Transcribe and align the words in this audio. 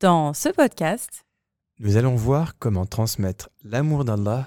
Dans 0.00 0.32
ce 0.32 0.48
podcast, 0.48 1.24
nous 1.80 1.96
allons 1.96 2.14
voir 2.14 2.56
comment 2.60 2.86
transmettre 2.86 3.48
l'amour 3.64 4.04
d'Allah 4.04 4.46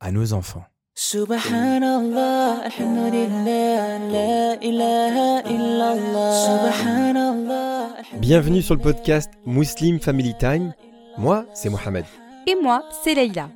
à 0.00 0.10
nos 0.10 0.32
enfants. 0.32 0.64
Subhanallah, 0.96 2.62
alhamdulillah, 2.64 3.98
la 4.10 4.54
ilaha 4.60 5.48
illallah. 5.48 6.72
Subhanallah. 6.72 7.88
Bienvenue 8.16 8.60
sur 8.60 8.74
le 8.74 8.80
podcast 8.80 9.30
Muslim 9.46 10.00
Family 10.00 10.34
Time. 10.36 10.74
Moi, 11.16 11.46
c'est 11.54 11.68
Mohamed. 11.70 12.04
et 12.48 12.56
moi, 12.60 12.82
c'est 13.04 13.14
Leïla. 13.14 13.50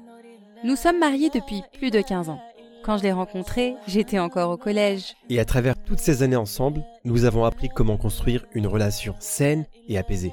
Nous 0.63 0.77
sommes 0.77 1.01
mariés 1.01 1.31
depuis 1.31 1.63
plus 1.77 1.91
de 1.91 2.01
15 2.01 2.29
ans. 2.29 2.41
Quand 2.85 2.99
je 2.99 3.03
l'ai 3.03 3.13
rencontré, 3.13 3.75
j'étais 3.89 4.21
encore 4.21 4.51
au 4.51 4.57
collège. 4.57 5.15
Et 5.29 5.41
à 5.41 5.45
travers 5.45 5.75
toutes 5.83 5.99
ces 5.99 6.23
années 6.23 6.37
ensemble, 6.37 6.85
nous 7.05 7.25
avons 7.25 7.45
appris 7.45 7.69
comment 7.69 7.97
construire 7.97 8.45
une 8.55 8.69
relation 8.69 9.17
saine 9.19 9.67
et 9.89 9.99
apaisée. 9.99 10.33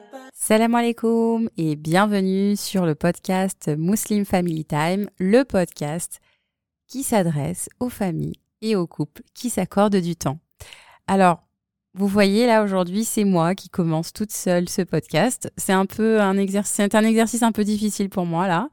Salam 0.43 0.73
alaikum 0.73 1.49
et 1.57 1.75
bienvenue 1.75 2.55
sur 2.55 2.85
le 2.87 2.95
podcast 2.95 3.69
Muslim 3.77 4.25
Family 4.25 4.65
Time, 4.65 5.07
le 5.19 5.43
podcast 5.43 6.19
qui 6.87 7.03
s'adresse 7.03 7.69
aux 7.79 7.89
familles 7.89 8.39
et 8.63 8.75
aux 8.75 8.87
couples 8.87 9.21
qui 9.35 9.51
s'accordent 9.51 9.97
du 9.97 10.15
temps. 10.15 10.39
Alors, 11.07 11.43
vous 11.93 12.07
voyez 12.07 12.47
là 12.47 12.63
aujourd'hui, 12.63 13.03
c'est 13.03 13.23
moi 13.23 13.53
qui 13.53 13.69
commence 13.69 14.13
toute 14.13 14.31
seule 14.31 14.67
ce 14.67 14.81
podcast. 14.81 15.51
C'est 15.57 15.73
un 15.73 15.85
peu 15.85 16.19
un 16.19 16.35
exercice, 16.37 16.73
c'est 16.75 16.95
un 16.95 17.03
exercice 17.03 17.43
un 17.43 17.51
peu 17.51 17.63
difficile 17.63 18.09
pour 18.09 18.25
moi 18.25 18.47
là. 18.47 18.69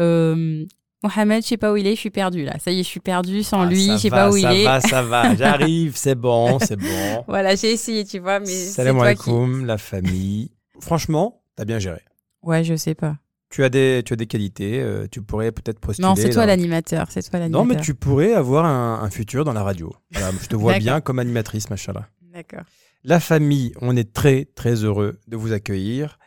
Euh, 0.00 0.64
Mohamed, 1.02 1.42
je 1.42 1.48
sais 1.48 1.56
pas 1.58 1.70
où 1.72 1.76
il 1.76 1.86
est, 1.86 1.94
je 1.96 2.00
suis 2.00 2.10
perdue 2.10 2.44
là. 2.44 2.58
Ça 2.64 2.70
y 2.70 2.80
est, 2.80 2.82
je 2.82 2.88
suis 2.88 3.00
perdue 3.00 3.42
sans 3.42 3.64
lui, 3.64 3.90
je 3.92 3.96
sais 3.98 4.10
pas 4.10 4.30
où 4.30 4.36
il 4.38 4.46
Ah, 4.46 4.50
ça 4.50 4.56
est. 4.56 4.64
va, 4.64 4.80
ça 4.80 5.02
va, 5.02 5.34
j'arrive, 5.36 5.96
c'est 5.96 6.14
bon, 6.14 6.58
c'est 6.60 6.76
bon. 6.76 7.24
Voilà, 7.28 7.56
j'ai 7.56 7.72
essayé, 7.72 8.04
tu 8.06 8.18
vois, 8.20 8.40
mais 8.40 8.46
Salam 8.46 8.96
qui. 8.96 9.02
alaikum, 9.02 9.66
la 9.66 9.76
famille. 9.78 10.50
Franchement, 10.80 11.42
t'as 11.56 11.64
bien 11.64 11.78
géré. 11.78 12.00
Ouais, 12.42 12.64
je 12.64 12.74
sais 12.74 12.94
pas. 12.94 13.16
Tu 13.50 13.64
as 13.64 13.68
des, 13.68 14.02
tu 14.06 14.12
as 14.12 14.16
des 14.16 14.26
qualités, 14.26 14.80
euh, 14.80 15.06
tu 15.10 15.22
pourrais 15.22 15.50
peut-être 15.50 15.80
postuler. 15.80 16.06
Non, 16.06 16.14
c'est 16.14 16.30
toi 16.30 16.42
dans- 16.42 16.46
l'animateur, 16.48 17.10
c'est 17.10 17.22
toi 17.22 17.40
l'animateur. 17.40 17.64
Non, 17.66 17.74
mais 17.74 17.80
tu 17.80 17.94
pourrais 17.94 18.32
avoir 18.32 18.64
un, 18.64 19.02
un 19.02 19.10
futur 19.10 19.44
dans 19.44 19.52
la 19.52 19.62
radio. 19.64 19.92
Voilà, 20.12 20.30
je 20.40 20.46
te 20.46 20.54
vois 20.56 20.74
bien 20.78 21.00
comme 21.00 21.18
animatrice, 21.18 21.68
machallah. 21.68 22.08
D'accord. 22.32 22.62
La 23.02 23.18
famille, 23.18 23.72
on 23.80 23.96
est 23.96 24.12
très, 24.12 24.44
très 24.44 24.84
heureux 24.84 25.18
de 25.26 25.36
vous 25.36 25.52
accueillir. 25.52 26.18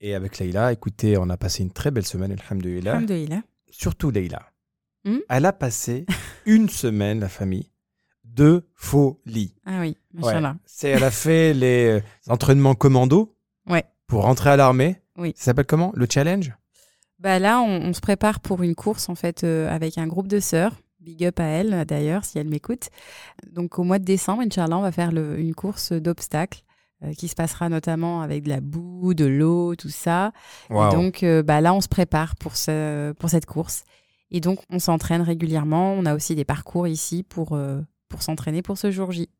Et 0.00 0.16
avec 0.16 0.38
Leïla, 0.40 0.72
écoutez, 0.72 1.16
on 1.16 1.30
a 1.30 1.36
passé 1.36 1.62
une 1.62 1.70
très 1.70 1.92
belle 1.92 2.06
semaine, 2.06 2.32
alhamdoulilah. 2.32 2.92
Alhamdoulilah. 2.96 3.42
Surtout 3.70 4.10
Leïla. 4.10 4.42
Hmm 5.04 5.18
Elle 5.28 5.46
a 5.46 5.52
passé 5.52 6.04
une 6.46 6.68
semaine, 6.68 7.20
la 7.20 7.28
famille, 7.28 7.70
de 8.24 8.66
folie. 8.74 9.54
Ah 9.66 9.78
oui, 9.80 9.96
Ouais. 10.14 10.20
machallah. 10.34 10.56
C'est, 10.64 10.88
elle 10.88 11.04
a 11.04 11.10
fait 11.12 11.54
les 11.54 12.00
euh, 12.00 12.00
entraînements 12.28 12.74
commando 12.74 13.36
Ouais. 13.68 13.84
Pour 14.12 14.24
rentrer 14.24 14.50
à 14.50 14.56
l'armée. 14.56 15.00
Oui. 15.16 15.32
Ça 15.38 15.46
s'appelle 15.46 15.64
comment? 15.64 15.90
Le 15.94 16.06
challenge? 16.06 16.52
Bah 17.18 17.38
là, 17.38 17.62
on, 17.62 17.80
on 17.80 17.92
se 17.94 18.00
prépare 18.02 18.40
pour 18.40 18.62
une 18.62 18.74
course 18.74 19.08
en 19.08 19.14
fait 19.14 19.42
euh, 19.42 19.74
avec 19.74 19.96
un 19.96 20.06
groupe 20.06 20.28
de 20.28 20.38
sœurs. 20.38 20.76
Big 21.00 21.24
up 21.24 21.40
à 21.40 21.44
elle 21.44 21.86
d'ailleurs 21.86 22.22
si 22.26 22.38
elle 22.38 22.46
m'écoute. 22.46 22.90
Donc 23.50 23.78
au 23.78 23.84
mois 23.84 23.98
de 23.98 24.04
décembre, 24.04 24.42
Inch'Allah, 24.42 24.76
on 24.76 24.82
va 24.82 24.92
faire 24.92 25.12
le- 25.12 25.40
une 25.40 25.54
course 25.54 25.92
d'obstacles 25.92 26.60
euh, 27.02 27.14
qui 27.14 27.26
se 27.26 27.34
passera 27.34 27.70
notamment 27.70 28.20
avec 28.20 28.42
de 28.42 28.50
la 28.50 28.60
boue, 28.60 29.14
de 29.14 29.24
l'eau, 29.24 29.76
tout 29.76 29.88
ça. 29.88 30.32
Et 30.90 30.94
donc 30.94 31.22
euh, 31.22 31.42
bah 31.42 31.62
là, 31.62 31.72
on 31.72 31.80
se 31.80 31.88
prépare 31.88 32.36
pour, 32.36 32.58
ce, 32.58 33.12
pour 33.12 33.30
cette 33.30 33.46
course. 33.46 33.84
Et 34.30 34.40
donc 34.40 34.58
on 34.68 34.78
s'entraîne 34.78 35.22
régulièrement. 35.22 35.94
On 35.94 36.04
a 36.04 36.14
aussi 36.14 36.34
des 36.34 36.44
parcours 36.44 36.86
ici 36.86 37.22
pour, 37.22 37.58
pour 38.10 38.22
s'entraîner 38.22 38.60
pour 38.60 38.76
ce 38.76 38.90
jour 38.90 39.10
J. 39.10 39.30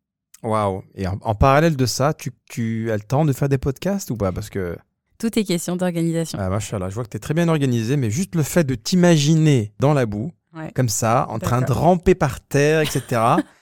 Waouh. 0.42 0.82
Et 0.94 1.06
en, 1.06 1.18
en 1.22 1.34
parallèle 1.34 1.76
de 1.76 1.86
ça, 1.86 2.14
tu, 2.14 2.32
tu 2.48 2.90
as 2.90 2.96
le 2.96 3.02
temps 3.02 3.24
de 3.24 3.32
faire 3.32 3.48
des 3.48 3.58
podcasts 3.58 4.10
ou 4.10 4.16
pas? 4.16 4.32
Parce 4.32 4.50
que, 4.50 4.76
Tout 5.18 5.38
est 5.38 5.44
question 5.44 5.76
d'organisation. 5.76 6.38
ah, 6.40 6.48
machallah, 6.48 6.88
je 6.88 6.94
vois 6.94 7.04
que 7.04 7.10
tu 7.10 7.16
es 7.16 7.20
très 7.20 7.34
bien 7.34 7.48
organisé, 7.48 7.96
mais 7.96 8.10
juste 8.10 8.34
le 8.34 8.42
fait 8.42 8.64
de 8.64 8.74
t'imaginer 8.74 9.72
dans 9.78 9.94
la 9.94 10.06
boue, 10.06 10.32
Ouais. 10.54 10.70
comme 10.74 10.88
ça, 10.90 11.26
en 11.30 11.38
train 11.38 11.62
de 11.62 11.72
ramper 11.72 12.14
par 12.14 12.40
terre, 12.40 12.80
etc., 12.80 13.02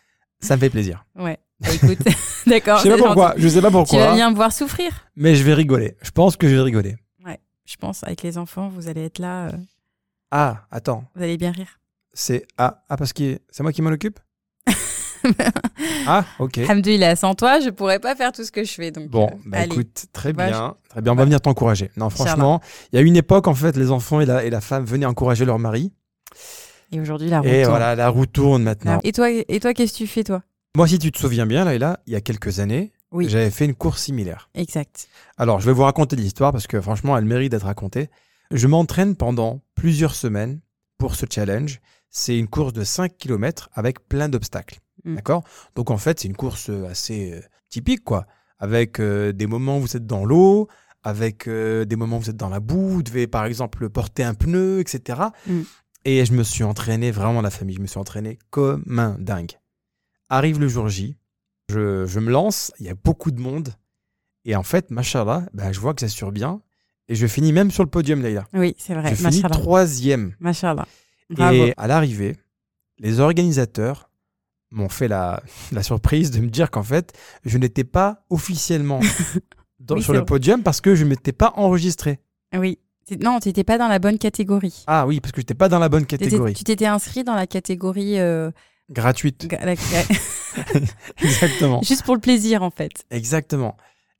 ça 0.41 0.57
me 0.57 0.61
fait 0.61 0.71
plaisir. 0.71 1.05
Ouais. 1.15 1.39
Bah, 1.61 1.69
écoute, 1.75 1.99
d'accord. 2.47 2.79
Je 2.79 2.85
sais 2.85 2.91
pas 2.91 2.97
pourquoi, 3.05 3.35
je 3.37 3.47
sais 3.49 3.61
pas 3.61 3.69
Tu 3.69 3.73
vas 3.75 3.79
pourquoi, 3.79 4.15
bien 4.15 4.31
me 4.31 4.35
voir 4.35 4.53
souffrir. 4.53 4.91
mais 5.15 5.35
je 5.37 5.45
vais 5.45 5.55
rigoler. 5.55 5.97
Je 6.03 6.11
pense 6.11 6.37
que 6.37 6.49
je 6.49 6.55
vais 6.57 6.63
rigoler. 6.63 6.97
Je 7.67 7.77
pense, 7.77 8.03
avec 8.03 8.23
les 8.25 8.37
enfants, 8.37 8.69
vous 8.69 8.89
allez 8.89 9.05
être 9.05 9.21
là, 9.21 9.47
euh, 9.47 9.53
Ah, 10.33 10.67
attends, 10.73 11.05
vous 11.15 11.23
allez 11.23 11.37
bien 11.37 11.53
rire. 11.53 11.79
c'est 12.13 12.45
ah, 12.59 12.83
ah 12.89 12.97
parce 12.97 13.13
que 13.13 13.39
c'est 13.49 13.63
moi 13.63 13.73
qui 13.73 13.81
m'en 13.81 13.91
occupe? 13.91 14.19
Ah, 16.07 16.25
ok. 16.39 16.59
Alhamdoulilah, 16.59 17.17
sans 17.17 17.35
toi, 17.35 17.61
je 17.61 17.71
pourrais 17.71 17.99
pas 17.99 18.15
faire 18.15 18.33
tout 18.33 18.45
ce 18.45 18.53
que 18.53 18.65
je 18.65 18.73
fais. 18.73 18.91
Donc, 18.91 19.09
Bon, 19.09 19.27
euh, 19.29 19.37
bah 19.47 19.65
écoute, 19.65 20.07
très 20.13 20.33
bien, 20.33 20.75
très 20.89 21.01
bien. 21.03 21.13
On 21.13 21.17
va 21.17 21.25
venir 21.25 21.41
t'encourager. 21.41 21.91
Non, 21.97 22.11
franchement, 22.11 22.61
il 22.93 22.97
y 22.97 22.99
a 22.99 23.03
une 23.03 23.17
époque 23.17 23.47
en 23.49 23.55
fait, 23.55 23.77
les 23.77 23.91
enfants 23.91 24.21
et 24.21 24.27
la, 24.27 24.45
et 24.45 24.51
la 24.51 24.61
femme 24.61 24.85
venaient 24.85 25.07
encourager 25.07 25.45
leur 25.45 25.59
mari, 25.59 25.93
Et 26.93 27.01
aujourd'hui, 27.01 27.29
la 27.29 27.41
roue 27.41 27.47
et 27.49 27.63
tourne. 27.63 27.71
voilà, 27.71 27.95
la 27.95 28.09
roue 28.09 28.27
tourne 28.27 28.63
maintenant. 28.63 29.01
Et 29.05 29.13
toi, 29.13 29.31
et 29.31 29.61
toi 29.61 29.75
qu'est-ce 29.75 29.93
que 29.93 29.99
tu 29.99 30.07
fais, 30.07 30.25
toi? 30.25 30.43
Moi, 30.77 30.87
si 30.89 30.99
tu 30.99 31.11
te 31.13 31.19
souviens 31.19 31.47
bien, 31.47 31.65
là, 31.65 31.75
et 31.75 31.79
là, 31.79 32.01
il 32.07 32.13
y 32.13 32.17
a 32.17 32.21
quelques 32.21 32.61
années, 32.61 32.93
Oui. 33.13 33.29
j'avais 33.29 33.51
fait 33.51 33.65
une 33.65 33.75
course 33.75 34.03
similaire. 34.03 34.49
Exact. 34.55 35.09
Alors, 35.37 35.61
je 35.61 35.67
vais 35.67 35.73
vous 35.73 35.83
raconter 35.83 36.15
l'histoire 36.17 36.53
parce 36.53 36.67
que 36.67 36.81
franchement, 36.81 37.17
elle 37.19 37.25
mérite 37.25 37.51
d'être 37.53 37.65
racontée. 37.67 38.09
Je 38.53 38.67
m'entraîne 38.67 39.17
pendant 39.17 39.61
plusieurs 39.75 40.15
semaines 40.15 40.61
pour 40.99 41.15
ce 41.17 41.27
challenge. 41.29 41.81
C'est 42.11 42.37
une 42.39 42.49
course 42.49 42.73
de 42.73 42.83
5 42.85 43.17
km 43.19 43.69
avec 43.73 44.09
plein 44.09 44.29
d'obstacles. 44.29 44.79
Mm. 45.05 45.17
D'accord? 45.17 45.45
Donc, 45.75 45.91
en 45.91 45.99
fait, 45.99 46.21
c'est 46.21 46.29
une 46.29 46.37
course 46.37 46.71
euh, 46.71 46.89
assez 46.89 47.33
euh, 47.33 47.41
typique, 47.69 48.05
quoi. 48.05 48.27
Avec 48.59 49.01
euh, 49.01 49.33
des 49.33 49.47
moments 49.47 49.79
où 49.79 49.83
vous 49.83 49.97
êtes 49.97 50.07
dans 50.07 50.25
l'eau, 50.25 50.69
avec 51.03 51.49
euh, 51.49 51.85
des 51.85 51.97
moments 51.97 52.19
où 52.19 52.21
vous 52.21 52.31
êtes 52.31 52.37
dans 52.37 52.49
la 52.49 52.61
boue, 52.61 52.89
vous 52.89 53.03
devez 53.03 53.27
par 53.27 53.45
exemple 53.47 53.89
porter 53.89 54.23
un 54.23 54.35
pneu, 54.35 54.81
etc. 54.81 55.21
Mm. 55.47 55.61
Et 56.05 56.25
je 56.25 56.33
me 56.33 56.43
suis 56.43 56.65
entraîné, 56.65 57.11
vraiment 57.11 57.43
la 57.43 57.51
famille, 57.51 57.77
je 57.77 57.81
me 57.81 57.87
suis 57.87 57.99
entraîné 57.99 58.39
comme 58.51 58.85
un 58.99 59.17
dingue. 59.19 59.53
Arrive 60.29 60.61
le 60.61 60.69
jour 60.69 60.89
J, 60.89 61.17
je, 61.71 62.07
je 62.07 62.21
me 62.21 62.31
lance, 62.31 62.73
il 62.81 62.87
y 62.87 62.89
a 62.89 62.95
beaucoup 62.95 63.31
de 63.31 63.41
monde. 63.41 63.71
Et 64.45 64.57
en 64.57 64.63
fait, 64.63 64.91
machallah, 64.91 65.47
ben, 65.53 65.73
je 65.73 65.81
vois 65.81 65.93
que 65.95 66.01
j'assure 66.01 66.33
bien. 66.33 66.63
Et 67.09 67.15
je 67.15 67.27
finis 67.27 67.53
même 67.53 67.71
sur 67.71 67.83
le 67.83 67.91
podium, 67.91 68.23
Leïla. 68.23 68.47
Oui, 68.53 68.75
c'est 68.79 68.95
vrai. 68.95 69.11
je 69.11 69.17
finis 69.17 69.43
troisième. 69.43 70.35
Machallah. 70.39 70.87
Et 71.39 71.75
à 71.77 71.87
l'arrivée, 71.87 72.37
les 72.99 73.21
organisateurs 73.21 74.10
m'ont 74.71 74.89
fait 74.89 75.09
la, 75.09 75.43
la 75.73 75.83
surprise 75.83 76.31
de 76.31 76.41
me 76.41 76.49
dire 76.49 76.71
qu'en 76.71 76.83
fait, 76.83 77.13
je 77.45 77.59
n'étais 77.59 77.85
pas 77.85 78.25
officiellement 78.31 79.01
dans- 79.81 79.97
Oui, 79.97 80.03
sur 80.03 80.13
le 80.13 80.25
podium 80.25 80.63
parce 80.63 80.81
que 80.81 80.95
je 80.95 81.05
ne 81.05 81.11
m'étais 81.11 81.33
pas 81.33 81.53
enregistré. 81.57 82.21
Oui. 82.57 82.79
Non, 83.21 83.41
tu 83.41 83.49
n'étais 83.49 83.65
pas 83.65 83.77
dans 83.77 83.89
la 83.89 83.99
bonne 83.99 84.19
catégorie. 84.19 84.85
Ah 84.87 85.05
oui, 85.07 85.21
parce 85.21 85.33
que 85.33 85.39
je 85.41 85.43
n'étais 85.43 85.55
pas 85.55 85.69
dans 85.69 85.81
la 85.81 85.89
bonne 85.89 86.07
catégorie. 86.07 86.55
Tu 86.55 86.63
t'étais 86.63 86.87
inscrit 86.87 87.25
dans 87.25 87.35
la 87.35 87.47
catégorie. 87.49 88.21
euh, 88.21 88.53
Gratuite. 88.89 89.49
la- 89.51 89.75
Exactement. 91.23 91.81
juste 91.83 92.05
pour 92.05 92.15
le 92.15 92.21
plaisir, 92.21 92.63
en 92.63 92.71
fait. 92.71 93.05
Exactement. 93.11 93.77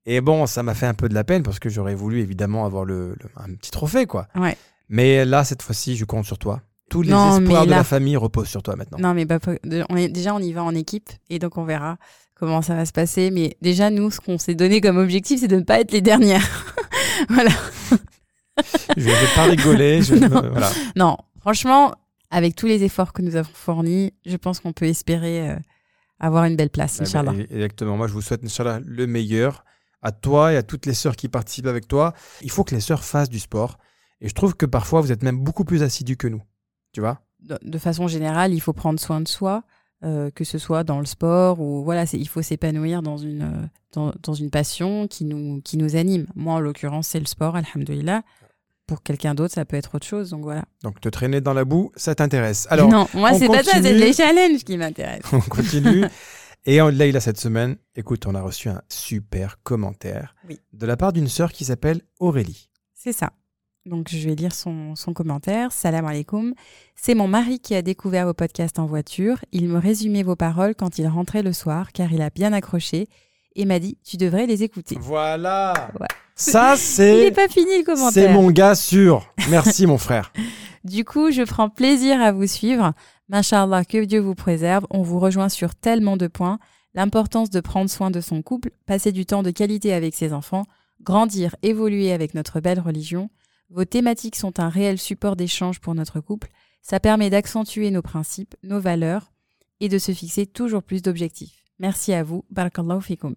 Et 0.07 0.21
bon, 0.21 0.47
ça 0.47 0.63
m'a 0.63 0.75
fait 0.75 0.87
un 0.87 0.95
peu 0.95 1.09
de 1.09 1.15
la 1.15 1.25
peine 1.25 1.43
parce 1.43 1.59
que 1.59 1.69
j'aurais 1.69 1.95
voulu 1.95 2.21
évidemment 2.21 2.65
avoir 2.65 2.85
le, 2.85 3.11
le- 3.21 3.31
un 3.37 3.55
petit 3.55 3.71
trophée, 3.71 4.07
quoi. 4.07 4.29
Ouais. 4.35 4.57
Mais 4.89 5.25
là, 5.25 5.45
cette 5.45 5.63
fois-ci, 5.63 5.97
je 5.97 6.05
compte 6.05 6.25
sur 6.25 6.39
toi. 6.39 6.63
Tous 6.91 7.03
les 7.03 7.11
Non, 7.13 7.39
espoirs 7.41 7.65
de 7.65 7.71
là- 7.71 7.77
la 7.79 7.85
famille 7.85 8.17
reposent 8.17 8.49
sur 8.49 8.63
toi 8.63 8.77
maintenant. 8.77 8.99
Non, 9.01 9.15
mais 9.15 9.25
bah, 9.25 9.39
on 9.89 9.97
est, 9.97 10.09
déjà, 10.09 10.35
on 10.35 10.41
y 10.41 10.53
va 10.53 10.63
en 10.65 10.75
équipe. 10.75 11.09
Et 11.31 11.39
donc, 11.39 11.57
on 11.57 11.65
verra 11.65 11.97
comment 12.35 12.61
ça 12.63 12.75
va 12.75 12.85
se 12.85 12.93
passer. 12.93 13.31
Mais 13.31 13.57
déjà, 13.63 13.91
nous, 13.91 14.11
ce 14.11 14.21
qu'on 14.21 14.37
s'est 14.39 14.55
donné 14.57 14.81
comme 14.83 14.99
objectif, 14.99 15.41
c'est 15.41 15.49
de 15.49 15.57
ne 15.57 15.63
pas 15.63 15.81
être 15.81 15.93
les 15.93 16.01
dernières. 16.03 16.75
voilà. 17.31 17.51
Je 18.97 19.05
vais 19.05 19.35
pas 19.35 19.45
rigoler. 19.45 20.03
je- 20.03 20.15
Non. 20.29 20.29
voilà. 20.51 20.71
Non, 20.97 21.17
franchement, 21.41 21.95
avec 22.31 22.55
tous 22.57 22.67
les 22.67 22.83
efforts 22.83 23.13
que 23.13 23.23
nous 23.23 23.37
avons 23.37 23.51
fournis, 23.55 24.13
je 24.27 24.37
pense 24.37 24.61
qu'on 24.61 24.73
peut 24.73 24.87
espérer 24.87 25.49
euh, 25.51 25.57
avoir 26.19 26.45
une 26.45 26.57
belle 26.57 26.71
place, 26.71 27.01
Inch'Allah. 27.01 27.33
Exactement. 27.51 27.97
Moi, 27.97 28.09
je 28.09 28.13
vous 28.13 28.21
souhaite, 28.23 28.45
Inch'Allah, 28.45 28.81
le 28.85 29.07
meilleur 29.07 29.65
à 30.03 30.13
toi 30.13 30.53
et 30.53 30.57
à 30.57 30.63
toutes 30.63 30.87
les 30.87 30.95
sœurs 30.95 31.15
qui 31.17 31.29
participent 31.29 31.67
avec 31.67 31.87
toi. 31.87 32.15
Il 32.43 32.51
faut 32.51 32.65
que 32.65 32.75
les 32.75 32.81
sœurs 32.81 33.05
fassent 33.05 33.29
du 33.31 33.39
sport. 33.39 33.79
Et 34.21 34.29
je 34.29 34.35
trouve 34.35 34.55
que 34.55 34.67
parfois, 34.67 35.01
vous 35.01 35.13
êtes 35.13 35.23
même 35.23 35.39
beaucoup 35.39 35.65
plus 35.65 35.83
assidus 35.83 36.17
que 36.17 36.27
nous. 36.29 36.43
Tu 36.93 37.01
vois? 37.01 37.21
De, 37.41 37.59
de 37.63 37.79
façon 37.79 38.09
générale, 38.09 38.53
il 38.53 38.61
faut 38.61 38.73
prendre 38.73 38.99
soin 39.01 39.21
de 39.21 39.29
soi, 39.29 39.63
euh, 40.05 40.31
que 40.31 40.45
ce 40.45 40.59
soit 40.59 40.85
dans 40.85 40.99
le 41.01 41.07
sport 41.07 41.61
ou 41.61 41.83
voilà, 41.85 42.05
il 42.13 42.29
faut 42.29 42.43
s'épanouir 42.43 43.03
dans 43.03 43.17
une, 43.17 43.43
euh, 43.43 43.67
dans, 43.93 44.13
dans 44.23 44.35
une 44.35 44.51
passion 44.51 45.07
qui 45.09 45.25
nous, 45.25 45.61
qui 45.63 45.77
nous 45.77 45.97
anime. 45.97 46.27
Moi, 46.35 46.55
en 46.55 46.61
l'occurrence, 46.61 47.09
c'est 47.09 47.21
le 47.21 47.27
sport, 47.27 47.57
alhamdoulilah. 47.57 48.23
pour 48.87 49.03
quelqu'un 49.03 49.35
d'autre, 49.35 49.55
ça 49.55 49.65
peut 49.65 49.77
être 49.77 49.95
autre 49.95 50.07
chose. 50.07 50.31
Donc 50.31 50.43
voilà. 50.43 50.65
Donc 50.83 51.01
te 51.01 51.09
traîner 51.09 51.41
dans 51.41 51.53
la 51.55 51.65
boue, 51.65 51.93
ça 51.97 52.15
t'intéresse. 52.15 52.67
Alors, 52.71 52.89
non, 52.89 53.07
moi 53.15 53.35
c'est 53.35 53.47
pas 53.47 53.63
ça, 53.63 53.81
c'est 53.81 53.93
les 53.95 54.13
challenges 54.13 54.65
qui 54.65 54.77
m'intéressent. 54.77 55.33
on 55.33 55.41
continue. 55.41 56.05
Et 56.67 56.83
on- 56.83 56.89
Leïla, 56.89 57.21
cette 57.21 57.39
semaine, 57.41 57.77
écoute, 57.97 58.27
on 58.27 58.35
a 58.35 58.43
reçu 58.43 58.69
un 58.69 58.83
super 58.91 59.63
commentaire 59.63 60.35
Oui. 60.49 60.61
de 60.75 60.85
la 60.87 60.97
part 60.99 61.13
d'une 61.15 61.29
sœur 61.29 61.53
qui 61.53 61.65
s'appelle 61.65 62.03
Aurélie. 62.19 62.69
C'est 62.95 63.13
ça. 63.15 63.33
Donc 63.87 64.09
je 64.11 64.29
vais 64.29 64.35
lire 64.35 64.55
son, 64.55 64.95
son 64.95 65.13
commentaire. 65.13 65.73
Salam 65.73 66.07
alaikum. 66.07 66.55
C'est 66.97 67.15
mon 67.15 67.29
mari 67.29 67.61
qui 67.61 67.75
a 67.75 67.83
découvert 67.83 68.27
vos 68.27 68.35
podcasts 68.35 68.79
en 68.79 68.87
voiture. 68.87 69.39
Il 69.53 69.69
me 69.69 69.79
résumait 69.79 70.23
vos 70.23 70.37
paroles 70.37 70.75
quand 70.75 70.99
il 70.99 71.07
rentrait 71.09 71.43
le 71.43 71.53
soir 71.53 71.93
car 71.93 72.13
il 72.13 72.21
a 72.23 72.31
bien 72.31 72.53
accroché 72.53 73.09
et 73.57 73.65
m'a 73.65 73.79
dit 73.79 73.97
tu 74.05 74.17
devrais 74.17 74.47
les 74.47 74.63
écouter. 74.63 74.97
Voilà. 75.01 75.91
Ouais. 75.99 76.07
Ça, 76.35 76.73
Il 76.77 76.79
c'est 76.79 77.25
n'est 77.25 77.31
pas 77.31 77.49
fini 77.49 77.79
le 77.79 77.85
commentaire. 77.85 78.13
c'est 78.13 78.33
mon 78.33 78.51
gars 78.51 78.75
sûr. 78.75 79.27
Merci, 79.51 79.87
mon 79.87 79.99
frère. 79.99 80.33
Du 80.83 81.05
coup, 81.05 81.31
je 81.31 81.43
prends 81.43 81.69
plaisir 81.69 82.23
à 82.23 82.33
vous 82.33 82.47
suivre. 82.47 82.95
Masha'Allah, 83.29 83.85
que 83.85 84.03
Dieu 84.03 84.19
vous 84.19 84.35
préserve. 84.35 84.87
On 84.89 85.03
vous 85.03 85.19
rejoint 85.21 85.51
sur 85.51 85.75
tellement 85.75 86.17
de 86.17 86.27
points. 86.27 86.59
L'importance 86.95 87.51
de 87.51 87.61
prendre 87.61 87.91
soin 87.91 88.11
de 88.11 88.23
son 88.23 88.41
couple, 88.41 88.71
passer 88.87 89.13
du 89.13 89.27
temps 89.27 89.43
de 89.43 89.51
qualité 89.51 89.93
avec 89.93 90.15
ses 90.15 90.33
enfants, 90.33 90.65
grandir, 91.03 91.55
évoluer 91.63 92.13
avec 92.13 92.33
notre 92.33 92.61
belle 92.61 92.81
religion. 92.81 93.29
Vos 93.71 93.85
thématiques 93.85 94.35
sont 94.37 94.59
un 94.59 94.69
réel 94.69 94.99
support 94.99 95.37
d'échange 95.37 95.81
pour 95.81 95.95
notre 95.95 96.21
couple. 96.21 96.49
Ça 96.83 96.99
permet 96.99 97.31
d'accentuer 97.31 97.91
nos 97.91 98.03
principes, 98.03 98.57
nos 98.65 98.81
valeurs 98.81 99.33
et 99.79 99.89
de 99.89 99.99
se 99.99 100.13
fixer 100.13 100.45
toujours 100.47 100.83
plus 100.83 101.03
d'objectifs. 101.03 101.65
Merci 101.79 102.13
à 102.13 102.25
vous. 102.25 102.45
Barakallahu 102.51 103.01
fikum. 103.01 103.37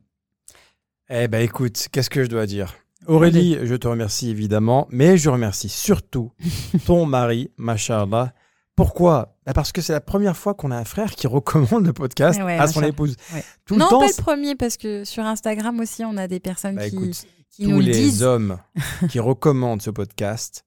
Eh 1.10 1.28
ben 1.28 1.42
écoute, 1.44 1.88
qu'est-ce 1.92 2.10
que 2.10 2.24
je 2.24 2.30
dois 2.30 2.46
dire? 2.48 2.74
Aurélie, 3.06 3.58
je 3.64 3.76
te 3.76 3.88
remercie 3.88 4.30
évidemment, 4.30 4.88
mais 4.90 5.18
je 5.18 5.30
remercie 5.30 5.70
surtout 5.70 6.32
ton 6.86 7.06
mari, 7.06 7.52
machallah. 7.58 8.34
Pourquoi? 8.76 9.38
Bah 9.46 9.54
Parce 9.54 9.72
que 9.72 9.82
c'est 9.82 9.94
la 9.94 10.02
première 10.02 10.36
fois 10.36 10.56
qu'on 10.56 10.72
a 10.72 10.78
un 10.78 10.86
frère 10.86 11.12
qui 11.12 11.28
recommande 11.28 11.86
le 11.86 11.94
podcast 11.94 12.42
Ouais, 12.42 12.58
à 12.58 12.66
son 12.66 12.82
épouse. 12.82 13.18
Ouais. 13.34 13.44
Tout 13.66 13.76
le 13.76 13.82
non, 13.82 13.88
temps, 13.90 14.00
pas 14.00 14.08
le 14.08 14.22
premier, 14.22 14.56
parce 14.56 14.78
que 14.78 15.04
sur 15.04 15.24
Instagram 15.24 15.80
aussi, 15.80 16.04
on 16.04 16.18
a 16.18 16.28
des 16.28 16.40
personnes 16.40 16.76
Bah, 16.78 16.90
qui, 16.90 16.96
écoute, 16.96 17.26
qui 17.54 17.66
tous 17.66 17.70
nous 17.70 17.80
le 17.80 17.86
les 17.86 17.92
disent. 17.92 18.24
hommes 18.24 18.58
qui 19.10 19.20
recommandent 19.20 19.82
ce 19.82 19.92
podcast, 19.92 20.66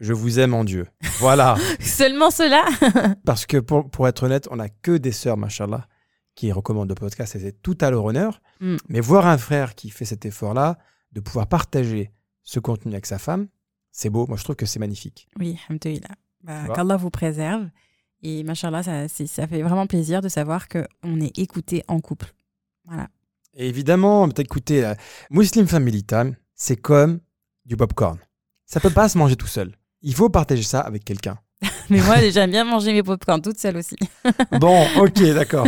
je 0.00 0.12
vous 0.12 0.38
aime 0.38 0.52
en 0.52 0.64
Dieu. 0.64 0.86
Voilà. 1.18 1.56
Seulement 1.80 2.30
cela 2.30 2.62
Parce 3.24 3.46
que 3.46 3.56
pour, 3.56 3.90
pour 3.90 4.06
être 4.06 4.24
honnête, 4.24 4.46
on 4.50 4.56
n'a 4.56 4.68
que 4.68 4.98
des 4.98 5.12
sœurs, 5.12 5.38
machallah, 5.38 5.88
qui 6.34 6.52
recommandent 6.52 6.90
le 6.90 6.94
podcast 6.94 7.34
et 7.36 7.40
c'est 7.40 7.62
tout 7.62 7.78
à 7.80 7.90
leur 7.90 8.04
honneur. 8.04 8.42
Mm. 8.60 8.76
Mais 8.90 9.00
voir 9.00 9.26
un 9.26 9.38
frère 9.38 9.74
qui 9.74 9.88
fait 9.88 10.04
cet 10.04 10.26
effort-là, 10.26 10.78
de 11.12 11.20
pouvoir 11.20 11.46
partager 11.46 12.12
ce 12.42 12.60
contenu 12.60 12.92
avec 12.92 13.06
sa 13.06 13.18
femme, 13.18 13.48
c'est 13.90 14.10
beau. 14.10 14.26
Moi, 14.26 14.36
je 14.36 14.44
trouve 14.44 14.56
que 14.56 14.66
c'est 14.66 14.78
magnifique. 14.78 15.28
Oui, 15.38 15.58
alhamdoulilah. 15.68 16.14
Bah, 16.42 16.66
Qu'Allah 16.74 16.98
vous 16.98 17.08
préserve. 17.10 17.70
Et 18.22 18.44
machallah, 18.44 18.82
ça, 18.82 19.08
ça 19.08 19.46
fait 19.46 19.62
vraiment 19.62 19.86
plaisir 19.86 20.20
de 20.20 20.28
savoir 20.28 20.68
qu'on 20.68 21.20
est 21.20 21.38
écouté 21.38 21.82
en 21.88 22.00
couple. 22.00 22.34
Voilà. 22.84 23.08
Et 23.58 23.68
évidemment, 23.68 24.28
écouté, 24.28 24.84
euh, 24.84 24.94
Muslim 25.30 25.66
Family 25.66 26.04
Time, 26.04 26.36
c'est 26.54 26.76
comme 26.76 27.20
du 27.64 27.74
popcorn. 27.74 28.18
Ça 28.66 28.80
peut 28.80 28.90
pas 28.90 29.08
se 29.08 29.16
manger 29.16 29.34
tout 29.34 29.46
seul. 29.46 29.72
Il 30.02 30.14
faut 30.14 30.28
partager 30.28 30.62
ça 30.62 30.80
avec 30.80 31.04
quelqu'un. 31.04 31.38
Mais 31.90 32.02
moi, 32.02 32.16
j'aime 32.28 32.50
bien 32.50 32.64
manger 32.64 32.92
mes 32.92 33.02
popcorn 33.02 33.40
toute 33.40 33.58
seule 33.58 33.78
aussi. 33.78 33.96
Bon, 34.60 34.86
ok, 34.98 35.22
d'accord. 35.34 35.66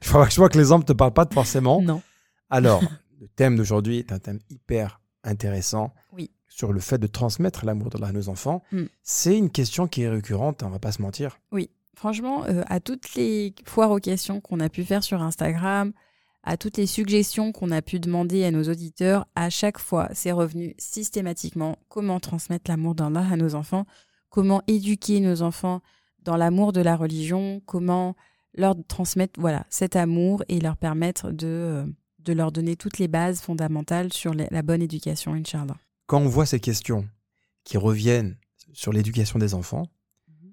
Je 0.00 0.10
vois, 0.10 0.28
je 0.30 0.36
vois 0.36 0.48
que 0.48 0.56
les 0.56 0.72
hommes 0.72 0.84
te 0.84 0.94
parlent 0.94 1.12
pas 1.12 1.26
forcément. 1.30 1.82
Non. 1.82 2.00
Alors, 2.48 2.82
le 3.20 3.28
thème 3.28 3.56
d'aujourd'hui 3.56 3.98
est 3.98 4.12
un 4.12 4.18
thème 4.18 4.38
hyper 4.48 5.00
intéressant. 5.22 5.92
Oui. 6.12 6.30
Sur 6.48 6.72
le 6.72 6.80
fait 6.80 6.96
de 6.96 7.06
transmettre 7.06 7.66
l'amour 7.66 7.90
d'Allah 7.90 8.08
à 8.08 8.12
nos 8.12 8.30
enfants. 8.30 8.62
Mm. 8.72 8.84
C'est 9.02 9.36
une 9.36 9.50
question 9.50 9.88
qui 9.88 10.02
est 10.02 10.08
récurrente, 10.08 10.62
on 10.62 10.70
va 10.70 10.78
pas 10.78 10.92
se 10.92 11.02
mentir. 11.02 11.38
Oui. 11.52 11.68
Franchement, 11.94 12.44
euh, 12.44 12.62
à 12.66 12.80
toutes 12.80 13.14
les 13.14 13.54
foires 13.64 13.90
aux 13.90 13.98
questions 13.98 14.40
qu'on 14.40 14.60
a 14.60 14.68
pu 14.68 14.84
faire 14.84 15.02
sur 15.02 15.22
Instagram, 15.22 15.92
à 16.46 16.56
toutes 16.56 16.76
les 16.78 16.86
suggestions 16.86 17.50
qu'on 17.52 17.70
a 17.72 17.82
pu 17.82 17.98
demander 18.00 18.44
à 18.44 18.50
nos 18.52 18.62
auditeurs, 18.70 19.26
à 19.34 19.50
chaque 19.50 19.78
fois, 19.78 20.08
c'est 20.14 20.30
revenu 20.32 20.74
systématiquement 20.78 21.76
comment 21.88 22.20
transmettre 22.20 22.70
l'amour 22.70 22.94
d'Allah 22.94 23.26
à 23.30 23.36
nos 23.36 23.54
enfants, 23.56 23.84
comment 24.30 24.62
éduquer 24.68 25.20
nos 25.20 25.42
enfants 25.42 25.82
dans 26.22 26.36
l'amour 26.36 26.72
de 26.72 26.80
la 26.80 26.96
religion, 26.96 27.60
comment 27.66 28.14
leur 28.54 28.74
transmettre 28.88 29.38
voilà 29.40 29.66
cet 29.70 29.96
amour 29.96 30.42
et 30.48 30.60
leur 30.60 30.76
permettre 30.76 31.30
de, 31.32 31.46
euh, 31.46 31.86
de 32.20 32.32
leur 32.32 32.52
donner 32.52 32.76
toutes 32.76 32.98
les 32.98 33.08
bases 33.08 33.40
fondamentales 33.40 34.12
sur 34.12 34.32
la 34.34 34.62
bonne 34.62 34.82
éducation, 34.82 35.34
Inch'Allah. 35.34 35.76
Quand 36.06 36.20
on 36.20 36.28
voit 36.28 36.46
ces 36.46 36.60
questions 36.60 37.08
qui 37.64 37.76
reviennent 37.76 38.36
sur 38.72 38.92
l'éducation 38.92 39.38
des 39.38 39.52
enfants, 39.54 39.86
Mhm. 40.28 40.52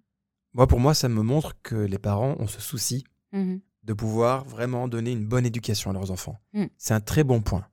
moi, 0.54 0.68
pour 0.68 0.80
moi, 0.80 0.94
ça 0.94 1.08
me 1.08 1.22
montre 1.22 1.54
que 1.62 1.76
les 1.76 2.00
parents 2.00 2.36
ont 2.40 2.48
ce 2.48 2.60
souci 2.62 3.04
Mhm. 3.32 3.62
De 3.84 3.94
pouvoir 3.94 4.46
vraiment 4.46 4.88
donner 4.88 5.12
une 5.12 5.26
bonne 5.26 5.46
éducation 5.46 5.90
à 5.90 5.94
leurs 5.94 6.12
enfants. 6.12 6.40
Mm. 6.54 6.66
C'est 6.78 6.94
un 6.94 7.02
très 7.02 7.24
bon 7.24 7.42
point. 7.42 7.68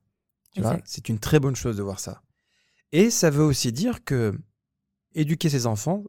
Tu 0.53 0.61
vois, 0.61 0.79
c'est 0.83 1.07
une 1.09 1.19
très 1.19 1.39
bonne 1.39 1.55
chose 1.55 1.77
de 1.77 1.83
voir 1.83 1.99
ça. 1.99 2.21
Et 2.91 3.09
ça 3.09 3.29
veut 3.29 3.43
aussi 3.43 3.71
dire 3.71 4.03
que 4.03 4.37
éduquer 5.15 5.49
ses 5.49 5.65
enfants, 5.65 6.03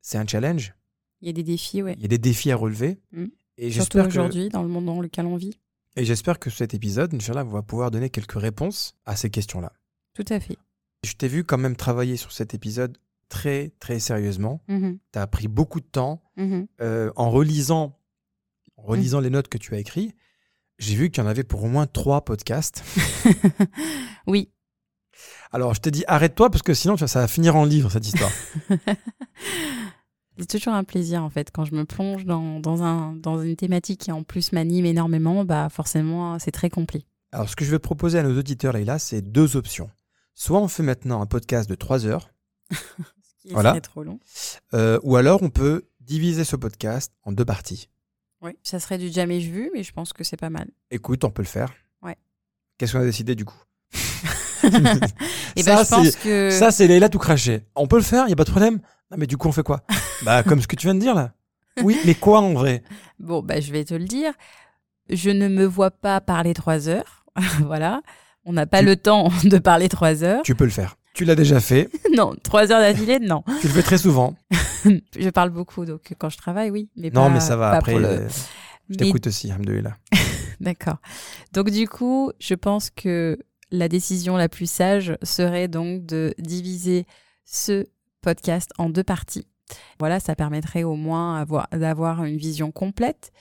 c'est 0.00 0.16
un 0.18 0.26
challenge. 0.26 0.74
Il 1.20 1.26
y 1.26 1.30
a 1.30 1.32
des 1.34 1.42
défis, 1.42 1.82
ouais. 1.82 1.94
Il 1.98 2.02
y 2.02 2.06
a 2.06 2.08
des 2.08 2.18
défis 2.18 2.50
à 2.50 2.56
relever. 2.56 2.98
Mm. 3.12 3.26
Et 3.58 3.70
Surtout 3.70 3.98
que, 3.98 4.06
aujourd'hui, 4.06 4.48
dans 4.48 4.62
le 4.62 4.68
monde 4.68 4.86
dans 4.86 5.00
lequel 5.00 5.26
on 5.26 5.36
vit. 5.36 5.58
et 5.96 6.04
j'espère 6.06 6.38
que 6.38 6.48
cet 6.48 6.72
épisode, 6.72 7.12
Inch'Allah, 7.14 7.44
va 7.44 7.60
pouvoir 7.62 7.90
donner 7.90 8.08
quelques 8.08 8.40
réponses 8.40 8.96
à 9.04 9.14
ces 9.14 9.28
questions-là. 9.28 9.72
Tout 10.14 10.24
à 10.30 10.40
fait. 10.40 10.56
Je 11.04 11.12
t'ai 11.12 11.28
vu 11.28 11.44
quand 11.44 11.58
même 11.58 11.76
travailler 11.76 12.16
sur 12.16 12.32
cet 12.32 12.54
épisode 12.54 12.96
très, 13.28 13.72
très 13.78 13.98
sérieusement. 14.00 14.62
Mhm. 14.68 14.98
Tu 15.12 15.18
as 15.18 15.26
pris 15.26 15.48
beaucoup 15.48 15.80
de 15.80 15.86
temps 15.86 16.22
Mhm. 16.38 16.66
euh, 16.80 17.12
en 17.16 17.30
relisant, 17.30 17.98
en 18.82 18.86
relisant 18.86 19.20
Mm. 19.20 19.24
les 19.24 19.30
notes 19.30 19.48
que 19.48 19.58
tu 19.58 19.74
as 19.74 19.78
écrites. 19.78 20.14
J'ai 20.78 20.94
vu 20.96 21.10
qu'il 21.10 21.22
y 21.22 21.26
en 21.26 21.30
avait 21.30 21.44
pour 21.44 21.62
au 21.62 21.68
moins 21.68 21.86
trois 21.86 22.24
podcasts. 22.24 22.82
oui. 24.26 24.50
Alors, 25.52 25.74
je 25.74 25.80
t'ai 25.80 25.90
dit, 25.90 26.02
arrête-toi 26.08 26.50
parce 26.50 26.62
que 26.62 26.74
sinon, 26.74 26.96
ça 26.96 27.20
va 27.20 27.28
finir 27.28 27.54
en 27.56 27.64
livre, 27.64 27.90
cette 27.90 28.06
histoire. 28.06 28.30
C'est 30.38 30.46
toujours 30.48 30.72
un 30.72 30.82
plaisir 30.82 31.22
en 31.22 31.28
fait 31.28 31.50
quand 31.52 31.66
je 31.66 31.74
me 31.74 31.84
plonge 31.84 32.24
dans, 32.24 32.58
dans, 32.58 32.82
un, 32.82 33.12
dans 33.14 33.40
une 33.42 33.54
thématique 33.54 34.00
qui 34.00 34.12
en 34.12 34.22
plus 34.22 34.52
m'anime 34.52 34.86
énormément, 34.86 35.44
bah 35.44 35.68
forcément 35.68 36.38
c'est 36.38 36.50
très 36.50 36.70
complet. 36.70 37.04
Alors, 37.32 37.48
ce 37.50 37.54
que 37.54 37.66
je 37.66 37.70
vais 37.70 37.78
proposer 37.78 38.18
à 38.18 38.22
nos 38.22 38.36
auditeurs, 38.38 38.72
Leïla, 38.72 38.98
c'est 38.98 39.20
deux 39.20 39.56
options. 39.56 39.90
Soit 40.34 40.58
on 40.58 40.68
fait 40.68 40.82
maintenant 40.82 41.20
un 41.20 41.26
podcast 41.26 41.68
de 41.68 41.74
trois 41.74 42.06
heures, 42.06 42.30
Ce 42.70 42.76
qui 43.48 43.52
Voilà. 43.52 43.78
trop 43.82 44.02
long. 44.04 44.20
euh, 44.72 44.98
ou 45.02 45.16
alors 45.16 45.42
on 45.42 45.50
peut 45.50 45.84
diviser 46.00 46.44
ce 46.44 46.56
podcast 46.56 47.12
en 47.24 47.32
deux 47.32 47.44
parties. 47.44 47.90
Oui. 48.42 48.52
Ça 48.62 48.80
serait 48.80 48.98
du 48.98 49.08
jamais 49.10 49.38
vu, 49.38 49.70
mais 49.74 49.82
je 49.82 49.92
pense 49.92 50.12
que 50.12 50.24
c'est 50.24 50.36
pas 50.36 50.50
mal. 50.50 50.68
Écoute, 50.90 51.24
on 51.24 51.30
peut 51.30 51.42
le 51.42 51.48
faire. 51.48 51.72
Ouais. 52.02 52.16
Qu'est-ce 52.78 52.92
qu'on 52.92 53.00
a 53.00 53.04
décidé 53.04 53.34
du 53.34 53.44
coup? 53.44 53.56
Et 55.56 55.62
Ça, 55.62 55.76
ben 55.76 55.84
je 55.84 55.88
pense 55.90 56.08
c'est- 56.10 56.22
que 56.22 56.50
Ça, 56.50 56.70
c'est 56.70 56.86
Leïla 56.86 57.08
tout 57.08 57.18
craché. 57.18 57.66
On 57.74 57.86
peut 57.86 57.96
le 57.96 58.02
faire, 58.02 58.24
il 58.24 58.28
n'y 58.28 58.32
a 58.32 58.36
pas 58.36 58.44
de 58.44 58.50
problème. 58.50 58.80
Non, 59.10 59.16
mais 59.18 59.26
du 59.26 59.36
coup, 59.36 59.48
on 59.48 59.52
fait 59.52 59.62
quoi? 59.62 59.82
Bah, 60.24 60.42
comme 60.44 60.60
ce 60.62 60.68
que 60.68 60.76
tu 60.76 60.86
viens 60.86 60.94
de 60.94 61.00
dire 61.00 61.14
là. 61.16 61.32
Oui, 61.82 61.98
mais 62.04 62.14
quoi 62.14 62.40
en 62.40 62.52
vrai? 62.52 62.82
Bon 63.18 63.42
bah 63.42 63.58
je 63.60 63.72
vais 63.72 63.84
te 63.84 63.94
le 63.94 64.04
dire. 64.04 64.32
Je 65.10 65.30
ne 65.30 65.48
me 65.48 65.64
vois 65.64 65.90
pas 65.90 66.20
parler 66.20 66.54
trois 66.54 66.88
heures. 66.88 67.24
voilà. 67.60 68.02
On 68.44 68.52
n'a 68.52 68.66
pas 68.66 68.80
Tu- 68.80 68.86
le 68.86 68.96
temps 68.96 69.30
de 69.44 69.58
parler 69.58 69.88
trois 69.88 70.22
heures. 70.22 70.42
Tu 70.42 70.54
peux 70.54 70.64
le 70.64 70.70
faire. 70.70 70.96
Tu 71.14 71.24
l'as 71.24 71.34
déjà 71.34 71.60
fait. 71.60 71.88
non, 72.16 72.34
trois 72.42 72.72
heures 72.72 72.80
d'affilée, 72.80 73.18
non. 73.18 73.42
Tu 73.60 73.66
le 73.68 73.72
fais 73.74 73.82
très 73.82 73.98
souvent. 73.98 74.34
je 74.84 75.28
parle 75.30 75.50
beaucoup, 75.50 75.84
donc 75.84 76.14
quand 76.18 76.30
je 76.30 76.38
travaille, 76.38 76.70
oui. 76.70 76.88
Mais 76.96 77.10
non, 77.10 77.24
pas- 77.24 77.28
mais 77.30 77.40
ça 77.40 77.56
va. 77.56 77.70
pas 77.70 77.76
Après, 77.78 77.92
pour 77.92 78.00
le- 78.00 78.06
euh, 78.08 78.28
je 78.28 78.34
Mais 78.90 78.96
t'écoute 78.96 79.26
aussi, 79.26 79.50
Alhamdoulilah. 79.50 79.96
D'accord. 80.60 80.96
Donc 81.52 81.70
du 81.70 81.88
coup, 81.88 82.32
je 82.40 82.54
pense 82.54 82.90
que 82.90 83.38
la 83.70 83.88
décision 83.88 84.36
la 84.36 84.48
plus 84.48 84.70
sage 84.70 85.16
serait 85.22 85.68
donc 85.68 86.04
de 86.06 86.34
diviser 86.38 87.06
ce 87.44 87.86
podcast 88.20 88.70
en 88.78 88.88
deux 88.90 89.04
parties. 89.04 89.46
Voilà, 89.98 90.20
ça 90.20 90.34
permettrait 90.34 90.82
au 90.82 90.94
moins 90.96 91.36
avoir- 91.40 91.68
d'avoir 91.72 92.24
une 92.24 92.36
vision 92.36 92.70
complète 92.70 93.32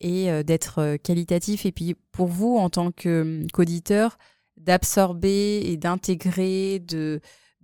et 0.00 0.30
euh, 0.30 0.42
d'être 0.42 0.78
euh, 0.80 0.96
qualitatif. 0.96 1.66
Et 1.66 1.72
puis 1.72 1.94
pour 2.12 2.28
vous, 2.28 2.56
en 2.56 2.70
tant 2.70 2.90
que, 2.92 3.44
qu'auditeur, 3.52 4.16
d'absorber 4.64 5.60
et 5.64 5.76
d'intégrer 5.76 6.78
de, 6.78 7.20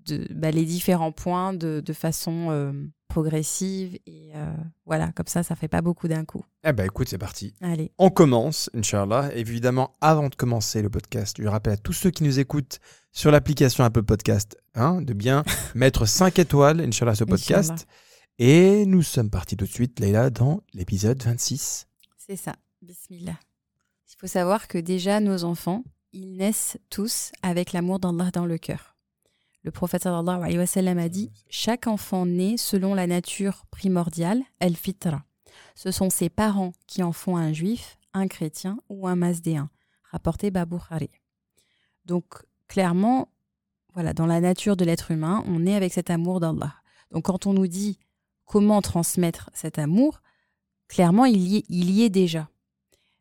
de, 0.07 0.27
bah, 0.31 0.51
les 0.51 0.65
différents 0.65 1.13
points 1.13 1.53
de, 1.53 1.81
de 1.85 1.93
façon 1.93 2.49
euh, 2.51 2.73
progressive. 3.09 3.99
Et 4.07 4.33
euh, 4.35 4.53
voilà, 4.85 5.13
comme 5.13 5.27
ça, 5.27 5.43
ça 5.43 5.57
fait 5.57 5.69
pas 5.69 5.83
beaucoup 5.83 6.09
d'un 6.09 6.25
coup. 6.25 6.45
Eh 6.65 6.73
ben, 6.73 6.85
écoute, 6.85 7.09
c'est 7.09 7.19
parti. 7.19 7.55
Allez. 7.61 7.93
On 7.99 8.11
commence, 8.11 8.71
Inch'Allah. 8.75 9.31
Évidemment, 9.35 9.93
avant 10.01 10.29
de 10.29 10.35
commencer 10.35 10.83
le 10.83 10.91
podcast, 10.91 11.37
je 11.41 11.49
rappelle 11.49 11.75
à 11.75 11.79
tous 11.79 11.93
ceux 11.93 12.11
qui 12.11 12.25
nous 12.25 12.39
écoutent 12.39 12.81
sur 13.13 13.31
l'application 13.31 13.85
Apple 13.85 14.03
Podcast 14.03 14.59
hein, 14.75 15.01
de 15.03 15.13
bien 15.13 15.45
mettre 15.75 16.07
5 16.07 16.39
étoiles, 16.39 16.81
Inch'Allah, 16.81 17.15
ce 17.15 17.25
podcast. 17.25 17.71
Inch'Allah. 17.71 17.87
Et 18.39 18.85
nous 18.85 19.03
sommes 19.03 19.31
partis 19.31 19.57
tout 19.57 19.65
de 19.65 19.71
suite, 19.71 19.99
Leïla, 19.99 20.29
dans 20.29 20.61
l'épisode 20.75 21.23
26. 21.23 21.87
C'est 22.19 22.37
ça, 22.37 22.55
bismillah. 22.83 23.39
Il 24.13 24.19
faut 24.19 24.27
savoir 24.27 24.69
que 24.69 24.77
déjà 24.79 25.21
nos 25.21 25.45
enfants, 25.45 25.85
ils 26.17 26.37
naissent 26.37 26.79
tous 26.89 27.31
avec 27.43 27.73
l'amour 27.73 27.99
d'Allah 27.99 28.31
dans 28.33 28.47
le 28.47 28.57
cœur. 28.57 28.97
Le 29.63 29.71
prophète 29.71 30.05
sallallahu 30.05 30.43
alayhi 30.43 30.59
wa 30.59 30.67
sallam 30.67 30.97
a 30.99 31.11
dit 31.11 31.31
Chaque 31.51 31.87
enfant 31.87 32.25
naît 32.25 32.57
selon 32.57 32.95
la 32.95 33.07
nature 33.07 33.67
primordiale, 33.71 34.43
el 34.61 34.77
fitra. 34.77 35.25
Ce 35.75 35.91
sont 35.91 36.09
ses 36.09 36.31
parents 36.31 36.73
qui 36.87 37.03
en 37.03 37.13
font 37.13 37.37
un 37.37 37.53
juif, 37.53 37.99
un 38.15 38.29
chrétien 38.29 38.79
ou 38.89 39.07
un 39.07 39.17
masdéen, 39.17 39.69
rapporté 40.11 40.51
Babou 40.51 40.79
Khari. 40.79 41.11
Donc, 42.07 42.25
clairement, 42.67 43.29
voilà, 43.93 44.15
dans 44.15 44.27
la 44.27 44.41
nature 44.41 44.77
de 44.77 44.87
l'être 44.87 45.11
humain, 45.11 45.45
on 45.47 45.67
est 45.67 45.75
avec 45.75 45.93
cet 45.93 46.09
amour 46.09 46.41
d'Allah. 46.41 46.75
Donc, 47.11 47.25
quand 47.25 47.47
on 47.47 47.53
nous 47.53 47.67
dit 47.67 47.99
comment 48.47 48.81
transmettre 48.81 49.51
cet 49.53 49.79
amour, 49.79 50.23
clairement, 50.89 51.27
il 51.27 51.47
y, 51.47 51.57
est, 51.59 51.65
il 51.69 51.91
y 51.91 52.05
est 52.05 52.11
déjà. 52.11 52.49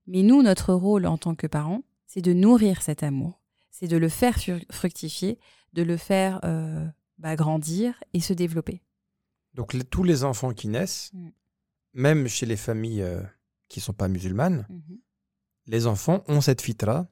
Mais 0.07 0.21
nous, 0.21 0.41
notre 0.41 0.73
rôle 0.73 1.07
en 1.07 1.17
tant 1.17 1.35
que 1.35 1.47
parents, 1.47 1.81
c'est 2.15 2.21
de 2.21 2.31
nourrir 2.33 2.81
cet 2.81 3.03
amour, 3.03 3.41
c'est 3.71 3.87
de 3.89 3.97
le 3.97 4.07
faire 4.09 4.37
fructifier, 4.71 5.37
de 5.73 5.83
le 5.83 5.97
faire 5.97 6.39
euh, 6.45 6.87
bah, 7.17 7.35
grandir 7.35 8.01
et 8.13 8.21
se 8.21 8.31
développer. 8.33 8.81
Donc 9.53 9.73
les- 9.73 9.83
tous 9.83 10.03
les 10.03 10.23
enfants 10.23 10.53
qui 10.53 10.69
naissent, 10.69 11.11
Mm. 11.13 11.29
même 11.93 12.27
chez 12.27 12.45
les 12.45 12.55
familles 12.57 13.01
euh, 13.01 13.21
qui 13.67 13.81
sont 13.81 13.93
pas 13.93 14.07
musulmanes, 14.07 14.65
Mhm, 14.69 14.97
les 15.67 15.87
enfants 15.87 16.23
ont 16.29 16.39
cette 16.41 16.61
fitra, 16.61 17.07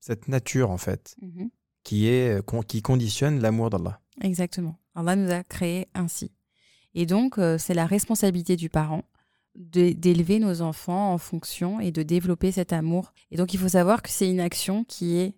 cette 0.00 0.28
nature 0.28 0.70
en 0.70 0.78
fait, 0.78 1.14
mhm. 1.20 1.50
qui 1.82 2.06
est 2.08 2.38
euh, 2.38 2.42
con- 2.42 2.62
qui 2.62 2.80
conditionne 2.80 3.40
l'amour 3.40 3.68
d'Allah. 3.70 4.00
Exactement. 4.22 4.78
Allah 4.94 5.16
nous 5.16 5.30
a 5.30 5.42
créés 5.44 5.88
ainsi. 5.94 6.32
Et 6.94 7.06
donc, 7.06 7.38
euh, 7.38 7.56
c'est 7.58 7.74
la 7.74 7.86
responsabilité 7.86 8.56
du 8.56 8.68
parent 8.68 9.02
d'élever 9.54 10.38
nos 10.38 10.62
enfants 10.62 11.12
en 11.12 11.18
fonction 11.18 11.78
et 11.80 11.92
de 11.92 12.02
développer 12.02 12.52
cet 12.52 12.72
amour. 12.72 13.12
Et 13.30 13.36
donc, 13.36 13.52
il 13.54 13.58
faut 13.60 13.68
savoir 13.68 14.02
que 14.02 14.10
c'est 14.10 14.30
une 14.30 14.40
action 14.40 14.84
qui 14.84 15.18
est 15.18 15.34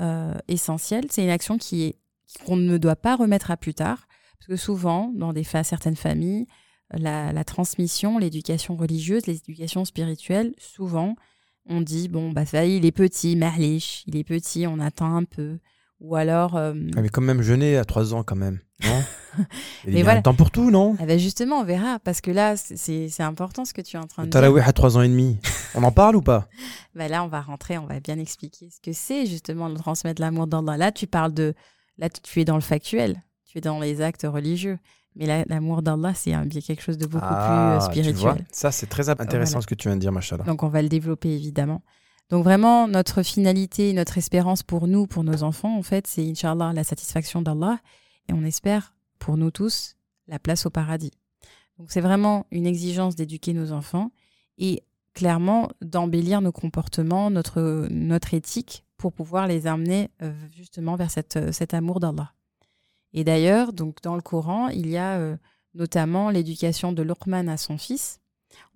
euh, 0.00 0.34
essentielle. 0.48 1.06
C'est 1.10 1.22
une 1.22 1.30
action 1.30 1.58
qui 1.58 1.82
est 1.82 1.96
qu'on 2.46 2.56
ne 2.56 2.78
doit 2.78 2.96
pas 2.96 3.16
remettre 3.16 3.50
à 3.50 3.56
plus 3.56 3.74
tard. 3.74 4.06
Parce 4.38 4.46
que 4.46 4.56
souvent, 4.56 5.12
dans 5.14 5.32
des 5.32 5.44
certaines 5.44 5.96
familles, 5.96 6.46
la, 6.92 7.32
la 7.32 7.44
transmission, 7.44 8.18
l'éducation 8.18 8.76
religieuse, 8.76 9.26
l'éducation 9.26 9.84
spirituelle, 9.84 10.54
souvent, 10.58 11.16
on 11.66 11.82
dit, 11.82 12.08
bon, 12.08 12.32
bah, 12.32 12.46
ça 12.46 12.64
y 12.64 12.72
est, 12.72 12.76
il 12.78 12.86
est 12.86 12.92
petit, 12.92 13.36
merlich, 13.36 14.04
il 14.06 14.16
est 14.16 14.24
petit, 14.24 14.66
on 14.66 14.78
attend 14.80 15.14
un 15.14 15.24
peu. 15.24 15.58
Ou 16.00 16.16
alors... 16.16 16.56
euh, 16.56 16.72
Ah, 16.96 17.02
mais 17.02 17.10
quand 17.10 17.20
même 17.20 17.42
jeûner 17.42 17.76
à 17.76 17.84
3 17.84 18.14
ans 18.14 18.22
quand 18.22 18.36
même, 18.36 18.60
non? 18.84 19.02
Il 19.86 19.94
y 19.96 20.00
a 20.00 20.02
voilà. 20.04 20.18
un 20.18 20.22
temps 20.22 20.34
pour 20.34 20.50
tout, 20.50 20.70
non? 20.70 20.96
Ah 21.00 21.06
ben 21.06 21.18
justement, 21.18 21.56
on 21.60 21.64
verra, 21.64 21.98
parce 22.00 22.20
que 22.20 22.30
là, 22.30 22.56
c'est 22.56 23.08
important 23.20 23.64
ce 23.64 23.72
que 23.72 23.80
tu 23.80 23.96
es 23.96 23.98
en 24.00 24.06
train 24.06 24.22
Le 24.24 24.28
de 24.30 24.38
dire. 24.54 24.68
à 24.68 24.72
3 24.72 24.96
ans 24.98 25.02
et 25.02 25.08
demi. 25.08 25.38
On 25.74 25.82
en 25.82 25.92
parle 25.92 26.16
ou 26.16 26.22
pas? 26.22 26.48
Bah 26.94 27.06
là, 27.08 27.22
on 27.24 27.28
va 27.28 27.40
rentrer, 27.40 27.78
on 27.78 27.86
va 27.86 28.00
bien 28.00 28.18
expliquer 28.18 28.68
ce 28.70 28.80
que 28.80 28.92
c'est 28.92 29.26
justement 29.26 29.70
de 29.70 29.76
transmettre 29.76 30.20
l'amour 30.20 30.46
d'Allah. 30.48 30.76
Là, 30.76 30.90
tu 30.92 31.06
parles 31.06 31.32
de... 31.32 31.54
Là, 31.98 32.08
tu 32.10 32.40
es 32.40 32.44
dans 32.44 32.56
le 32.56 32.60
factuel, 32.62 33.22
tu 33.46 33.58
es 33.58 33.60
dans 33.60 33.78
les 33.78 34.00
actes 34.00 34.26
religieux. 34.28 34.78
Mais 35.16 35.26
la- 35.26 35.44
l'amour 35.46 35.82
d'Allah, 35.82 36.12
c'est 36.14 36.32
quelque 36.62 36.82
chose 36.82 36.98
de 36.98 37.06
beaucoup 37.06 37.24
Ah, 37.28 37.78
plus 37.90 38.00
euh, 38.00 38.02
tu 38.04 38.12
vois, 38.12 38.30
spirituel. 38.32 38.46
ça 38.52 38.70
c'est 38.70 38.86
très 38.86 39.08
intéressant 39.08 39.52
Voilà. 39.54 39.62
ce 39.62 39.66
que 39.66 39.74
tu 39.74 39.88
viens 39.88 39.96
de 39.96 40.00
dire, 40.00 40.12
machallah. 40.12 40.44
Donc, 40.44 40.62
on 40.62 40.68
va 40.68 40.82
le 40.82 40.88
développer 40.88 41.30
évidemment. 41.34 41.82
Donc, 42.30 42.44
vraiment, 42.44 42.86
notre 42.86 43.22
finalité, 43.24 43.92
notre 43.92 44.18
espérance 44.18 44.62
pour 44.62 44.86
nous, 44.86 45.06
pour 45.08 45.24
nos 45.24 45.42
enfants, 45.42 45.76
en 45.76 45.82
fait, 45.82 46.06
c'est, 46.06 46.22
Inch'Allah, 46.28 46.72
la 46.72 46.84
satisfaction 46.84 47.42
d'Allah. 47.42 47.78
Et 48.28 48.32
on 48.32 48.44
espère, 48.44 48.94
pour 49.20 49.36
nous 49.36 49.52
tous, 49.52 49.94
la 50.26 50.40
place 50.40 50.66
au 50.66 50.70
paradis. 50.70 51.12
Donc, 51.78 51.92
c'est 51.92 52.00
vraiment 52.00 52.46
une 52.50 52.66
exigence 52.66 53.14
d'éduquer 53.14 53.52
nos 53.52 53.70
enfants 53.70 54.10
et 54.58 54.82
clairement 55.14 55.70
d'embellir 55.80 56.40
nos 56.40 56.52
comportements, 56.52 57.30
notre, 57.30 57.86
notre 57.90 58.34
éthique, 58.34 58.84
pour 58.96 59.12
pouvoir 59.12 59.46
les 59.46 59.66
amener 59.66 60.10
euh, 60.22 60.32
justement 60.54 60.94
vers 60.94 61.10
euh, 61.36 61.52
cet 61.52 61.74
amour 61.74 62.00
d'Allah. 62.00 62.32
Et 63.12 63.24
d'ailleurs, 63.24 63.72
donc 63.72 64.02
dans 64.02 64.14
le 64.14 64.20
Coran, 64.20 64.68
il 64.68 64.88
y 64.88 64.98
a 64.98 65.18
euh, 65.18 65.36
notamment 65.74 66.30
l'éducation 66.30 66.92
de 66.92 67.02
Luqman 67.02 67.48
à 67.48 67.56
son 67.56 67.78
fils. 67.78 68.20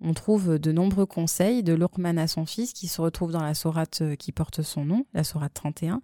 On 0.01 0.13
trouve 0.13 0.57
de 0.57 0.71
nombreux 0.71 1.05
conseils 1.05 1.61
de 1.61 1.73
Luqman 1.73 2.17
à 2.17 2.27
son 2.27 2.45
fils 2.45 2.73
qui 2.73 2.87
se 2.87 3.01
retrouvent 3.01 3.31
dans 3.31 3.43
la 3.43 3.53
sourate 3.53 4.15
qui 4.17 4.31
porte 4.31 4.61
son 4.61 4.83
nom, 4.83 5.05
la 5.13 5.23
sourate 5.23 5.53
31. 5.53 6.01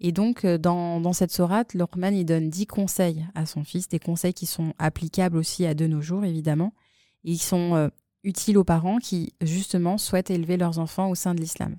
Et 0.00 0.12
donc, 0.12 0.44
euh, 0.44 0.58
dans, 0.58 1.12
cette 1.12 1.32
sourate, 1.32 1.74
Luqman, 1.74 2.12
il 2.14 2.24
donne 2.24 2.50
10 2.50 2.66
conseils 2.66 3.26
à 3.34 3.46
son 3.46 3.64
fils, 3.64 3.88
des 3.88 3.98
conseils 3.98 4.34
qui 4.34 4.46
sont 4.46 4.74
applicables 4.78 5.36
aussi 5.36 5.66
à 5.66 5.74
de 5.74 5.86
nos 5.86 6.00
jours, 6.00 6.24
évidemment, 6.24 6.74
et 7.24 7.32
qui 7.32 7.38
sont 7.38 7.74
euh, 7.74 7.88
utiles 8.22 8.58
aux 8.58 8.64
parents 8.64 8.98
qui, 8.98 9.34
justement, 9.40 9.98
souhaitent 9.98 10.30
élever 10.30 10.56
leurs 10.56 10.78
enfants 10.78 11.10
au 11.10 11.14
sein 11.14 11.34
de 11.34 11.40
l'islam. 11.40 11.76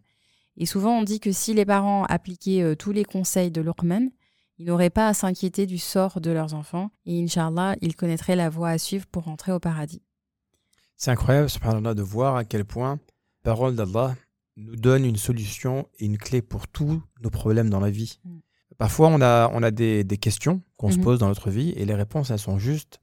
Et 0.57 0.65
souvent, 0.65 0.99
on 0.99 1.03
dit 1.03 1.19
que 1.19 1.31
si 1.31 1.53
les 1.53 1.65
parents 1.65 2.05
appliquaient 2.05 2.61
euh, 2.61 2.75
tous 2.75 2.93
les 2.93 3.03
conseils 3.03 3.51
de 3.51 3.61
Luqman, 3.61 4.09
ils 4.57 4.65
n'auraient 4.65 4.89
pas 4.89 5.09
à 5.09 5.13
s'inquiéter 5.13 5.65
du 5.65 5.77
sort 5.77 6.21
de 6.21 6.31
leurs 6.31 6.53
enfants, 6.53 6.91
et 7.05 7.21
Inch'Allah, 7.21 7.75
ils 7.81 7.95
connaîtraient 7.95 8.37
la 8.37 8.49
voie 8.49 8.69
à 8.69 8.77
suivre 8.77 9.05
pour 9.07 9.23
rentrer 9.25 9.51
au 9.51 9.59
paradis. 9.59 10.01
C'est 10.95 11.11
incroyable, 11.11 11.49
subhanallah, 11.49 11.93
de 11.93 12.01
voir 12.01 12.37
à 12.37 12.45
quel 12.45 12.63
point 12.63 12.99
parole 13.43 13.75
d'Allah 13.75 14.15
nous 14.57 14.75
donne 14.75 15.05
une 15.05 15.17
solution 15.17 15.87
et 15.99 16.05
une 16.05 16.17
clé 16.17 16.41
pour 16.41 16.67
tous 16.67 17.01
nos 17.21 17.29
problèmes 17.29 17.69
dans 17.69 17.79
la 17.79 17.89
vie. 17.89 18.19
Mm. 18.23 18.37
Parfois, 18.77 19.07
on 19.09 19.21
a, 19.21 19.49
on 19.53 19.63
a 19.63 19.71
des, 19.71 20.03
des 20.03 20.17
questions 20.17 20.61
qu'on 20.77 20.91
se 20.91 20.97
Mhm. 20.97 21.03
pose 21.03 21.19
dans 21.19 21.27
notre 21.27 21.49
vie 21.49 21.69
et 21.77 21.85
les 21.85 21.93
réponses, 21.95 22.29
elles 22.31 22.39
sont 22.39 22.57
juste 22.59 22.99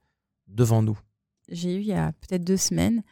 devant 0.49 0.83
nous. 0.83 0.99
j'ai 1.49 1.75
eu 1.77 1.81
il 1.81 1.87
y 1.87 1.93
a 1.95 2.13
peut-être 2.13 2.45
deux 2.45 2.57
semaines 2.59 3.03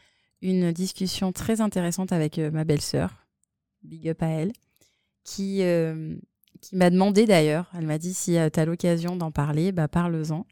une 0.41 0.71
discussion 0.71 1.31
très 1.31 1.59
intéressante 1.61 2.11
avec 2.11 2.37
euh, 2.39 2.49
ma 2.51 2.63
belle-sœur, 2.63 3.27
big 3.83 4.09
up 4.09 4.21
à 4.23 4.27
elle, 4.27 4.53
qui, 5.23 5.61
euh, 5.63 6.15
qui 6.61 6.75
m'a 6.75 6.89
demandé 6.89 7.25
d'ailleurs, 7.25 7.69
elle 7.75 7.85
m'a 7.85 7.97
dit 7.99 8.13
si 8.13 8.37
tu 8.51 8.59
as 8.59 8.65
l'occasion 8.65 9.15
d'en 9.15 9.31
parler, 9.31 9.71
bah, 9.71 9.87
parle-en, 9.87 10.45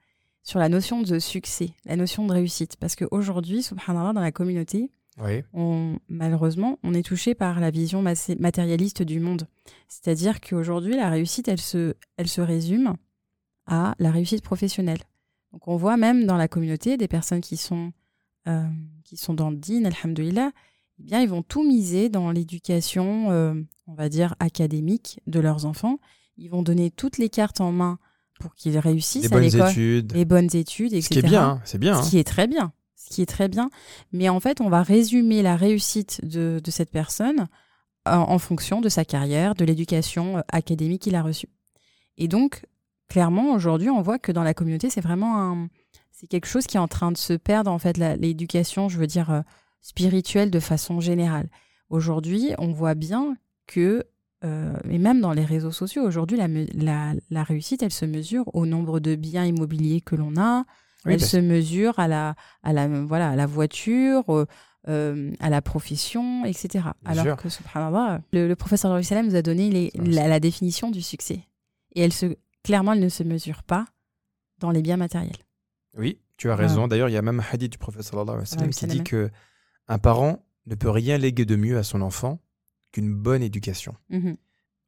sur 0.43 0.59
la 0.59 0.69
notion 0.69 1.01
de 1.01 1.19
succès, 1.19 1.71
la 1.85 1.95
notion 1.95 2.25
de 2.27 2.33
réussite. 2.33 2.75
Parce 2.77 2.95
qu'aujourd'hui, 2.95 3.61
subhanallah, 3.63 4.13
dans 4.13 4.21
la 4.21 4.31
communauté, 4.31 4.89
Oui. 5.21 5.43
on, 5.53 5.97
malheureusement, 6.07 6.79
on 6.83 6.93
est 6.93 7.03
touché 7.05 7.35
par 7.35 7.59
la 7.59 7.71
vision 7.71 8.01
matérialiste 8.39 9.03
du 9.03 9.19
monde. 9.19 9.47
C'est-à-dire 9.87 10.39
qu'aujourd'hui, 10.41 10.95
la 10.95 11.09
réussite, 11.09 11.47
elle 11.47 11.59
se, 11.61 11.93
elle 12.17 12.27
se 12.27 12.41
résume 12.41 12.95
à 13.65 13.95
la 13.99 14.11
réussite 14.11 14.41
professionnelle. 14.43 14.99
Donc, 15.51 15.67
on 15.67 15.75
voit 15.77 15.97
même 15.97 16.25
dans 16.25 16.37
la 16.37 16.47
communauté 16.47 16.95
des 16.97 17.07
personnes 17.07 17.41
qui 17.41 17.57
sont, 17.57 17.91
euh, 18.47 18.63
qui 19.03 19.17
sont 19.17 19.33
dans 19.33 19.49
le 19.49 19.57
din, 19.57 19.83
alhamdoulilah, 19.85 20.51
eh 20.99 21.03
bien, 21.03 21.21
ils 21.21 21.29
vont 21.29 21.43
tout 21.43 21.63
miser 21.63 22.09
dans 22.09 22.31
l'éducation, 22.31 23.31
euh, 23.31 23.53
on 23.87 23.93
va 23.93 24.09
dire, 24.09 24.35
académique 24.39 25.19
de 25.27 25.39
leurs 25.39 25.65
enfants. 25.65 25.99
Ils 26.37 26.49
vont 26.49 26.61
donner 26.63 26.91
toutes 26.91 27.17
les 27.17 27.29
cartes 27.29 27.61
en 27.61 27.71
main 27.71 27.99
pour 28.39 28.55
qu'ils 28.55 28.77
réussissent 28.77 29.23
Des 29.23 29.27
à 29.27 29.39
bonnes 29.39 29.43
l'école, 29.43 29.69
études. 29.71 30.13
les 30.13 30.25
bonnes 30.25 30.55
études, 30.55 30.93
etc. 30.93 31.03
Ce 31.03 31.09
qui 31.09 31.19
est 31.19 31.29
bien, 31.29 31.43
hein, 31.43 31.61
c'est 31.65 31.77
bien. 31.77 31.97
hein. 31.97 32.03
Ce 32.03 32.09
qui 32.09 32.17
est 32.19 32.23
très 32.23 32.47
bien. 32.47 32.71
Ce 33.09 33.15
qui 33.15 33.21
est 33.23 33.27
très 33.27 33.47
bien. 33.47 33.71
Mais 34.11 34.29
en 34.29 34.39
fait, 34.39 34.61
on 34.61 34.69
va 34.69 34.83
résumer 34.83 35.41
la 35.41 35.55
réussite 35.55 36.23
de, 36.23 36.61
cette 36.67 36.91
personne 36.91 37.47
en, 38.05 38.17
en 38.17 38.37
fonction 38.37 38.81
de 38.81 38.89
sa 38.89 39.03
carrière, 39.03 39.55
de 39.55 39.65
l'éducation 39.65 40.37
euh, 40.37 40.41
académique 40.49 41.01
qu'il 41.03 41.15
a 41.15 41.23
reçue. 41.23 41.49
Et 42.17 42.27
donc, 42.27 42.65
clairement, 43.07 43.53
aujourd'hui, 43.53 43.89
on 43.89 44.01
voit 44.01 44.19
que 44.19 44.31
dans 44.31 44.43
la 44.43 44.53
communauté, 44.53 44.91
c'est 44.91 45.01
vraiment 45.01 45.41
un, 45.41 45.69
c'est 46.11 46.27
quelque 46.27 46.47
chose 46.47 46.67
qui 46.67 46.77
est 46.77 46.81
en 46.81 46.87
train 46.87 47.11
de 47.11 47.17
se 47.17 47.33
perdre, 47.33 47.71
en 47.71 47.79
fait, 47.79 47.97
l'éducation, 47.97 48.89
je 48.89 48.99
veux 48.99 49.07
dire, 49.07 49.31
euh, 49.31 49.41
spirituelle 49.81 50.51
de 50.51 50.59
façon 50.59 50.99
générale. 50.99 51.49
Aujourd'hui, 51.89 52.51
on 52.59 52.71
voit 52.71 52.93
bien 52.93 53.37
que, 53.65 54.05
euh, 54.43 54.77
et 54.89 54.99
même 54.99 55.21
dans 55.21 55.33
les 55.33 55.45
réseaux 55.45 55.71
sociaux, 55.71 56.03
aujourd'hui, 56.03 56.37
la 56.75 57.43
réussite, 57.43 57.81
elle 57.81 57.91
se 57.91 58.05
mesure 58.05 58.53
au 58.53 58.67
nombre 58.67 58.99
de 58.99 59.15
biens 59.15 59.45
immobiliers 59.45 60.01
que 60.01 60.15
l'on 60.15 60.37
a, 60.37 60.65
Oui, 61.05 61.13
elle 61.13 61.21
se 61.21 61.37
mesure 61.37 61.97
à 61.99 62.07
la, 62.07 62.35
à 62.63 62.73
la, 62.73 62.87
voilà, 62.87 63.29
à 63.29 63.35
la 63.35 63.45
voiture, 63.45 64.23
euh, 64.29 64.45
euh, 64.87 65.31
à 65.39 65.49
la 65.49 65.61
profession, 65.61 66.43
etc. 66.45 66.67
Bien 66.73 66.93
Alors 67.05 67.23
sûr. 67.25 67.37
que, 67.37 67.47
subhanallah, 67.49 68.21
le, 68.33 68.47
le 68.47 68.55
professeur 68.55 69.03
Salam 69.03 69.27
nous 69.27 69.35
a 69.35 69.41
donné 69.41 69.69
les- 69.69 69.91
la, 69.95 70.27
la 70.27 70.39
définition 70.39 70.91
du 70.91 71.01
succès. 71.01 71.41
Et 71.95 72.01
elle 72.01 72.13
se, 72.13 72.35
clairement, 72.63 72.93
elle 72.93 72.99
ne 72.99 73.09
se 73.09 73.23
mesure 73.23 73.63
pas 73.63 73.85
dans 74.59 74.71
les 74.71 74.81
biens 74.81 74.97
matériels. 74.97 75.37
Oui, 75.97 76.19
tu 76.37 76.49
as 76.51 76.55
raison. 76.55 76.87
D'ailleurs, 76.87 77.09
il 77.09 77.13
y 77.13 77.17
a 77.17 77.21
même 77.21 77.39
un 77.39 77.43
hadith 77.51 77.71
du 77.71 77.77
prophète 77.77 78.03
sallallahu 78.03 78.43
alayhi 78.51 78.69
qui 78.71 78.87
dit 78.87 79.03
que 79.03 79.29
un 79.87 79.97
parent 79.99 80.43
ne 80.65 80.75
peut 80.75 80.89
rien 80.89 81.17
léguer 81.17 81.45
de 81.45 81.55
mieux 81.55 81.77
à 81.77 81.83
son 81.83 82.01
enfant 82.01 82.39
qu'une 82.91 83.13
bonne 83.13 83.41
éducation. 83.41 83.95
Mhm. 84.09 84.35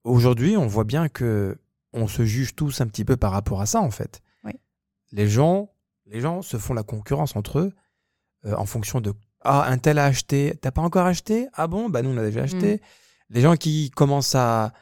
Aujourd'hui, 0.04 0.58
on 0.58 0.68
voit 0.68 0.84
bien 0.84 1.10
que 1.10 1.58
on 1.94 2.08
se 2.08 2.24
juge 2.26 2.56
tous 2.56 2.82
un 2.82 2.88
petit 2.88 3.04
peu 3.06 3.18
par 3.18 3.32
rapport 3.32 3.62
à 3.62 3.66
ça, 3.66 3.82
en 3.82 3.92
fait. 3.92 4.22
Oui. 4.44 4.54
Les 5.12 5.28
gens, 5.28 5.71
les 6.12 6.20
gens 6.20 6.42
se 6.42 6.58
font 6.58 6.74
la 6.74 6.84
concurrence 6.84 7.36
entre 7.36 7.60
eux 7.60 7.72
euh, 8.46 8.56
en 8.56 8.66
fonction 8.66 9.02
de 9.02 9.14
ah 9.44 9.66
un 9.68 9.78
tel 9.80 9.98
a 9.98 10.06
acheté, 10.06 10.54
t'as 10.62 10.70
pas 10.72 10.82
encore 10.84 11.06
acheté? 11.08 11.48
Ah 11.54 11.66
bon? 11.68 11.90
Bah 11.90 12.02
nous 12.04 12.10
on 12.12 12.18
a 12.18 12.24
déjà 12.24 12.44
acheté. 12.44 12.76
Mm. 12.76 12.80
Les 13.32 13.42
gens 13.42 13.56
qui 13.56 13.90
commencent 13.92 14.36
à 14.36 14.74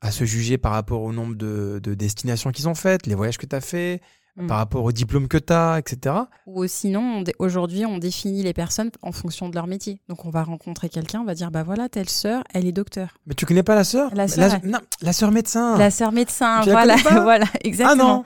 à 0.00 0.10
se 0.10 0.24
juger 0.24 0.58
par 0.58 0.72
rapport 0.72 1.00
au 1.02 1.12
nombre 1.12 1.34
de, 1.34 1.80
de 1.82 1.94
destinations 1.94 2.52
qu'ils 2.52 2.68
ont 2.68 2.74
faites, 2.74 3.06
les 3.06 3.14
voyages 3.14 3.38
que 3.38 3.46
tu 3.46 3.56
as 3.56 3.60
fait, 3.62 4.00
Mm. 4.36 4.48
par 4.48 4.56
rapport 4.58 4.82
au 4.82 4.90
diplôme 4.90 5.28
que 5.28 5.38
tu 5.38 5.52
as, 5.52 5.78
etc. 5.78 6.12
Ou 6.46 6.66
sinon, 6.66 7.22
aujourd'hui, 7.38 7.86
on 7.86 7.98
définit 7.98 8.42
les 8.42 8.52
personnes 8.52 8.90
en 9.00 9.12
fonction 9.12 9.48
de 9.48 9.54
leur 9.54 9.68
métier. 9.68 10.00
Donc, 10.08 10.24
on 10.24 10.30
va 10.30 10.42
rencontrer 10.42 10.88
quelqu'un, 10.88 11.20
on 11.20 11.24
va 11.24 11.34
dire, 11.34 11.52
bah 11.52 11.62
voilà, 11.62 11.88
telle 11.88 12.08
sœur, 12.08 12.42
elle 12.52 12.66
est 12.66 12.72
docteur. 12.72 13.10
Mais 13.26 13.34
tu 13.34 13.46
connais 13.46 13.62
pas 13.62 13.76
la 13.76 13.84
sœur? 13.84 14.12
La 14.12 14.26
sœur, 14.26 14.58
elle- 14.60 14.68
Non, 14.68 14.80
la 15.02 15.12
sœur 15.12 15.30
médecin. 15.30 15.78
La 15.78 15.92
sœur 15.92 16.10
médecin, 16.10 16.62
Tu 16.64 16.70
voilà, 16.72 16.96
voilà, 17.22 17.46
ah 17.54 17.58
exactement. 17.62 18.16
non 18.16 18.24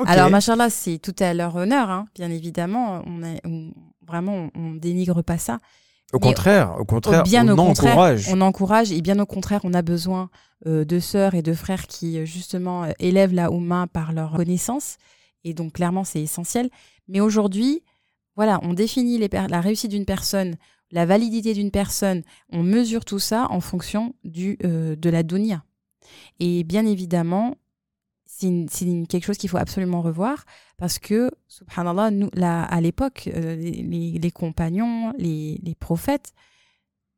Ok. 0.00 0.08
Alors, 0.08 0.30
machallah, 0.30 0.70
c'est 0.70 0.98
tout 0.98 1.14
à 1.20 1.34
leur 1.34 1.54
honneur, 1.56 1.90
hein, 1.90 2.06
bien 2.14 2.30
évidemment. 2.30 3.02
On 3.06 3.22
est, 3.22 3.40
on- 3.46 3.72
vraiment, 4.06 4.48
on 4.56 4.72
dénigre 4.74 5.22
pas 5.22 5.38
ça. 5.38 5.58
au 6.12 6.18
mais 6.18 6.26
contraire, 6.28 6.74
au 6.80 6.84
contraire, 6.84 7.22
bien 7.22 7.46
on 7.48 7.52
au 7.52 7.56
contraire, 7.56 7.92
encourage. 7.92 8.28
On 8.32 8.40
encourage 8.40 8.90
et 8.92 9.00
bien 9.02 9.18
au 9.20 9.26
contraire, 9.26 9.60
on 9.62 9.72
a 9.74 9.82
besoin 9.82 10.30
euh, 10.66 10.84
de 10.84 10.98
sœurs 10.98 11.34
et 11.34 11.42
de 11.42 11.52
frères 11.54 11.86
qui 11.86 12.18
euh, 12.18 12.24
justement 12.24 12.84
euh, 12.84 12.90
élèvent 12.98 13.32
la 13.34 13.52
Oumma 13.52 13.86
par 13.86 14.12
leur 14.12 14.32
connaissance. 14.32 14.96
Et 15.44 15.54
donc 15.54 15.74
clairement, 15.74 16.02
c'est 16.02 16.20
essentiel. 16.20 16.70
Mais 17.08 17.20
aujourd'hui, 17.20 17.82
voilà, 18.34 18.58
on 18.62 18.74
définit 18.74 19.18
les 19.18 19.28
la 19.28 19.60
réussite 19.60 19.90
d'une 19.92 20.04
personne, 20.04 20.56
la 20.90 21.06
validité 21.06 21.54
d'une 21.54 21.70
personne. 21.70 22.22
On 22.50 22.62
mesure 22.64 23.04
tout 23.04 23.20
ça 23.20 23.46
en 23.50 23.60
fonction 23.60 24.14
du, 24.24 24.58
euh, 24.64 24.96
de 24.96 25.08
la 25.10 25.22
dunya. 25.22 25.62
Et 26.40 26.64
bien 26.64 26.84
évidemment, 26.84 27.54
c'est 28.70 29.06
quelque 29.08 29.24
chose 29.24 29.36
qu'il 29.38 29.48
faut 29.50 29.58
absolument 29.58 30.00
revoir 30.02 30.44
parce 30.76 30.98
que, 30.98 31.30
subhanallah, 31.48 32.10
nous, 32.10 32.30
là, 32.34 32.62
à 32.64 32.80
l'époque, 32.80 33.28
euh, 33.34 33.54
les, 33.56 34.30
compagnons, 34.30 35.12
les, 35.18 35.60
les 35.62 35.74
prophètes 35.74 36.32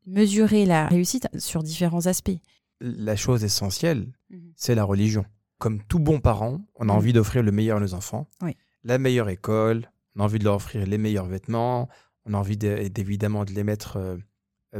mesuraient 0.06 0.64
la 0.66 0.88
réussite 0.88 1.28
sur 1.38 1.62
différents 1.62 2.06
aspects. 2.06 2.38
La 2.80 3.14
chose 3.16 3.44
essentielle, 3.44 4.08
c'est 4.56 4.74
la 4.74 4.84
religion. 4.84 5.24
Comme 5.58 5.80
tout 5.84 6.00
bon 6.00 6.18
parent, 6.20 6.60
on 6.74 6.82
a 6.88 6.92
Mhm. 6.92 6.98
envie 6.98 7.12
d'offrir 7.12 7.42
le 7.44 7.52
meilleur 7.52 7.76
à 7.76 7.80
nos 7.80 7.94
enfants. 7.94 8.26
Oui. 8.42 8.56
La 8.82 8.98
meilleure 8.98 9.28
école, 9.28 9.88
on 10.16 10.20
a 10.20 10.24
envie 10.24 10.40
de 10.40 10.44
leur 10.44 10.56
offrir 10.56 10.84
les 10.86 10.98
meilleurs 10.98 11.26
vêtements, 11.26 11.88
on 12.26 12.34
a 12.34 12.38
envie 12.38 12.56
de- 12.56 12.88
d'évidemment 12.88 13.44
de 13.44 13.52
les 13.52 13.62
mettre 13.62 13.96
euh, 13.96 14.16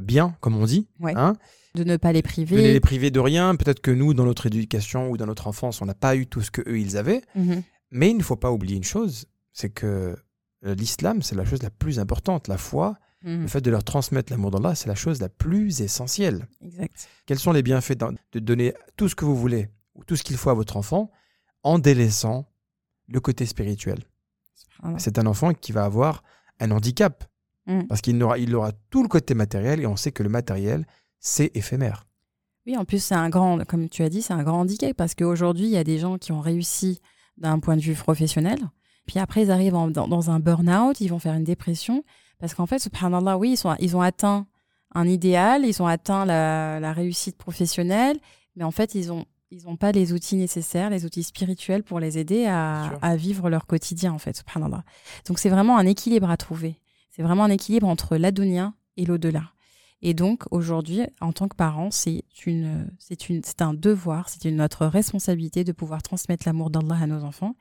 bien, 0.00 0.36
comme 0.40 0.56
on 0.56 0.64
dit. 0.64 0.86
Ouais. 1.00 1.12
hein. 1.16 1.34
De 1.74 1.84
ne 1.84 1.96
pas 1.96 2.12
les 2.12 2.20
de 2.22 2.26
priver. 2.26 2.72
les 2.72 2.80
priver 2.80 3.10
de 3.10 3.18
rien. 3.20 3.54
Peut-être 3.56 3.80
que 3.80 3.90
nous, 3.90 4.12
dans 4.14 4.24
notre 4.24 4.46
éducation 4.46 5.10
ou 5.10 5.16
dans 5.16 5.26
notre 5.26 5.46
enfance, 5.46 5.80
on 5.80 5.86
n'a 5.86 5.94
pas 5.94 6.16
eu 6.16 6.26
tout 6.26 6.42
ce 6.42 6.50
que 6.50 6.60
eux 6.68 6.78
ils 6.78 6.96
avaient. 6.98 7.22
Mhm. 7.34 7.62
Mais 7.90 8.10
il 8.10 8.16
ne 8.16 8.22
faut 8.22 8.36
pas 8.36 8.50
oublier 8.52 8.76
une 8.76 8.84
chose, 8.84 9.26
c'est 9.52 9.70
que 9.70 10.16
euh, 10.64 10.74
l'islam, 10.74 11.22
c'est 11.22 11.34
la 11.34 11.44
chose 11.44 11.62
la 11.62 11.70
plus 11.70 11.98
importante. 11.98 12.48
La 12.48 12.58
foi, 12.58 12.96
Mhm. 13.24 13.42
le 13.42 13.46
fait 13.48 13.60
de 13.60 13.70
leur 13.70 13.84
transmettre 13.84 14.32
l'amour 14.32 14.50
d'Allah, 14.50 14.74
c'est 14.74 14.88
la 14.88 14.94
chose 14.94 15.20
la 15.20 15.28
plus 15.28 15.80
essentielle. 15.80 16.46
Exact. 16.60 17.08
Quels 17.26 17.38
sont 17.38 17.52
les 17.52 17.62
bienfaits 17.62 17.96
de 18.32 18.38
donner 18.38 18.74
tout 18.96 19.08
ce 19.08 19.14
que 19.14 19.24
vous 19.24 19.36
voulez, 19.36 19.68
ou 19.94 20.04
tout 20.04 20.16
ce 20.16 20.22
qu'il 20.24 20.36
faut 20.36 20.50
à 20.50 20.54
votre 20.54 20.76
enfant, 20.76 21.10
en 21.62 21.78
délaissant 21.78 22.46
le 23.08 23.20
côté 23.20 23.46
spirituel? 23.46 24.00
C'est 24.98 25.18
un 25.18 25.26
enfant 25.26 25.54
qui 25.54 25.70
va 25.72 25.84
avoir 25.84 26.22
un 26.58 26.70
handicap, 26.72 27.24
Mm. 27.66 27.82
parce 27.88 28.00
qu'il 28.00 28.20
aura, 28.22 28.38
il 28.38 28.54
aura 28.56 28.72
tout 28.90 29.02
le 29.02 29.08
côté 29.08 29.34
matériel, 29.34 29.80
et 29.80 29.86
on 29.86 29.96
sait 29.96 30.10
que 30.12 30.22
le 30.24 30.28
matériel, 30.28 30.84
c'est 31.20 31.50
éphémère. 31.56 32.06
Oui, 32.66 32.76
en 32.76 32.84
plus, 32.84 33.02
c'est 33.02 33.14
un 33.14 33.28
grand, 33.28 33.64
comme 33.66 33.88
tu 33.88 34.02
as 34.02 34.08
dit, 34.08 34.22
c'est 34.22 34.32
un 34.32 34.42
grand 34.42 34.60
handicap 34.60 34.96
parce 34.96 35.14
qu'aujourd'hui, 35.14 35.64
il 35.66 35.70
y 35.70 35.76
a 35.76 35.84
des 35.84 35.98
gens 35.98 36.16
qui 36.18 36.32
ont 36.32 36.40
réussi 36.40 37.00
d'un 37.36 37.58
point 37.58 37.76
de 37.76 37.80
vue 37.82 37.94
professionnel. 37.94 38.58
Puis 39.06 39.18
après, 39.18 39.42
ils 39.42 39.50
arrivent 39.50 39.74
en- 39.74 39.90
dans, 39.90 40.06
dans 40.06 40.30
un 40.30 40.38
burn-out, 40.38 41.00
ils 41.00 41.08
vont 41.08 41.18
faire 41.18 41.34
une 41.34 41.42
dépression. 41.44 42.04
Parce 42.38 42.54
qu'en 42.54 42.66
fait, 42.66 42.78
subhanallah, 42.78 43.36
oui, 43.38 43.52
ils, 43.52 43.56
sont, 43.56 43.74
ils 43.80 43.96
ont 43.96 44.00
atteint 44.00 44.46
un 44.94 45.08
idéal, 45.08 45.64
ils 45.64 45.82
ont 45.82 45.86
atteint 45.86 46.24
la, 46.24 46.78
la 46.80 46.92
réussite 46.92 47.36
professionnelle, 47.36 48.18
mais 48.56 48.64
en 48.64 48.70
fait, 48.70 48.94
ils 48.94 49.08
n'ont 49.08 49.24
ils 49.50 49.68
ont 49.68 49.76
pas 49.76 49.92
les 49.92 50.12
outils 50.14 50.36
nécessaires, 50.36 50.88
les 50.88 51.04
outils 51.04 51.22
spirituels 51.24 51.82
pour 51.82 52.00
les 52.00 52.16
aider 52.16 52.46
à 52.46 53.16
vivre 53.16 53.50
leur 53.50 53.66
quotidien, 53.66 54.10
en 54.12 54.18
fait, 54.18 54.34
subhanallah. 54.36 54.82
Donc, 55.28 55.38
c'est 55.38 55.50
vraiment 55.50 55.76
un 55.76 55.84
équilibre 55.84 56.30
à 56.30 56.36
trouver. 56.38 56.80
C'est 57.12 57.22
vraiment 57.22 57.44
un 57.44 57.50
équilibre 57.50 57.86
entre 57.86 58.16
l'adonia 58.16 58.74
et 58.96 59.04
l'au-delà. 59.04 59.52
Et 60.00 60.14
donc, 60.14 60.42
aujourd'hui, 60.50 61.02
en 61.20 61.32
tant 61.32 61.46
que 61.46 61.54
parent, 61.54 61.90
c'est 61.92 62.24
une, 62.44 62.90
c'est 62.98 63.28
une, 63.28 63.42
c'est 63.44 63.62
un 63.62 63.72
devoir, 63.74 64.28
c'est 64.28 64.44
une 64.46 64.56
notre 64.56 64.86
responsabilité 64.86 65.62
de 65.62 65.70
pouvoir 65.72 66.02
transmettre 66.02 66.42
l'amour 66.46 66.70
d'Allah 66.70 66.96
à 67.00 67.06
nos 67.06 67.22
enfants. 67.22 67.54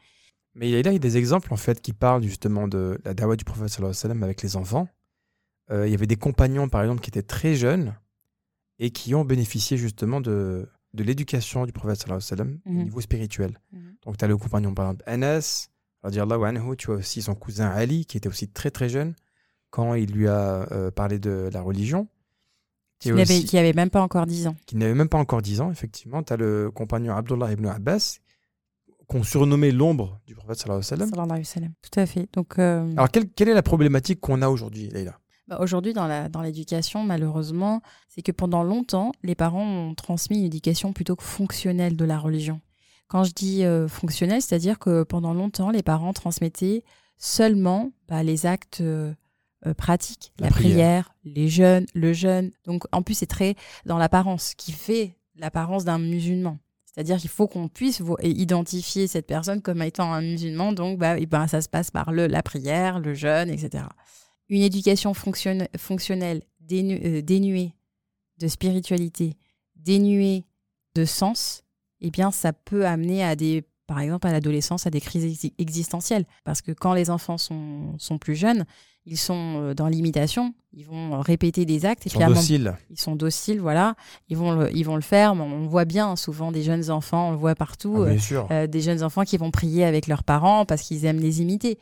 Mais 0.56 0.68
il 0.68 0.72
y 0.72 0.76
a 0.76 0.82
là 0.82 0.90
il 0.92 0.94
y 0.94 0.96
a 0.96 1.00
des 1.00 1.18
exemples 1.18 1.54
en 1.54 1.58
fait 1.58 1.82
qui 1.82 1.94
parlent 1.94 2.24
justement 2.24 2.68
de 2.68 3.00
la 3.06 3.14
dawa 3.14 3.36
du 3.36 3.46
prophète 3.46 3.70
sallam 3.70 4.24
avec 4.24 4.42
les 4.42 4.56
enfants. 4.56 4.88
Euh, 5.70 5.88
il 5.88 5.92
y 5.92 5.94
avait 5.94 6.08
des 6.08 6.18
compagnons 6.18 6.68
par 6.68 6.82
exemple 6.82 7.02
qui 7.02 7.10
étaient 7.10 7.22
très 7.22 7.56
jeunes 7.56 7.96
et 8.80 8.90
qui 8.90 9.16
ont 9.16 9.24
bénéficié 9.24 9.78
justement 9.78 10.20
de, 10.20 10.68
de 10.94 11.04
l'éducation 11.04 11.66
du 11.66 11.72
prophète 11.72 12.06
sallam 12.22 12.60
Mhm. 12.66 12.80
au 12.80 12.84
niveau 12.84 13.02
spirituel. 13.02 13.60
Mhm. 13.72 13.96
Donc 14.04 14.18
tu 14.18 14.26
as 14.26 14.28
le 14.28 14.36
compagnon 14.36 14.74
par 14.74 14.88
exemple 14.88 15.04
Anas, 15.06 15.70
tu 16.10 16.92
as 16.92 16.94
aussi 16.96 17.22
son 17.22 17.36
cousin 17.36 17.70
Ali 17.70 18.06
qui 18.06 18.18
était 18.18 18.28
aussi 18.28 18.50
très 18.50 18.72
très 18.72 18.90
jeune 18.90 19.14
quand 19.72 19.96
il 19.96 20.12
lui 20.12 20.28
a 20.28 20.68
euh, 20.72 20.92
parlé 20.92 21.18
de 21.18 21.50
la 21.52 21.62
religion. 21.62 22.08
Qui, 23.00 23.12
n'avait, 23.12 23.58
avait 23.58 23.74
même 23.74 23.90
pas 23.90 24.04
encore 24.04 24.28
10 24.28 24.46
ans. 24.46 24.56
qui 24.68 24.76
n'avait 24.76 24.94
même 24.94 25.10
pas 25.10 25.18
encore 25.18 25.42
10 25.42 25.62
ans, 25.62 25.72
effectivement. 25.72 26.22
Tu 26.22 26.34
as 26.34 26.38
le 26.38 26.70
compagnon 26.70 27.16
Abdullah 27.16 27.52
ibn 27.52 27.66
Abbas, 27.66 28.20
qu'on 29.08 29.24
surnommait 29.24 29.72
l'ombre 29.72 30.22
du 30.28 30.36
prophète 30.36 30.60
sallallahu 30.60 30.84
alayhi 30.86 30.92
wa 30.92 30.98
sallam. 30.98 31.10
Sallallahu 31.10 31.32
alayhi 31.32 31.48
wa 31.48 31.52
sallam. 31.52 31.74
Tout 31.82 32.00
à 32.00 32.06
fait. 32.06 32.30
Donc, 32.34 32.60
euh, 32.60 32.92
Alors, 32.92 33.10
quelle, 33.10 33.28
quelle 33.30 33.50
est 33.50 33.56
la 33.56 33.64
problématique 33.64 34.20
qu'on 34.20 34.44
a 34.44 34.50
aujourd'hui, 34.50 34.90
Leïla? 34.90 35.18
Bah, 35.48 35.58
aujourd'hui, 35.60 35.94
dans, 35.94 36.06
la, 36.06 36.30
dans 36.30 36.42
l'éducation, 36.42 37.04
malheureusement, 37.04 37.82
c'est 38.08 38.22
que 38.22 38.32
pendant 38.32 38.62
longtemps, 38.62 39.14
les 39.24 39.34
parents 39.34 39.66
ont 39.66 39.96
transmis 39.96 40.38
une 40.38 40.46
éducation 40.46 40.94
plutôt 40.94 41.16
que 41.16 41.24
fonctionnelle 41.24 41.96
de 41.96 42.06
la 42.06 42.20
religion. 42.20 42.62
Quand 43.08 43.24
je 43.24 43.34
dis 43.34 43.66
euh, 43.66 43.88
fonctionnelle, 43.88 44.42
c'est-à-dire 44.44 44.78
que 44.78 45.04
pendant 45.04 45.34
longtemps, 45.34 45.72
les 45.72 45.84
parents 45.84 46.14
transmettaient 46.14 46.84
seulement 47.18 47.92
bah, 48.08 48.24
les 48.24 48.46
actes 48.46 48.80
euh, 48.82 49.14
euh, 49.66 49.74
pratiques, 49.74 50.32
La 50.40 50.48
la, 50.48 50.52
prière. 50.52 51.12
prière. 51.14 51.16
les 51.24 51.48
jeûnes, 51.48 51.86
le 51.94 52.14
jeûne. 52.14 52.52
Donc, 52.66 52.84
en 52.92 53.02
plus, 53.04 53.14
c'est 53.16 53.26
très 53.28 53.56
dans 53.86 53.98
l'apparence, 53.98 54.54
qui 54.56 54.72
fait 54.72 55.16
l'apparence 55.36 55.86
d'un 55.86 56.00
musulman. 56.00 56.58
C'est-à-dire 56.86 57.18
qu'il 57.18 57.30
faut 57.30 57.48
qu'on 57.48 57.70
puisse 57.70 58.02
identifier 58.22 59.08
cette 59.08 59.26
personne 59.28 59.62
comme 59.62 59.82
étant 59.82 60.12
un 60.12 60.22
musulman. 60.22 60.74
Donc, 60.74 61.00
bah, 61.00 61.18
et 61.18 61.26
ben, 61.26 61.48
ça 61.48 61.62
se 61.62 61.70
passe 61.70 61.90
par 61.92 62.12
le, 62.12 62.28
la 62.28 62.44
prière, 62.44 63.00
le 63.00 63.14
jeûne, 63.14 63.50
etc. 63.50 63.86
Une 64.50 64.62
éducation 64.62 65.14
fonctionne- 65.14 65.68
fonctionnelle 65.78 66.42
dénu- 66.68 67.00
euh, 67.06 67.22
dénuée 67.22 67.74
de 68.40 68.48
spiritualité, 68.50 69.38
dénuée 69.76 70.44
de 70.96 71.06
sens, 71.06 71.64
eh 72.02 72.12
bien, 72.12 72.32
ça 72.32 72.52
peut 72.52 72.86
amener 72.86 73.24
à 73.24 73.36
des, 73.38 73.64
par 73.88 74.00
exemple, 74.02 74.28
à 74.28 74.32
l'adolescence, 74.34 74.86
à 74.86 74.90
des 74.90 75.00
crises 75.00 75.26
exi- 75.26 75.54
existentielles. 75.60 76.26
Parce 76.44 76.62
que 76.62 76.72
quand 76.74 76.94
les 76.94 77.10
enfants 77.10 77.38
sont, 77.38 77.96
sont 78.00 78.18
plus 78.18 78.36
jeunes, 78.36 78.66
ils 79.06 79.18
sont 79.18 79.56
euh, 79.62 79.74
dans 79.74 79.88
l'imitation, 79.88 80.54
ils 80.74 80.86
vont 80.86 81.16
euh, 81.16 81.20
répéter 81.20 81.66
des 81.66 81.86
actes, 81.86 82.06
Ils 82.06 82.12
sont 82.12 82.28
dociles. 82.28 82.78
ils 82.90 83.00
sont 83.00 83.16
dociles, 83.16 83.60
voilà, 83.60 83.96
ils 84.30 84.38
vont 84.38 84.52
le, 84.52 84.76
ils 84.76 84.84
vont 84.84 84.96
le 84.96 85.02
faire. 85.02 85.34
on 85.34 85.68
voit 85.68 85.86
bien 85.86 86.16
souvent 86.16 86.52
des 86.52 86.62
jeunes 86.64 86.90
enfants, 86.92 87.30
on 87.30 87.32
le 87.32 87.38
voit 87.38 87.56
partout, 87.56 87.96
Ah, 87.98 88.02
euh, 88.02 88.10
bien 88.12 88.20
sûr. 88.20 88.48
euh, 88.52 88.68
des 88.68 88.82
jeunes 88.82 89.04
enfants 89.04 89.24
qui 89.24 89.38
vont 89.38 89.52
prier 89.52 89.84
avec 89.86 90.08
leurs 90.08 90.24
parents 90.24 90.66
parce 90.66 90.82
qu'ils 90.84 91.06
aiment 91.06 91.20
les 91.20 91.42
imiter. 91.42 91.80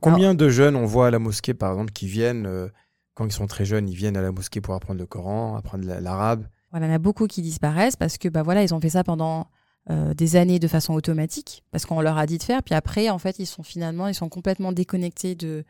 Combien 0.00 0.34
de 0.34 0.48
jeunes 0.48 0.74
on 0.76 0.86
voit 0.86 1.08
à 1.08 1.10
la 1.10 1.18
mosquée, 1.18 1.52
par 1.54 1.72
exemple, 1.72 1.92
qui 1.92 2.06
viennent, 2.06 2.46
euh, 2.46 2.68
quand 3.14 3.26
ils 3.26 3.32
sont 3.32 3.46
très 3.46 3.66
jeunes, 3.66 3.88
ils 3.90 3.94
viennent 3.94 4.16
à 4.16 4.22
la 4.22 4.32
mosquée 4.32 4.62
pour 4.62 4.74
apprendre 4.74 4.98
le 4.98 5.06
Coran, 5.06 5.54
apprendre 5.56 5.86
la- 5.86 6.00
l'arabe? 6.00 6.46
Voilà, 6.70 6.86
il 6.86 6.88
y 6.88 6.92
en 6.92 6.96
a 6.96 6.98
beaucoup 6.98 7.26
qui 7.26 7.42
disparaissent 7.42 7.96
parce 7.96 8.16
que 8.16 8.30
bah 8.30 8.42
voilà, 8.42 8.62
ils 8.62 8.72
ont 8.72 8.80
fait 8.80 8.88
ça 8.88 9.04
pendant 9.04 9.48
euh, 9.90 10.14
des 10.14 10.36
années 10.36 10.58
de 10.58 10.68
façon 10.68 10.94
automatique 10.94 11.62
parce 11.70 11.84
qu'on 11.84 12.00
leur 12.00 12.16
a 12.16 12.24
dit 12.24 12.38
de 12.38 12.42
faire. 12.42 12.62
Puis 12.62 12.74
après, 12.74 13.10
en 13.10 13.18
fait, 13.18 13.38
ils 13.38 13.44
sont 13.46 13.62
finalement, 13.62 14.08
ils 14.08 14.14
sont 14.14 14.30
complètement 14.30 14.72
déconnectés 14.72 15.34
de, 15.34 15.64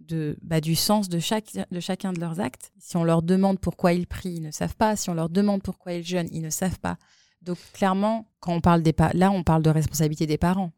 de 0.00 0.36
bah, 0.42 0.60
du 0.60 0.74
sens 0.74 1.08
de 1.08 1.18
chaque 1.18 1.52
de 1.70 1.80
chacun 1.80 2.12
de 2.12 2.20
leurs 2.20 2.40
actes. 2.40 2.72
Si 2.78 2.96
on 2.96 3.04
leur 3.04 3.22
demande 3.22 3.58
pourquoi 3.58 3.92
ils 3.92 4.06
prient, 4.06 4.34
ils 4.36 4.42
ne 4.42 4.50
savent 4.50 4.76
pas. 4.76 4.96
Si 4.96 5.10
on 5.10 5.14
leur 5.14 5.28
demande 5.28 5.62
pourquoi 5.62 5.92
ils 5.92 6.04
jeûnent, 6.04 6.28
ils 6.32 6.42
ne 6.42 6.50
savent 6.50 6.78
pas. 6.78 6.96
Donc 7.42 7.58
clairement, 7.72 8.26
quand 8.40 8.52
on 8.52 8.60
parle 8.60 8.82
des 8.82 8.94
là, 9.14 9.30
on 9.30 9.42
parle 9.42 9.62
de 9.62 9.70
responsabilité 9.70 10.26
des 10.26 10.38
parents. 10.38 10.72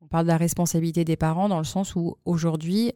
On 0.00 0.08
parle 0.08 0.26
de 0.26 0.30
la 0.30 0.36
responsabilité 0.36 1.04
des 1.04 1.16
parents 1.16 1.48
dans 1.48 1.58
le 1.58 1.64
sens 1.64 1.96
où 1.96 2.16
aujourd'hui, 2.24 2.92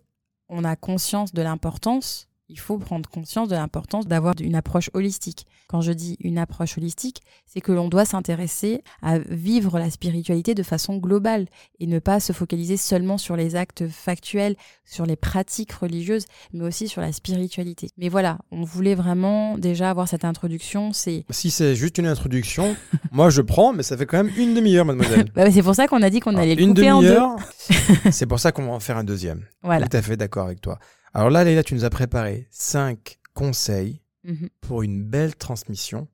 on 0.48 0.64
a 0.64 0.76
conscience 0.76 1.32
de 1.32 1.42
l'importance, 1.42 2.28
il 2.50 2.58
faut 2.58 2.78
prendre 2.78 3.08
conscience 3.08 3.48
de 3.48 3.54
l'importance 3.54 4.06
d'avoir 4.06 4.34
une 4.40 4.56
approche 4.56 4.90
holistique. 4.92 5.46
Quand 5.68 5.80
je 5.80 5.92
dis 5.92 6.16
une 6.20 6.36
approche 6.36 6.76
holistique, 6.76 7.22
c'est 7.46 7.60
que 7.60 7.70
l'on 7.70 7.88
doit 7.88 8.04
s'intéresser 8.04 8.82
à 9.02 9.18
vivre 9.18 9.78
la 9.78 9.88
spiritualité 9.88 10.54
de 10.54 10.62
façon 10.62 10.96
globale 10.96 11.46
et 11.78 11.86
ne 11.86 12.00
pas 12.00 12.18
se 12.18 12.32
focaliser 12.32 12.76
seulement 12.76 13.18
sur 13.18 13.36
les 13.36 13.54
actes 13.54 13.88
factuels, 13.88 14.56
sur 14.84 15.06
les 15.06 15.16
pratiques 15.16 15.72
religieuses, 15.72 16.26
mais 16.52 16.64
aussi 16.64 16.88
sur 16.88 17.00
la 17.00 17.12
spiritualité. 17.12 17.90
Mais 17.96 18.08
voilà, 18.08 18.38
on 18.50 18.64
voulait 18.64 18.96
vraiment 18.96 19.56
déjà 19.56 19.90
avoir 19.90 20.08
cette 20.08 20.24
introduction. 20.24 20.92
C'est 20.92 21.24
Si 21.30 21.50
c'est 21.50 21.76
juste 21.76 21.98
une 21.98 22.06
introduction, 22.06 22.74
moi 23.12 23.30
je 23.30 23.42
prends, 23.42 23.72
mais 23.72 23.84
ça 23.84 23.96
fait 23.96 24.06
quand 24.06 24.24
même 24.24 24.32
une 24.36 24.54
demi-heure, 24.54 24.84
mademoiselle. 24.84 25.30
Bah, 25.34 25.50
c'est 25.50 25.62
pour 25.62 25.74
ça 25.74 25.86
qu'on 25.86 26.02
a 26.02 26.10
dit 26.10 26.18
qu'on 26.18 26.30
Alors, 26.30 26.42
allait 26.42 26.56
le 26.56 26.62
une 26.62 26.74
couper 26.74 26.90
en 26.90 27.00
deux. 27.00 27.18
c'est 28.10 28.26
pour 28.26 28.40
ça 28.40 28.50
qu'on 28.50 28.64
va 28.64 28.72
en 28.72 28.80
faire 28.80 28.96
un 28.96 29.04
deuxième. 29.04 29.44
Voilà. 29.62 29.86
Tout 29.86 29.96
à 29.96 30.02
fait 30.02 30.16
d'accord 30.16 30.46
avec 30.46 30.60
toi. 30.60 30.78
Alors 31.14 31.30
là, 31.30 31.44
Leïla, 31.44 31.62
tu 31.62 31.74
nous 31.74 31.84
as 31.84 31.90
préparé 31.90 32.46
cinq 32.50 33.18
conseils 33.34 34.00
Mhm. 34.22 34.48
pour 34.60 34.82
une 34.82 35.02
belle 35.02 35.34
transmission 35.34 36.06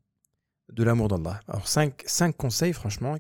de 0.73 0.85
l'amour 0.85 1.09
d'Allah. 1.09 1.41
Alors, 1.49 1.67
cinq, 1.67 2.05
cinq 2.07 2.37
conseils, 2.37 2.73
franchement, 2.73 3.17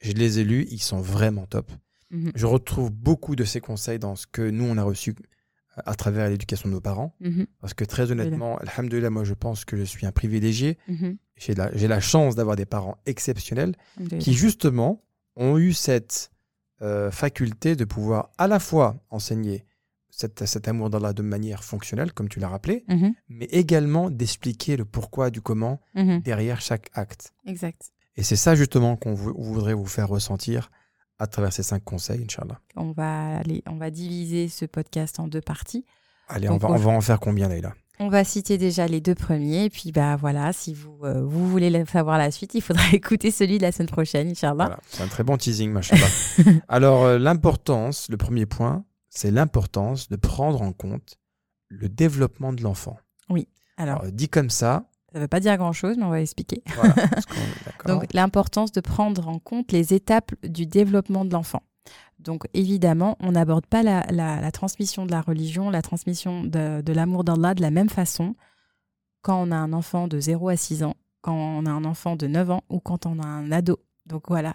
je 0.00 0.12
les 0.12 0.38
ai 0.38 0.44
lus, 0.44 0.66
ils 0.70 0.80
sont 0.80 1.00
vraiment 1.00 1.44
top. 1.46 1.72
Mhm. 2.10 2.30
Je 2.36 2.46
retrouve 2.46 2.90
beaucoup 2.92 3.34
de 3.34 3.42
ces 3.44 3.60
conseils 3.60 3.98
dans 3.98 4.14
ce 4.14 4.26
que 4.28 4.48
nous, 4.48 4.62
on 4.64 4.78
a 4.78 4.84
reçu 4.84 5.10
euh, 5.76 5.82
à 5.86 5.94
travers 5.96 6.28
l'éducation 6.30 6.68
de 6.68 6.74
nos 6.74 6.80
parents. 6.80 7.16
Mhm. 7.20 7.46
Parce 7.60 7.74
que 7.74 7.84
très 7.84 8.12
honnêtement, 8.12 8.58
alhamdoulilah, 8.58 9.10
moi, 9.10 9.24
je 9.24 9.34
pense 9.34 9.64
que 9.64 9.76
je 9.76 9.82
suis 9.82 10.06
un 10.06 10.12
privilégié. 10.12 10.78
J'ai 11.36 11.54
la, 11.54 11.76
j'ai 11.76 11.88
la 11.88 12.00
chance 12.00 12.36
d'avoir 12.36 12.54
des 12.56 12.66
parents 12.66 12.96
exceptionnels 13.06 13.74
qui, 14.20 14.34
justement, 14.34 15.02
ont 15.36 15.58
eu 15.58 15.72
cette 15.72 16.30
euh, 16.80 17.10
faculté 17.10 17.74
de 17.74 17.84
pouvoir 17.84 18.30
à 18.38 18.46
la 18.46 18.60
fois 18.60 19.04
enseigner 19.10 19.64
cet, 20.20 20.44
cet 20.46 20.66
amour 20.68 20.90
d'Allah 20.90 21.12
de 21.12 21.22
manière 21.22 21.62
fonctionnelle, 21.62 22.12
comme 22.12 22.28
tu 22.28 22.40
l'as 22.40 22.48
rappelé, 22.48 22.84
Mhm, 22.88 23.14
mais 23.28 23.44
également 23.46 24.10
d'expliquer 24.10 24.76
le 24.76 24.84
pourquoi 24.84 25.30
du 25.30 25.40
comment 25.40 25.80
mhm. 25.94 26.20
derrière 26.20 26.60
chaque 26.60 26.88
acte. 26.94 27.32
Exact. 27.46 27.90
Et 28.16 28.22
c'est 28.24 28.36
ça 28.36 28.54
justement 28.56 28.96
qu'on 28.96 29.14
vou- 29.14 29.34
voudrait 29.38 29.74
vous 29.74 29.86
faire 29.86 30.08
ressentir 30.08 30.70
à 31.20 31.26
travers 31.28 31.52
ces 31.52 31.62
cinq 31.62 31.84
conseils, 31.84 32.22
Inch'Allah. 32.24 32.60
On 32.76 32.90
va, 32.92 33.38
aller, 33.38 33.62
on 33.66 33.76
va 33.76 33.90
diviser 33.90 34.48
ce 34.48 34.64
podcast 34.64 35.20
en 35.20 35.28
deux 35.28 35.40
parties. 35.40 35.84
Allez, 36.28 36.48
Donc, 36.48 36.62
on, 36.64 36.66
va, 36.68 36.70
on 36.70 36.74
on- 36.74 36.78
va 36.78 36.90
en 36.90 37.00
faire 37.00 37.20
combien, 37.20 37.48
Leïla? 37.48 37.74
On 38.00 38.08
va 38.08 38.22
citer 38.22 38.58
déjà 38.58 38.86
les 38.86 39.00
deux 39.00 39.16
premiers. 39.16 39.64
Et 39.64 39.70
puis, 39.70 39.90
bah 39.90 40.14
voilà, 40.14 40.52
si 40.52 40.72
vous, 40.74 40.98
euh, 41.02 41.24
vous 41.24 41.48
voulez 41.48 41.84
savoir 41.86 42.16
la 42.18 42.30
suite, 42.30 42.54
il 42.54 42.60
faudra 42.60 42.82
écouter 42.92 43.32
celui 43.32 43.58
de 43.58 43.62
la 43.62 43.72
semaine 43.72 43.88
prochaine, 43.88 44.28
Inch'Allah. 44.28 44.66
Voilà, 44.66 44.80
C'est 44.88 45.02
un 45.02 45.08
très 45.08 45.24
bon 45.24 45.36
teasing, 45.36 45.72
machallah. 45.72 46.06
Alors, 46.68 47.02
euh, 47.04 47.18
l'importance, 47.18 48.06
le 48.08 48.16
premier 48.16 48.46
point, 48.46 48.84
c'est 49.18 49.30
l'importance 49.32 50.08
de 50.08 50.16
prendre 50.16 50.62
en 50.62 50.72
compte 50.72 51.18
le 51.68 51.88
développement 51.88 52.52
de 52.52 52.62
l'enfant. 52.62 52.96
Alors, 53.76 54.00
Alors, 54.00 54.12
dit 54.12 54.28
comme 54.28 54.50
ça, 54.50 54.88
ça 55.12 55.18
ne 55.18 55.20
veut 55.24 55.28
pas 55.28 55.40
dire 55.40 55.56
grand-chose, 55.56 55.96
mais 55.96 56.04
on 56.04 56.10
va 56.10 56.20
expliquer. 56.20 56.62
voilà. 56.74 56.94
Donc, 57.86 58.12
l'importance 58.12 58.72
de 58.72 58.80
prendre 58.80 59.28
en 59.28 59.38
compte 59.38 59.70
les 59.72 59.94
étapes 59.94 60.32
du 60.44 60.66
développement 60.66 61.24
de 61.24 61.32
l'enfant. 61.32 61.62
Donc, 62.18 62.44
évidemment, 62.54 63.16
on 63.20 63.32
n'aborde 63.32 63.66
pas 63.66 63.82
la, 63.84 64.04
la- 64.10 64.40
la 64.40 64.50
transmission 64.52 65.06
de 65.06 65.12
la 65.12 65.20
religion, 65.20 65.70
la 65.70 65.82
transmission 65.82 66.42
de, 66.44 66.80
de 66.82 66.92
l'amour 66.92 67.22
d'Allah 67.24 67.54
de 67.54 67.62
la 67.62 67.70
même 67.70 67.88
façon 67.88 68.34
quand 69.22 69.40
on 69.40 69.50
a 69.52 69.56
un 69.56 69.72
enfant 69.72 70.08
de 70.08 70.18
0 70.20 70.48
à 70.48 70.56
6 70.56 70.82
ans, 70.82 70.94
quand 71.22 71.34
on 71.34 71.64
a 71.66 71.70
un 71.70 71.84
enfant 71.84 72.16
de 72.16 72.26
9 72.26 72.50
ans 72.50 72.62
ou 72.68 72.80
quand 72.80 73.06
on 73.06 73.18
a 73.20 73.26
un 73.26 73.50
ado. 73.52 73.78
Donc, 74.06 74.24
voilà. 74.28 74.54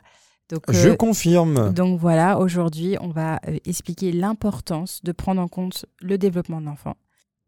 Donc, 0.49 0.63
Je 0.69 0.89
euh, 0.89 0.95
confirme. 0.95 1.73
donc 1.73 1.99
voilà, 1.99 2.37
aujourd'hui, 2.37 2.97
on 3.01 3.09
va 3.09 3.39
euh, 3.47 3.57
expliquer 3.65 4.11
l'importance 4.11 5.01
de 5.03 5.11
prendre 5.11 5.41
en 5.41 5.47
compte 5.47 5.85
le 6.01 6.17
développement 6.17 6.59
de 6.59 6.65
l'enfant. 6.65 6.95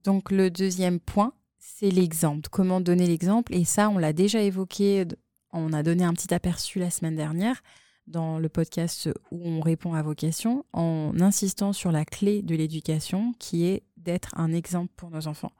Donc 0.03 0.31
le 0.31 0.49
deuxième 0.49 0.99
point, 0.99 1.33
c'est 1.59 1.89
l'exemple. 1.89 2.47
Comment 2.49 2.79
donner 2.79 3.07
l'exemple? 3.07 3.53
Et 3.53 3.65
ça, 3.65 3.89
on 3.89 3.97
l'a 3.97 4.13
déjà 4.13 4.41
évoqué, 4.41 5.05
on 5.51 5.73
a 5.73 5.83
donné 5.83 6.03
un 6.03 6.13
petit 6.13 6.33
aperçu 6.33 6.79
la 6.79 6.89
semaine 6.89 7.15
dernière 7.15 7.61
dans 8.07 8.37
le 8.37 8.49
podcast 8.49 9.09
où 9.31 9.41
on 9.47 9.61
répond 9.61 9.93
à 9.93 10.03
vos 10.03 10.13
questions 10.13 10.63
en 10.73 11.11
insistant 11.19 11.73
sur 11.73 11.91
la 11.91 12.05
clé 12.05 12.43
de 12.43 12.55
l'éducation 12.55 13.33
qui 13.39 13.65
est 13.65 13.83
d'être 13.97 14.29
un 14.37 14.53
exemple 14.53 14.93
pour 14.95 15.09
nos 15.09 15.27
enfants. 15.27 15.51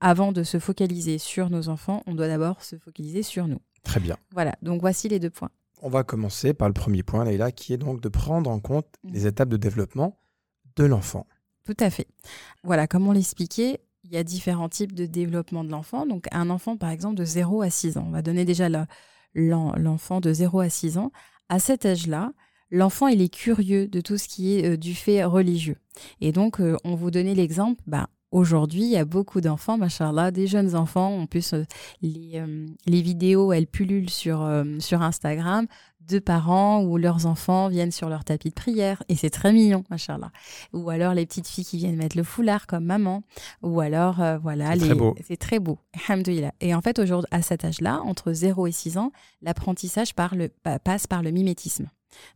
Avant 0.00 0.32
de 0.32 0.42
se 0.42 0.58
focaliser 0.58 1.16
sur 1.16 1.48
nos 1.48 1.70
enfants, 1.70 2.02
on 2.06 2.14
doit 2.14 2.28
d'abord 2.28 2.62
se 2.62 2.76
focaliser 2.76 3.22
sur 3.22 3.48
nous. 3.48 3.60
Très 3.82 4.00
bien. 4.00 4.16
Voilà, 4.32 4.54
donc 4.60 4.80
voici 4.82 5.08
les 5.08 5.18
deux 5.18 5.30
points. 5.30 5.50
On 5.82 5.88
va 5.90 6.04
commencer 6.04 6.54
par 6.54 6.68
le 6.68 6.74
premier 6.74 7.02
point, 7.02 7.24
Leïla, 7.24 7.52
qui 7.52 7.72
est 7.72 7.76
donc 7.78 8.00
de 8.00 8.08
prendre 8.08 8.50
en 8.50 8.60
compte 8.60 8.86
Mhm. 9.04 9.12
les 9.12 9.26
étapes 9.26 9.48
de 9.48 9.56
développement 9.56 10.18
de 10.76 10.84
l'enfant. 10.84 11.26
Tout 11.64 11.76
à 11.80 11.90
fait. 11.90 12.06
Voilà, 12.64 12.86
comme 12.86 13.06
on 13.08 13.12
l'expliquait, 13.12 13.80
il 14.04 14.12
y 14.12 14.16
a 14.16 14.22
différents 14.24 14.68
types 14.68 14.94
de 14.94 15.04
développement 15.06 15.64
de 15.64 15.70
l'enfant. 15.70 16.06
Donc, 16.06 16.26
un 16.32 16.48
enfant, 16.50 16.76
par 16.76 16.90
exemple, 16.90 17.16
de 17.16 17.24
0 17.24 17.62
à 17.62 17.70
6 17.70 17.96
ans, 17.98 18.04
on 18.06 18.10
va 18.12 18.22
donner 18.22 18.44
déjà 18.44 18.68
le- 18.68 18.86
l'en- 19.34 19.74
l'enfant 19.76 20.20
de 20.20 20.32
0 20.32 20.60
à 20.60 20.68
6 20.68 20.96
ans. 20.96 21.10
À 21.48 21.58
cet 21.58 21.84
âge-là, 21.84 22.32
l'enfant, 22.70 23.08
il 23.08 23.20
est 23.20 23.28
curieux 23.34 23.88
de 23.88 24.00
tout 24.00 24.16
ce 24.16 24.28
qui 24.28 24.58
est 24.58 24.64
euh, 24.72 24.76
du 24.76 24.94
fait 24.94 25.24
religieux. 25.24 25.76
Et 26.20 26.30
donc, 26.32 26.60
euh, 26.60 26.76
on 26.84 26.94
vous 26.94 27.10
donnait 27.10 27.34
l'exemple, 27.34 27.82
bah, 27.86 28.08
Aujourd'hui, 28.36 28.82
il 28.82 28.90
y 28.90 28.98
a 28.98 29.06
beaucoup 29.06 29.40
d'enfants, 29.40 29.78
machallah, 29.78 30.30
des 30.30 30.46
jeunes 30.46 30.76
enfants. 30.76 31.20
En 31.22 31.24
plus, 31.24 31.54
euh, 31.54 31.64
les, 32.02 32.32
euh, 32.34 32.66
les 32.84 33.00
vidéos, 33.00 33.50
elles 33.50 33.66
pullulent 33.66 34.10
sur, 34.10 34.42
euh, 34.42 34.78
sur 34.78 35.00
Instagram 35.00 35.66
de 36.08 36.18
parents 36.18 36.82
où 36.82 36.96
leurs 36.96 37.26
enfants 37.26 37.68
viennent 37.68 37.90
sur 37.92 38.08
leur 38.08 38.24
tapis 38.24 38.48
de 38.50 38.54
prière. 38.54 39.02
Et 39.08 39.16
c'est 39.16 39.30
très 39.30 39.52
mignon, 39.52 39.84
machallah 39.90 40.30
ou 40.72 40.90
alors 40.90 41.14
les 41.14 41.26
petites 41.26 41.46
filles 41.48 41.64
qui 41.64 41.76
viennent 41.78 41.96
mettre 41.96 42.16
le 42.16 42.22
foulard 42.22 42.66
comme 42.66 42.84
maman, 42.84 43.22
ou 43.62 43.80
alors 43.80 44.20
euh, 44.20 44.38
voilà, 44.38 44.70
C'est 44.72 44.76
les... 44.78 44.86
très 44.86 44.94
beau. 44.94 45.14
c'est 45.26 45.36
très 45.36 45.58
beau. 45.58 45.78
Et 46.60 46.74
en 46.74 46.80
fait, 46.80 46.98
aujourd'hui, 46.98 47.28
à 47.30 47.42
cet 47.42 47.64
âge-là, 47.64 48.00
entre 48.04 48.32
0 48.32 48.66
et 48.66 48.72
6 48.72 48.98
ans, 48.98 49.12
l'apprentissage 49.42 50.14
par 50.14 50.34
le- 50.34 50.48
pa- 50.48 50.78
passe 50.78 51.06
par 51.06 51.22
le 51.22 51.30
mimétisme. 51.30 51.88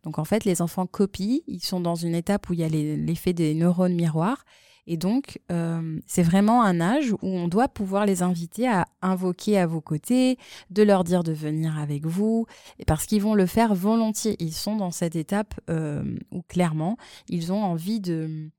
Donc 0.04 0.18
en 0.18 0.24
fait, 0.24 0.44
les 0.44 0.62
enfants 0.62 0.87
copient, 0.87 1.38
ils 1.46 1.62
sont 1.62 1.80
dans 1.80 1.94
une 1.94 2.14
étape 2.14 2.48
où 2.50 2.52
il 2.52 2.61
y 2.61 2.64
a 2.64 2.68
les- 2.68 2.96
l'effet 2.96 3.33
des 3.33 3.54
neurones 3.54 3.94
miroirs. 3.94 4.44
Et 4.87 4.96
donc, 4.96 5.38
euh, 5.52 6.00
c'est 6.06 6.22
vraiment 6.22 6.62
un 6.64 6.80
âge 6.80 7.12
où 7.12 7.18
on 7.28 7.48
doit 7.48 7.68
pouvoir 7.68 8.06
les 8.06 8.22
inviter 8.22 8.66
à 8.66 8.87
invoquer 9.02 9.59
à 9.59 9.66
vos 9.66 9.80
côtés, 9.83 10.37
de 10.70 10.83
leur 10.83 11.04
dire 11.04 11.22
de 11.22 11.33
venir 11.33 11.78
avec 11.78 12.06
vous, 12.06 12.46
parce 12.87 13.06
qu'ils 13.06 13.22
vont 13.22 13.35
le 13.35 13.46
faire 13.46 13.60
volontiers. 13.68 14.37
Ils 14.38 14.53
sont 14.53 14.77
dans 14.77 14.90
cette 14.90 15.16
étape 15.16 15.55
euh, 15.68 16.03
où 16.33 16.42
clairement, 16.42 16.96
ils 17.29 17.53
ont 17.53 17.62
envie 17.62 18.01
de, 18.01 18.51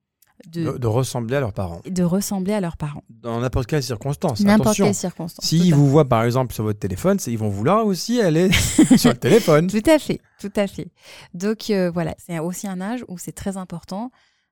de, 0.48 0.72
De, 0.72 0.78
de 0.78 0.88
ressembler 0.88 1.36
à 1.36 1.40
leurs 1.40 1.54
parents. 1.54 1.82
de 1.86 2.04
ressembler 2.04 2.54
à 2.54 2.62
leurs 2.62 2.78
parents. 2.78 3.04
Dans 3.10 3.40
n'importe 3.42 3.68
quelle 3.68 3.84
circonstance. 3.84 4.40
N'importe 4.42 4.78
quelle 4.78 4.96
circonstance. 4.96 5.46
S'ils 5.46 5.74
vous 5.74 5.88
voient 5.90 6.08
par 6.08 6.24
exemple 6.24 6.54
sur 6.54 6.64
votre 6.64 6.80
téléphone, 6.80 7.18
ils 7.28 7.38
vont 7.38 7.50
vouloir 7.50 7.86
aussi 7.86 8.22
aller 8.22 8.52
sur 8.98 9.12
le 9.12 9.18
téléphone. 9.18 9.68
Tout 9.68 9.84
à 9.90 10.00
fait, 10.00 10.20
tout 10.40 10.54
à 10.56 10.68
fait. 10.68 10.88
Donc 11.34 11.70
euh, 11.70 11.92
voilà, 11.92 12.16
c'est 12.18 12.40
aussi 12.40 12.68
un 12.68 12.82
âge 12.82 13.04
où 13.08 13.18
c'est 13.18 13.32
très 13.34 13.58
important 13.58 14.12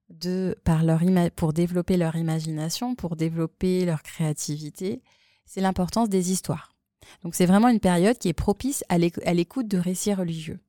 de 0.10 0.56
par 0.64 0.84
leur 0.84 1.02
pour 1.36 1.54
développer 1.54 1.98
leur 1.98 2.16
imagination, 2.16 2.96
pour 2.96 3.16
développer 3.16 3.86
leur 3.86 4.02
créativité, 4.02 5.02
c'est 5.46 5.62
l'importance 5.62 6.10
des 6.10 6.32
histoires. 6.32 6.72
Donc 7.24 7.36
c'est 7.36 7.46
vraiment 7.46 7.70
une 7.70 7.80
période 7.80 8.18
qui 8.18 8.30
est 8.30 8.34
propice 8.34 8.84
à 8.90 8.98
l'éc- 8.98 9.20
à 9.26 9.34
l'écoute 9.34 9.68
de 9.68 9.78
récits 9.78 10.14
religieux. 10.14 10.60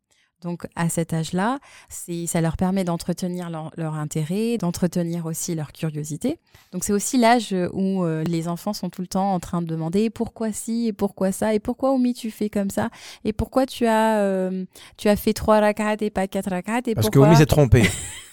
Donc 0.43 0.67
à 0.75 0.89
cet 0.89 1.13
âge-là, 1.13 1.59
ça 1.91 2.41
leur 2.41 2.57
permet 2.57 2.83
d'entretenir 2.83 3.51
leur, 3.51 3.71
leur 3.77 3.95
intérêt, 3.97 4.57
d'entretenir 4.57 5.27
aussi 5.27 5.55
leur 5.55 5.71
curiosité. 5.71 6.39
Donc 6.73 6.83
c'est 6.83 6.95
aussi 6.95 7.19
l'âge 7.19 7.55
où 7.75 8.05
euh, 8.05 8.25
les 8.25 8.49
enfants 8.49 8.73
sont 8.73 8.89
tout 8.89 9.03
le 9.03 9.07
temps 9.07 9.35
en 9.35 9.39
train 9.39 9.61
de 9.61 9.67
demander 9.67 10.09
pourquoi 10.09 10.51
ci 10.51 10.87
et 10.87 10.93
pourquoi 10.95 11.31
ça? 11.31 11.53
Et 11.53 11.59
pourquoi 11.59 11.93
Oumi 11.93 12.15
tu 12.15 12.31
fais 12.31 12.49
comme 12.49 12.71
ça? 12.71 12.89
Et 13.27 13.35
pourquoi 13.35 13.67
tu 13.67 13.85
as 13.87 14.21
euh, 14.21 14.65
tu 14.97 15.11
as 15.11 15.17
fait 15.17 15.35
trois 15.35 15.61
rak'at 15.61 15.97
et 16.01 16.09
pas 16.09 16.27
quatre 16.27 16.49
rak'at? 16.49 16.81
Et 16.87 16.95
Parce 16.95 17.09
que 17.11 17.19
pourquoi 17.19 17.29
Omi 17.29 17.37
s'est 17.37 17.45
trompé. 17.45 17.83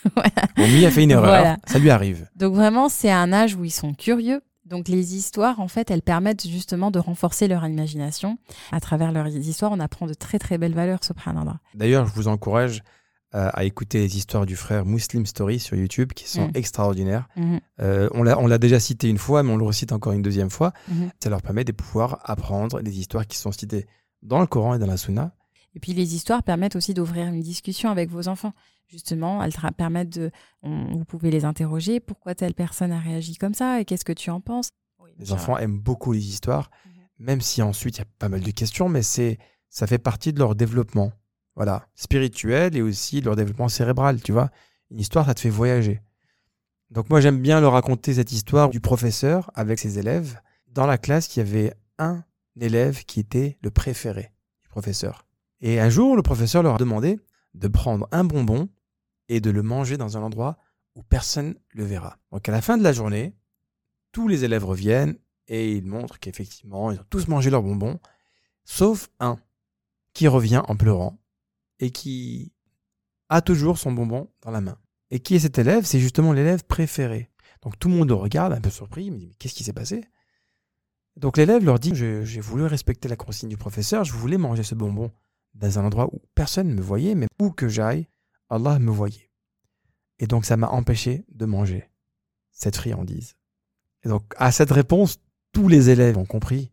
Omi 0.57 0.85
a 0.85 0.91
fait 0.91 1.03
une 1.03 1.11
erreur. 1.11 1.25
Voilà. 1.25 1.57
Ça 1.67 1.77
lui 1.79 1.89
arrive. 1.89 2.29
donc 2.37 2.53
vraiment, 2.53 2.87
c'est 2.87 3.11
un 3.11 3.33
âge 3.33 3.55
où 3.55 3.65
ils 3.65 3.69
sont 3.71 3.93
curieux. 3.93 4.39
Donc 4.69 4.87
les 4.89 5.15
histoires, 5.15 5.59
en 5.59 5.67
fait, 5.67 5.89
elles 5.91 6.01
permettent 6.01 6.45
justement 6.47 6.91
de 6.91 6.99
renforcer 6.99 7.47
leur 7.47 7.65
imagination. 7.65 8.37
À 8.71 8.79
travers 8.79 9.11
leurs 9.11 9.27
histoires, 9.27 9.71
on 9.71 9.79
apprend 9.79 10.07
de 10.07 10.13
très 10.13 10.39
très 10.39 10.57
belles 10.57 10.73
valeurs, 10.75 11.03
subhanallah. 11.03 11.59
D'ailleurs, 11.73 12.05
je 12.07 12.13
vous 12.13 12.27
encourage 12.27 12.83
euh, 13.35 13.49
à 13.53 13.65
écouter 13.65 13.99
les 13.99 14.15
histoires 14.17 14.45
du 14.45 14.55
frère 14.55 14.85
Muslim 14.85 15.25
Story 15.25 15.59
sur 15.59 15.75
YouTube 15.75 16.13
qui 16.13 16.29
sont 16.29 16.47
Mm. 16.47 16.51
extraordinaires. 16.55 17.27
Mhm, 17.35 17.59
Euh, 17.81 18.09
on 18.13 18.23
l'a 18.47 18.57
déjà 18.57 18.79
cité 18.79 19.09
une 19.09 19.17
fois, 19.17 19.43
mais 19.43 19.51
on 19.51 19.57
le 19.57 19.65
recite 19.65 19.91
encore 19.91 20.13
une 20.13 20.21
deuxième 20.21 20.49
fois. 20.49 20.71
mhm. 20.87 21.11
Ça 21.21 21.29
leur 21.29 21.41
permet 21.41 21.63
de 21.65 21.71
pouvoir 21.73 22.19
apprendre 22.23 22.79
les 22.79 22.99
histoires 22.99 23.27
qui 23.27 23.37
sont 23.37 23.51
citées 23.51 23.85
dans 24.23 24.39
le 24.39 24.47
Coran 24.47 24.75
et 24.75 24.79
dans 24.79 24.87
la 24.87 24.97
Sunna. 24.97 25.33
Et 25.77 25.79
puis 25.79 25.93
les 25.93 26.15
histoires 26.15 26.41
permettent 26.41 26.75
aussi 26.75 26.95
d'ouvrir 26.95 27.27
une 27.27 27.39
discussion 27.39 27.91
avec 27.91 28.09
vos 28.09 28.27
enfants. 28.29 28.53
Justement, 28.87 29.43
elles 29.43 29.53
permettent 29.77 30.17
de... 30.17 30.31
on- 30.63 30.91
vous 30.97 31.05
pouvez 31.05 31.29
les 31.29 31.45
interroger. 31.45 31.99
Pourquoi 31.99 32.33
telle 32.33 32.55
personne 32.55 32.91
a 32.91 32.97
réagi 32.99 33.35
comme 33.35 33.53
ça 33.53 33.79
Et 33.79 33.85
qu'est-ce 33.85 34.03
que 34.03 34.11
tu 34.11 34.31
en 34.31 34.41
penses? 34.41 34.69
Les 35.19 35.31
enfants 35.33 35.55
aiment 35.59 35.77
beaucoup 35.79 36.13
les 36.13 36.27
histoires, 36.27 36.71
Mhm. 36.85 36.91
même 37.27 37.41
si 37.41 37.61
ensuite 37.61 37.97
il 37.97 37.99
y 37.99 38.01
a 38.01 38.07
pas 38.17 38.27
mal 38.27 38.39
de 38.41 38.49
questions, 38.49 38.89
mais 38.89 39.03
c'est 39.03 39.37
ça 39.69 39.85
fait 39.85 39.99
partie 39.99 40.33
de 40.33 40.39
leur 40.39 40.55
développement, 40.55 41.11
voilà, 41.55 41.85
spirituel 41.93 42.75
et 42.75 42.81
aussi 42.81 43.19
de 43.19 43.25
leur 43.25 43.35
développement 43.35 43.69
cérébral. 43.69 44.19
Tu 44.23 44.31
vois, 44.31 44.49
une 44.89 44.99
histoire, 44.99 45.27
ça 45.27 45.35
te 45.35 45.41
fait 45.41 45.49
voyager. 45.51 46.01
Donc 46.89 47.11
moi, 47.11 47.21
j'aime 47.21 47.39
bien 47.39 47.61
leur 47.61 47.73
raconter 47.73 48.15
cette 48.15 48.31
histoire 48.31 48.69
du 48.71 48.79
professeur 48.79 49.51
avec 49.53 49.77
ses 49.77 49.99
élèves. 49.99 50.39
Dans 50.71 50.87
la 50.87 50.97
classe, 50.97 51.35
il 51.35 51.39
y 51.39 51.41
avait 51.43 51.75
un 51.99 52.23
élève 52.59 53.03
qui 53.05 53.19
était 53.19 53.59
le 53.61 53.69
préféré 53.69 54.31
du 54.63 54.69
professeur. 54.69 55.26
Et 55.61 55.79
un 55.79 55.89
jour, 55.89 56.15
le 56.15 56.21
professeur 56.21 56.63
leur 56.63 56.75
a 56.75 56.77
demandé 56.77 57.19
de 57.53 57.67
prendre 57.67 58.07
un 58.11 58.23
bonbon 58.23 58.69
et 59.29 59.41
de 59.41 59.49
le 59.49 59.63
manger 59.63 59.97
dans 59.97 60.17
un 60.17 60.21
endroit 60.21 60.57
où 60.95 61.03
personne 61.03 61.55
le 61.69 61.83
verra. 61.83 62.17
Donc 62.31 62.47
à 62.47 62.51
la 62.51 62.61
fin 62.61 62.77
de 62.77 62.83
la 62.83 62.93
journée, 62.93 63.35
tous 64.11 64.27
les 64.27 64.43
élèves 64.43 64.65
reviennent 64.65 65.17
et 65.47 65.73
ils 65.73 65.85
montrent 65.85 66.19
qu'effectivement, 66.19 66.91
ils 66.91 66.99
ont 66.99 67.05
tous 67.09 67.27
mangé 67.27 67.49
leur 67.49 67.63
bonbon, 67.63 67.99
sauf 68.63 69.09
un 69.19 69.37
qui 70.13 70.27
revient 70.27 70.61
en 70.67 70.75
pleurant 70.75 71.19
et 71.79 71.91
qui 71.91 72.53
a 73.29 73.41
toujours 73.41 73.77
son 73.77 73.91
bonbon 73.91 74.31
dans 74.41 74.51
la 74.51 74.61
main. 74.61 74.77
Et 75.11 75.19
qui 75.19 75.35
est 75.35 75.39
cet 75.39 75.57
élève? 75.57 75.85
C'est 75.85 75.99
justement 75.99 76.33
l'élève 76.33 76.63
préféré. 76.65 77.29
Donc 77.61 77.79
tout 77.79 77.89
le 77.89 77.95
monde 77.95 78.09
le 78.09 78.15
regarde, 78.15 78.53
un 78.53 78.61
peu 78.61 78.69
surpris, 78.69 79.05
dit, 79.05 79.11
mais 79.11 79.33
qu'est-ce 79.39 79.53
qui 79.53 79.63
s'est 79.63 79.73
passé? 79.73 80.03
Donc 81.15 81.37
l'élève 81.37 81.63
leur 81.63 81.79
dit, 81.79 81.93
j'ai 81.95 82.41
voulu 82.41 82.65
respecter 82.65 83.07
la 83.07 83.15
consigne 83.15 83.49
du 83.49 83.57
professeur, 83.57 84.03
je 84.03 84.13
voulais 84.13 84.37
manger 84.37 84.63
ce 84.63 84.75
bonbon 84.75 85.11
dans 85.57 85.79
un 85.79 85.85
endroit 85.85 86.07
où 86.13 86.21
personne 86.35 86.67
ne 86.69 86.73
me 86.73 86.81
voyait, 86.81 87.15
mais 87.15 87.27
où 87.39 87.51
que 87.51 87.67
j'aille, 87.67 88.07
Allah 88.49 88.79
me 88.79 88.91
voyait. 88.91 89.29
Et 90.19 90.27
donc 90.27 90.45
ça 90.45 90.57
m'a 90.57 90.69
empêché 90.69 91.25
de 91.29 91.45
manger 91.45 91.89
cette 92.51 92.75
friandise. 92.75 93.35
Et 94.03 94.09
donc 94.09 94.23
à 94.37 94.51
cette 94.51 94.71
réponse, 94.71 95.17
tous 95.51 95.67
les 95.67 95.89
élèves 95.89 96.17
ont 96.17 96.25
compris 96.25 96.71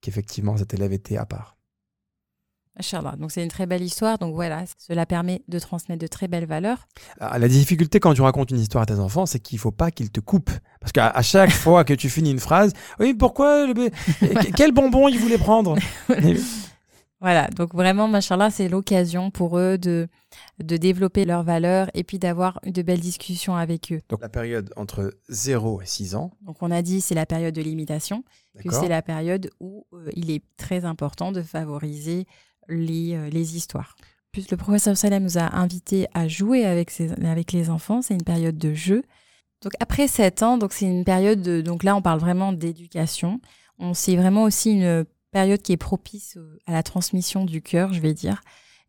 qu'effectivement 0.00 0.56
cet 0.56 0.74
élève 0.74 0.92
était 0.92 1.16
à 1.16 1.26
part. 1.26 1.56
Machallah. 2.76 3.16
Donc 3.16 3.30
c'est 3.32 3.42
une 3.42 3.50
très 3.50 3.66
belle 3.66 3.82
histoire. 3.82 4.18
Donc 4.18 4.34
voilà, 4.34 4.64
cela 4.78 5.04
permet 5.04 5.42
de 5.46 5.58
transmettre 5.58 6.00
de 6.00 6.06
très 6.06 6.26
belles 6.26 6.46
valeurs. 6.46 6.86
Ah, 7.20 7.38
La 7.38 7.48
difficulté 7.48 8.00
quand 8.00 8.14
tu 8.14 8.22
racontes 8.22 8.50
une 8.50 8.58
histoire 8.58 8.82
à 8.82 8.86
tes 8.86 8.98
enfants, 8.98 9.26
c'est 9.26 9.40
qu'il 9.40 9.58
faut 9.58 9.70
pas 9.70 9.90
qu'ils 9.90 10.10
te 10.10 10.20
coupent. 10.20 10.50
Parce 10.80 10.92
qu'à 10.92 11.20
chaque 11.20 11.50
fois 11.64 11.84
que 11.84 11.92
tu 11.92 12.08
finis 12.08 12.30
une 12.30 12.40
phrase, 12.40 12.72
oui, 12.98 13.12
pourquoi 13.12 13.66
le 13.66 13.90
Quel 14.56 14.72
bonbon 14.72 15.08
ils 15.08 15.18
voulaient 15.18 15.38
prendre? 15.38 15.76
Voilà, 17.22 17.46
donc 17.48 17.72
vraiment, 17.72 18.08
machallah, 18.08 18.50
c'est 18.50 18.68
l'occasion 18.68 19.30
pour 19.30 19.56
eux 19.56 19.78
de, 19.78 20.08
de 20.62 20.76
développer 20.76 21.24
leurs 21.24 21.44
valeurs 21.44 21.88
et 21.94 22.02
puis 22.02 22.18
d'avoir 22.18 22.60
de 22.66 22.82
belles 22.82 23.00
discussions 23.00 23.54
avec 23.56 23.92
eux. 23.92 24.00
Donc 24.10 24.20
la 24.20 24.28
période 24.28 24.72
entre 24.76 25.14
0 25.28 25.80
et 25.82 25.86
6 25.86 26.14
ans, 26.16 26.32
Donc 26.42 26.56
on 26.62 26.70
a 26.72 26.82
dit 26.82 27.00
c'est 27.00 27.14
la 27.14 27.24
période 27.24 27.54
de 27.54 27.62
l'imitation, 27.62 28.24
que 28.68 28.74
c'est 28.80 28.88
la 28.88 29.02
période 29.02 29.50
où 29.60 29.86
euh, 29.94 30.10
il 30.16 30.30
est 30.32 30.42
très 30.56 30.84
important 30.84 31.30
de 31.32 31.42
favoriser 31.42 32.26
les, 32.68 33.14
euh, 33.14 33.30
les 33.30 33.56
histoires. 33.56 33.94
Plus 34.32 34.50
le 34.50 34.56
professeur 34.56 34.96
Salem 34.96 35.22
nous 35.22 35.38
a 35.38 35.54
invités 35.56 36.08
à 36.14 36.26
jouer 36.26 36.64
avec, 36.66 36.90
ses- 36.90 37.12
avec 37.24 37.52
les 37.52 37.70
enfants, 37.70 38.02
c'est 38.02 38.14
une 38.14 38.24
période 38.24 38.58
de 38.58 38.74
jeu. 38.74 39.02
Donc 39.62 39.72
après 39.78 40.08
7 40.08 40.42
ans, 40.42 40.58
donc 40.58 40.72
c'est 40.72 40.86
une 40.86 41.04
période 41.04 41.40
de, 41.40 41.60
donc 41.60 41.84
là 41.84 41.94
on 41.94 42.02
parle 42.02 42.18
vraiment 42.18 42.52
d'éducation. 42.52 43.40
On 43.78 43.94
c'est 43.94 44.16
vraiment 44.16 44.42
aussi 44.42 44.72
une 44.72 45.04
période 45.32 45.60
qui 45.60 45.72
est 45.72 45.76
propice 45.76 46.36
euh, 46.36 46.58
à 46.66 46.72
la 46.72 46.84
transmission 46.84 47.44
du 47.44 47.60
cœur, 47.60 47.92
je 47.92 48.00
vais 48.00 48.14
dire. 48.14 48.42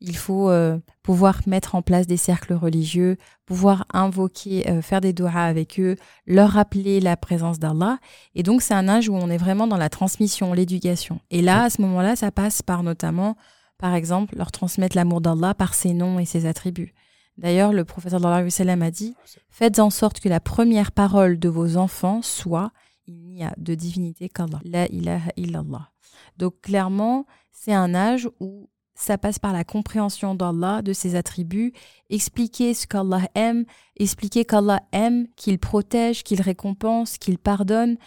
Il 0.05 0.17
faut 0.17 0.49
euh, 0.49 0.77
pouvoir 1.01 1.39
mettre 1.47 1.75
en 1.75 1.81
place 1.81 2.07
des 2.07 2.17
cercles 2.17 2.53
religieux, 2.53 3.17
pouvoir 3.45 3.85
invoquer, 3.93 4.69
euh, 4.69 4.81
faire 4.81 4.99
des 4.99 5.13
doigts 5.13 5.31
avec 5.31 5.79
eux, 5.79 5.95
leur 6.27 6.49
rappeler 6.51 6.99
la 6.99 7.15
présence 7.15 7.57
d'Allah. 7.57 7.99
Et 8.35 8.43
donc, 8.43 8.61
c'est 8.61 8.73
un 8.73 8.89
âge 8.89 9.07
où 9.07 9.15
on 9.15 9.29
est 9.29 9.37
vraiment 9.37 9.65
dans 9.65 9.77
la 9.77 9.89
transmission, 9.89 10.53
l'éducation. 10.53 11.21
Et 11.31 11.41
là, 11.41 11.63
à 11.63 11.69
ce 11.69 11.81
moment-là, 11.81 12.17
ça 12.17 12.31
passe 12.31 12.61
par 12.61 12.83
notamment, 12.83 13.37
par 13.77 13.95
exemple, 13.95 14.35
leur 14.35 14.51
transmettre 14.51 14.97
l'amour 14.97 15.21
d'Allah 15.21 15.53
par 15.53 15.73
ses 15.73 15.93
noms 15.93 16.19
et 16.19 16.25
ses 16.25 16.45
attributs. 16.45 16.93
D'ailleurs, 17.37 17.71
le 17.71 17.85
professeur 17.85 18.19
sallam 18.49 18.81
a 18.81 18.91
dit 18.91 19.15
Faites 19.49 19.79
en 19.79 19.89
sorte 19.89 20.19
que 20.19 20.29
la 20.29 20.41
première 20.41 20.91
parole 20.91 21.39
de 21.39 21.49
vos 21.49 21.77
enfants 21.77 22.21
soit 22.21 22.71
Il 23.07 23.23
n'y 23.23 23.43
a 23.43 23.53
de 23.57 23.73
divinité 23.73 24.27
qu'Allah. 24.27 24.59
La 24.65 24.85
ilaha 24.87 25.31
illallah. 25.37 25.92
Donc, 26.37 26.61
clairement, 26.61 27.25
c'est 27.51 27.73
un 27.73 27.93
âge 27.93 28.29
où 28.39 28.69
ça 28.95 29.17
passe 29.17 29.39
par 29.39 29.53
la 29.53 29.63
compréhension 29.63 30.35
d'Allah, 30.35 30.81
de 30.81 30.93
ses 30.93 31.15
attributs, 31.15 31.73
expliquer 32.09 32.73
ce 32.73 32.87
qu'Allah 32.87 33.27
aime, 33.35 33.65
expliquer 33.97 34.45
qu'Allah 34.45 34.81
aime, 34.91 35.27
qu'il 35.35 35.59
protège, 35.59 36.23
qu'il 36.23 36.41
récompense, 36.41 37.17
qu'il 37.17 37.37
pardonne. 37.37 37.97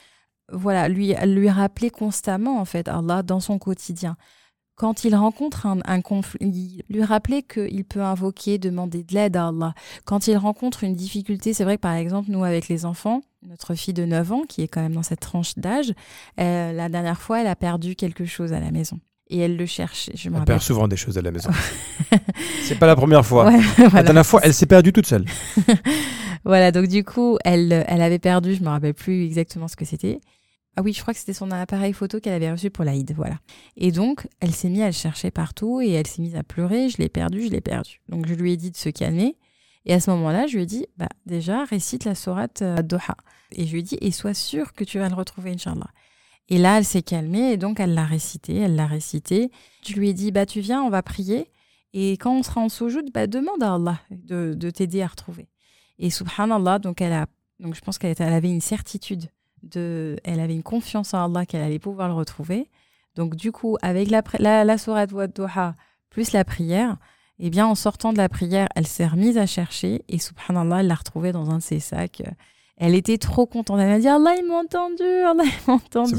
Voilà, 0.53 0.89
lui, 0.89 1.13
lui 1.25 1.51
rappeler 1.51 1.91
constamment, 1.91 2.61
en 2.61 2.65
fait, 2.65 2.89
Allah 2.89 3.23
dans 3.23 3.41
son 3.41 3.59
quotidien. 3.59 4.17
Quand 4.77 5.05
il 5.05 5.15
rencontre 5.17 5.67
un, 5.67 5.79
un 5.87 6.03
conflit, 6.03 6.83
lui 6.91 7.03
rappeler 7.03 7.43
qu'il 7.43 7.85
peut 7.85 8.03
invoquer, 8.03 8.59
demander 8.59 9.03
de 9.03 9.15
l'aide 9.15 9.37
à 9.37 9.49
Allah. 9.49 9.75
Quand 10.05 10.29
il 10.29 10.37
rencontre 10.37 10.85
une 10.85 10.95
difficulté, 10.95 11.55
c'est 11.55 11.65
vrai 11.65 11.77
que 11.77 11.83
par 11.83 11.95
exemple, 11.95 12.31
nous, 12.31 12.45
avec 12.45 12.69
les 12.69 12.85
enfants, 12.85 13.23
notre 13.47 13.75
fille 13.75 13.95
de 13.95 14.05
9 14.05 14.33
ans, 14.33 14.43
qui 14.49 14.63
est 14.63 14.69
quand 14.69 14.81
même 14.83 14.95
dans 14.95 15.03
cette 15.03 15.21
tranche 15.21 15.55
d'âge, 15.57 15.93
euh, 16.41 16.73
la 16.73 16.89
dernière 16.89 17.21
fois, 17.21 17.41
elle 17.41 17.47
a 17.47 17.57
perdu 17.57 17.95
quelque 17.97 18.25
chose 18.25 18.53
à 18.53 18.61
la 18.61 18.71
maison. 18.71 18.99
Et 19.29 19.39
elle 19.39 19.57
le 19.57 19.67
cherche. 19.67 20.11
Je 20.15 20.29
me 20.29 20.37
On 20.37 20.39
rappelle. 20.39 20.55
perd 20.55 20.63
souvent 20.63 20.87
des 20.87 20.97
choses 20.97 21.19
à 21.19 21.23
la 21.23 21.33
maison. 21.33 21.51
c'est 22.63 22.79
pas 22.79 22.87
la 22.87 22.95
première 22.95 23.27
fois. 23.27 23.51
Ouais, 23.51 23.61
La 23.93 24.03
dernière 24.05 24.27
fois, 24.27 24.41
elle 24.45 24.55
s'est 24.55 24.67
perdue 24.67 24.93
toute 24.93 25.07
seule. 25.07 25.25
Voilà, 26.45 26.71
donc 26.71 26.87
du 26.87 27.03
coup, 27.03 27.39
elle, 27.45 27.85
elle 27.89 28.01
avait 28.01 28.21
perdu, 28.21 28.55
je 28.55 28.63
me 28.63 28.69
rappelle 28.69 28.95
plus 28.95 29.25
exactement 29.25 29.67
ce 29.67 29.75
que 29.75 29.85
c'était. 29.85 30.21
Ah 30.77 30.83
oui, 30.83 30.93
je 30.93 31.01
crois 31.01 31.13
que 31.13 31.19
c'était 31.19 31.33
son 31.33 31.51
appareil 31.51 31.93
photo 31.93 32.21
qu'elle 32.21 32.35
avait 32.35 32.53
reçu 32.53 32.71
pour 32.71 32.85
l'Aïd, 32.85 33.13
voilà. 33.17 33.39
Et 33.77 33.91
donc, 33.91 34.29
elle 34.39 34.53
s'est 34.55 34.69
mise 34.69 34.83
à 34.83 34.87
le 34.87 34.93
chercher 34.93 35.33
partout 35.33 35.81
et 35.81 35.91
elle 35.91 36.07
s'est 36.07 36.23
mise 36.23 36.37
à 36.37 36.45
pleurer, 36.45 36.89
je 36.89 36.99
l'ai 36.99 37.09
perdu, 37.09 37.43
je 37.47 37.51
l'ai 37.51 37.61
perdu. 37.61 38.01
Donc 38.09 38.29
je 38.29 38.35
lui 38.35 38.53
ai 38.53 38.57
dit 38.57 38.71
de 38.71 38.77
se 38.77 38.91
calmer. 38.91 39.37
Et 39.87 39.95
à 39.95 39.99
ce 39.99 40.11
moment-là, 40.11 40.47
je 40.47 40.55
lui 40.57 40.63
ai 40.63 40.67
dit, 40.67 40.87
bah 40.99 41.09
déjà, 41.27 41.65
récite 41.65 42.05
la 42.05 42.15
sourate 42.15 42.63
euh, 42.63 42.83
Doha. 42.83 43.17
Et 43.53 43.67
je 43.67 43.73
lui 43.73 43.81
ai 43.81 43.83
dit, 43.83 43.99
et 44.01 44.11
sois 44.11 44.35
sûr 44.35 44.73
que 44.73 44.85
tu 44.85 44.99
vas 44.99 45.09
le 45.09 45.15
retrouver, 45.15 45.53
Inch'Allah. 45.53 45.91
Et 46.49 46.59
là, 46.59 46.79
elle 46.79 46.85
s'est 46.85 47.03
calmée 47.03 47.53
et 47.53 47.57
donc 47.57 47.81
elle 47.81 47.95
l'a 47.95 48.05
récité, 48.05 48.57
elle 48.57 48.77
l'a 48.77 48.87
récité. 48.87 49.51
Je 49.85 49.95
lui 49.95 50.11
ai 50.11 50.15
dit, 50.15 50.31
bah 50.31 50.47
tu 50.47 50.61
viens, 50.61 50.83
on 50.83 50.91
va 50.91 51.03
prier. 51.03 51.51
Et 51.93 52.13
quand 52.13 52.33
on 52.37 52.43
sera 52.43 52.61
en 52.61 52.69
soujoud, 52.69 53.11
bah 53.13 53.27
demande 53.27 53.63
à 53.63 53.75
Allah 53.75 54.01
de, 54.11 54.55
de 54.55 54.71
t'aider 54.71 55.03
à 55.03 55.09
retrouver. 55.09 55.49
Et 55.99 56.11
subhanallah, 56.11 56.79
donc 56.79 57.01
elle 57.01 57.13
a, 57.13 57.27
donc 57.59 57.75
je 57.75 57.81
pense 57.81 57.99
qu'elle 57.99 58.15
avait 58.21 58.51
une 58.51 58.61
certitude 58.61 59.31
de, 59.63 60.17
elle 60.23 60.41
avait 60.41 60.55
une 60.55 60.63
confiance 60.63 61.15
en 61.15 61.25
Allah 61.25 61.47
qu'elle 61.47 61.63
allait 61.63 61.79
pouvoir 61.79 62.09
le 62.09 62.15
retrouver. 62.15 62.69
Donc 63.17 63.35
du 63.35 63.51
coup, 63.51 63.77
avec 63.83 64.11
la, 64.11 64.23
la, 64.39 64.65
la 64.65 64.79
sourate 64.79 65.11
Wadduha 65.13 65.75
plus 66.11 66.33
la 66.33 66.45
prière, 66.45 66.99
eh 67.39 67.51
bien 67.51 67.67
en 67.67 67.75
sortant 67.75 68.13
de 68.13 68.19
la 68.19 68.29
prière, 68.29 68.69
elle 68.77 68.87
s'est 68.87 69.07
remise 69.07 69.39
à 69.39 69.47
chercher 69.47 70.05
et 70.09 70.19
subhanallah, 70.19 70.81
elle 70.81 70.87
l'a 70.87 70.95
retrouvé 70.95 71.33
dans 71.33 71.51
un 71.51 71.59
de 71.59 71.63
ses 71.63 71.81
sacs. 71.81 72.23
Elle 72.79 72.95
était 72.95 73.17
trop 73.17 73.47
contente. 73.47 73.79
Elle 73.81 73.89
m'a 73.89 73.99
dit 73.99 74.07
Allah, 74.09 74.35
il 74.39 74.47
m'a 74.47 74.57
entendu, 74.59 75.03
Allah, 75.03 75.45
il 75.45 75.67
m'a 75.67 75.75
entendu. 75.75 76.15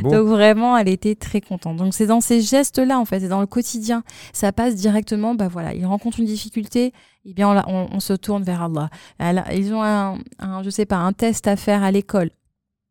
Beau. 0.00 0.08
Donc 0.10 0.26
vraiment, 0.28 0.76
elle 0.78 0.88
était 0.88 1.14
très 1.14 1.40
contente. 1.42 1.76
Donc 1.76 1.92
c'est 1.92 2.06
dans 2.06 2.22
ces 2.22 2.40
gestes-là, 2.40 2.98
en 2.98 3.04
fait, 3.04 3.20
c'est 3.20 3.28
dans 3.28 3.40
le 3.40 3.46
quotidien. 3.46 4.02
Ça 4.32 4.50
passe 4.50 4.76
directement, 4.76 5.34
bah 5.34 5.48
voilà, 5.48 5.74
ils 5.74 5.84
rencontrent 5.84 6.18
une 6.20 6.24
difficulté, 6.26 6.94
eh 7.26 7.34
bien 7.34 7.50
on, 7.50 7.52
la- 7.52 7.68
on- 7.68 7.88
on 7.92 8.00
se 8.00 8.14
tourne 8.14 8.42
vers 8.44 8.62
Allah. 8.62 8.88
Elle- 9.18 9.44
ils 9.52 9.74
ont 9.74 9.82
un, 9.82 10.18
un, 10.38 10.62
je 10.62 10.70
sais 10.70 10.86
pas, 10.86 10.96
un 10.96 11.12
test 11.12 11.46
à 11.46 11.56
faire 11.56 11.82
à 11.82 11.90
l'école. 11.90 12.30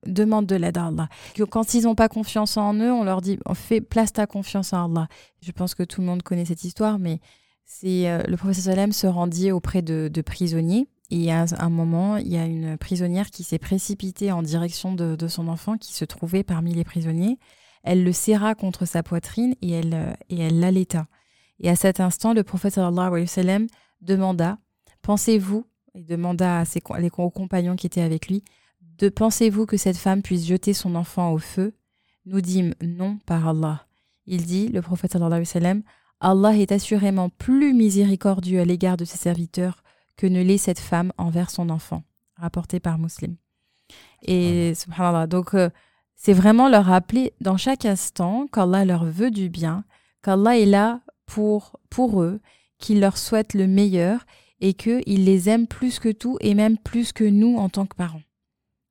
Demande 0.05 0.45
de 0.45 0.55
l'aide 0.55 0.77
à 0.77 0.85
Allah. 0.85 1.09
Quand 1.49 1.73
ils 1.73 1.83
n'ont 1.83 1.95
pas 1.95 2.07
confiance 2.09 2.55
en 2.57 2.73
eux, 2.75 2.91
on 2.91 3.03
leur 3.03 3.21
dit 3.21 3.37
fais 3.55 3.81
place 3.81 4.13
ta 4.13 4.27
confiance 4.27 4.71
en 4.71 4.85
Allah. 4.85 5.07
Je 5.41 5.51
pense 5.51 5.73
que 5.75 5.83
tout 5.83 5.99
le 6.01 6.07
monde 6.07 6.21
connaît 6.23 6.45
cette 6.45 6.63
histoire, 6.63 6.99
mais 6.99 7.19
c'est 7.65 8.07
euh, 8.09 8.21
le 8.27 8.37
professeur 8.37 8.75
Salem 8.75 8.91
se 8.93 9.07
rendit 9.07 9.51
auprès 9.51 9.81
de, 9.81 10.09
de 10.13 10.21
prisonniers. 10.21 10.87
Et 11.11 11.31
à 11.31 11.45
un 11.57 11.69
moment, 11.69 12.17
il 12.17 12.27
y 12.27 12.37
a 12.37 12.45
une 12.45 12.77
prisonnière 12.77 13.31
qui 13.31 13.43
s'est 13.43 13.57
précipitée 13.57 14.31
en 14.31 14.43
direction 14.43 14.93
de, 14.93 15.27
son 15.27 15.47
enfant 15.47 15.77
qui 15.77 15.93
se 15.93 16.05
trouvait 16.05 16.43
parmi 16.43 16.73
les 16.73 16.83
prisonniers. 16.83 17.39
Elle 17.83 18.03
le 18.03 18.11
serra 18.11 18.55
contre 18.55 18.85
sa 18.85 19.03
poitrine 19.03 19.55
et 19.61 19.71
elle, 19.71 19.93
euh, 19.93 20.13
et 20.29 20.39
elle 20.39 20.59
l'allaita. 20.59 21.07
Et 21.59 21.69
à 21.69 21.75
cet 21.75 21.99
instant, 21.99 22.33
le 22.33 22.43
prophète 22.43 22.77
demanda 24.01 24.57
Pensez-vous, 25.01 25.65
et 25.95 26.03
demanda 26.03 26.59
à 26.59 26.65
ses, 26.65 26.81
co- 26.81 27.29
compagnons 27.31 27.75
qui 27.75 27.87
étaient 27.87 28.01
avec 28.01 28.27
lui, 28.27 28.43
de 28.81 29.09
pensez-vous 29.09 29.65
que 29.65 29.77
cette 29.77 29.97
femme 29.97 30.21
puisse 30.21 30.45
jeter 30.45 30.73
son 30.73 30.95
enfant 30.95 31.31
au 31.31 31.37
feu? 31.37 31.73
Nous 32.25 32.41
dîmes 32.41 32.75
non 32.81 33.17
par 33.25 33.47
Allah. 33.47 33.87
Il 34.25 34.45
dit, 34.45 34.67
le 34.67 34.81
prophète 34.81 35.15
Allah 35.15 36.57
est 36.57 36.71
assurément 36.71 37.29
plus 37.29 37.73
miséricordieux 37.73 38.59
à 38.59 38.65
l'égard 38.65 38.97
de 38.97 39.05
ses 39.05 39.17
serviteurs 39.17 39.83
que 40.19 40.27
ne 40.27 40.43
l'est 40.43 40.57
cette 40.57 40.79
femme 40.79 41.13
envers 41.17 41.49
son 41.49 41.69
enfant, 41.69 42.03
rapporté 42.35 42.81
par 42.81 42.97
Muslim. 42.97 43.37
Et 44.21 44.73
subhanallah, 44.75 45.27
donc 45.27 45.53
euh, 45.53 45.69
c'est 46.15 46.33
vraiment 46.33 46.67
leur 46.67 46.83
rappeler 46.83 47.31
dans 47.39 47.55
chaque 47.55 47.85
instant 47.85 48.45
qu'Allah 48.51 48.83
leur 48.83 49.05
veut 49.05 49.31
du 49.31 49.47
bien, 49.47 49.85
qu'Allah 50.21 50.57
est 50.59 50.65
là 50.65 50.99
pour, 51.25 51.79
pour 51.89 52.21
eux, 52.21 52.41
qu'il 52.79 52.99
leur 52.99 53.17
souhaite 53.17 53.53
le 53.53 53.65
meilleur 53.65 54.25
et 54.59 54.73
qu'il 54.73 55.23
les 55.23 55.47
aime 55.47 55.67
plus 55.67 55.99
que 55.99 56.11
tout 56.11 56.37
et 56.41 56.53
même 56.53 56.77
plus 56.77 57.13
que 57.13 57.23
nous 57.23 57.55
en 57.55 57.69
tant 57.69 57.85
que 57.85 57.95
parents. 57.95 58.23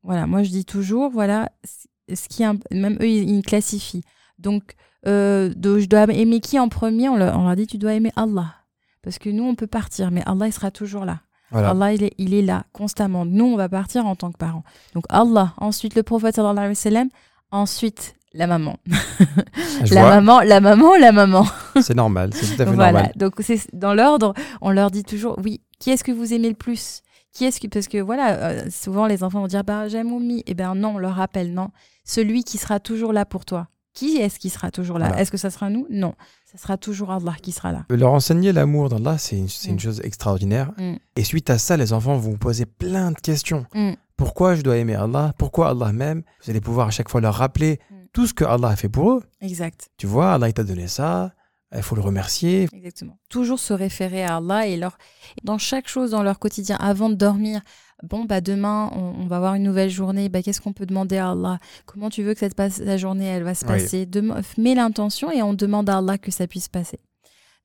Voilà, 0.02 0.26
moi 0.26 0.42
je 0.42 0.48
dis 0.48 0.64
toujours, 0.64 1.10
voilà, 1.10 1.52
ce 2.08 2.26
qui 2.30 2.42
même 2.42 2.96
eux 3.02 3.08
ils, 3.08 3.42
classifient. 3.42 4.04
Donc, 4.38 4.76
euh, 5.06 5.52
de- 5.54 5.78
je 5.78 5.88
dois 5.88 6.04
aimer 6.04 6.40
qui 6.40 6.58
en 6.58 6.70
premier? 6.70 7.10
On 7.10 7.16
leur, 7.16 7.38
on 7.38 7.44
leur 7.44 7.54
dit 7.54 7.66
tu 7.66 7.76
dois 7.76 7.92
aimer 7.92 8.12
Allah. 8.16 8.54
Parce 9.08 9.18
que 9.18 9.30
nous 9.30 9.44
on 9.44 9.54
peut 9.54 9.66
partir, 9.66 10.10
mais 10.10 10.22
Allah 10.26 10.48
il 10.48 10.52
sera 10.52 10.70
toujours 10.70 11.06
là. 11.06 11.20
Voilà. 11.50 11.70
Allah, 11.70 11.94
il 11.94 12.02
est, 12.02 12.12
il 12.18 12.34
est 12.34 12.42
là 12.42 12.64
constamment. 12.74 13.24
Nous, 13.24 13.46
on 13.46 13.56
va 13.56 13.70
partir 13.70 14.04
en 14.04 14.14
tant 14.14 14.30
que 14.30 14.36
parents. 14.36 14.64
Donc, 14.92 15.04
Allah, 15.08 15.54
ensuite 15.56 15.94
le 15.94 16.02
prophète, 16.02 16.34
sallallahu 16.34 16.58
alayhi 16.58 16.72
wa 16.72 16.74
sallam, 16.74 17.08
ensuite 17.50 18.16
la 18.34 18.46
maman. 18.46 18.76
Je 19.82 19.94
la 19.94 20.02
vois, 20.02 20.20
maman, 20.20 20.40
la 20.40 20.60
maman, 20.60 20.96
la 20.96 21.10
maman. 21.10 21.46
c'est 21.80 21.94
normal, 21.94 22.34
c'est 22.34 22.54
tout 22.54 22.62
à 22.62 22.66
fait 22.66 22.74
voilà. 22.74 22.92
normal. 22.92 23.12
Donc, 23.16 23.36
c'est 23.40 23.74
dans 23.74 23.94
l'ordre, 23.94 24.34
on 24.60 24.70
leur 24.72 24.90
dit 24.90 25.04
toujours, 25.04 25.38
oui, 25.42 25.62
qui 25.78 25.88
est-ce 25.88 26.04
que 26.04 26.12
vous 26.12 26.34
aimez 26.34 26.50
le 26.50 26.54
plus? 26.54 27.00
Qui 27.32 27.46
est-ce 27.46 27.60
que 27.60 27.66
parce 27.68 27.88
que 27.88 27.96
voilà 27.96 28.34
euh, 28.34 28.70
souvent 28.70 29.06
les 29.06 29.24
enfants 29.24 29.40
vont 29.40 29.46
dire 29.46 29.62
bah 29.62 29.86
j'aime 29.88 30.12
Oumi 30.12 30.42
et 30.46 30.54
ben 30.54 30.74
non 30.74 30.94
on 30.96 30.98
leur 30.98 31.14
rappelle 31.14 31.52
non 31.52 31.68
celui 32.02 32.42
qui 32.42 32.56
sera 32.56 32.80
toujours 32.80 33.12
là 33.12 33.26
pour 33.26 33.44
toi 33.44 33.68
qui 33.98 34.16
est-ce 34.18 34.38
qui 34.38 34.48
sera 34.48 34.70
toujours 34.70 34.98
là? 34.98 35.08
Voilà. 35.08 35.22
est-ce 35.22 35.32
que 35.32 35.36
ça 35.36 35.50
sera 35.50 35.70
nous? 35.70 35.86
Non 35.90 36.14
ça 36.50 36.56
sera 36.56 36.76
toujours 36.78 37.10
Allah 37.10 37.34
qui 37.42 37.52
sera 37.52 37.72
là 37.72 37.84
Leur 37.90 38.12
enseigner 38.12 38.52
l'amour 38.52 38.88
d'Allah, 38.88 39.18
c'est 39.18 39.36
une, 39.36 39.48
une 39.66 39.74
Mm. 39.74 39.78
chose 39.78 40.00
extraordinaire. 40.02 40.72
Mm. 40.78 40.94
Et 41.16 41.24
suite 41.24 41.50
à 41.50 41.58
ça, 41.58 41.76
les 41.76 41.92
enfants 41.92 42.16
vont 42.16 42.30
vous 42.30 42.38
poser 42.38 42.64
plein 42.64 43.10
de 43.10 43.18
questions. 43.18 43.66
Mm. 43.74 43.92
Pourquoi 44.16 44.54
je 44.54 44.62
dois 44.62 44.76
aimer 44.78 44.94
Allah? 44.94 45.34
Pourquoi 45.38 45.68
Allah 45.70 45.92
m'aime? 45.92 46.22
Vous 46.42 46.50
allez 46.50 46.60
pouvoir 46.62 46.88
à 46.88 46.90
chaque 46.90 47.10
fois 47.10 47.20
leur 47.20 47.34
rappeler 47.34 47.80
tout 48.14 48.26
ce 48.26 48.32
que 48.32 48.44
Allah 48.44 48.68
a 48.68 48.76
fait 48.76 48.88
pour 48.88 49.12
eux. 49.12 49.22
exact 49.42 49.90
Tu 49.98 50.06
vois, 50.06 50.32
Allah 50.32 50.48
il 50.48 50.54
t'a 50.54 50.64
donné 50.64 50.88
ça, 50.88 51.32
il 51.76 51.82
faut 51.82 51.94
le 51.96 52.00
remercier. 52.00 52.66
Exactement. 52.72 53.18
Toujours 53.28 53.58
se 53.60 53.74
référer 53.74 54.24
à 54.24 54.36
Allah 54.38 54.66
et 54.66 54.76
leur 54.78 54.96
dans 55.44 55.58
chaque 55.58 55.86
chose 55.86 56.12
dans 56.12 56.22
leur 56.22 56.38
quotidien 56.38 56.76
avant 56.80 57.10
de 57.10 57.14
dormir. 57.14 57.60
Bon 58.04 58.24
bah 58.24 58.40
demain 58.40 58.90
on, 58.94 59.22
on 59.22 59.26
va 59.26 59.36
avoir 59.36 59.54
une 59.54 59.64
nouvelle 59.64 59.90
journée. 59.90 60.28
Bah 60.28 60.42
qu'est-ce 60.42 60.60
qu'on 60.60 60.72
peut 60.72 60.86
demander 60.86 61.16
à 61.16 61.30
Allah? 61.32 61.58
Comment 61.86 62.10
tu 62.10 62.22
veux 62.22 62.32
que 62.34 62.40
cette 62.40 62.54
passe, 62.54 62.78
la 62.78 62.96
journée? 62.96 63.26
Elle 63.26 63.42
va 63.42 63.54
se 63.54 63.64
Oui. 63.64 63.72
passer 63.72 64.08
Mets 64.56 64.74
l'intention 64.74 65.30
et 65.30 65.42
on 65.42 65.52
demande 65.54 65.90
à 65.90 65.98
Allah 65.98 66.18
que 66.18 66.30
ça 66.30 66.46
puisse 66.46 66.68
passer. 66.68 67.00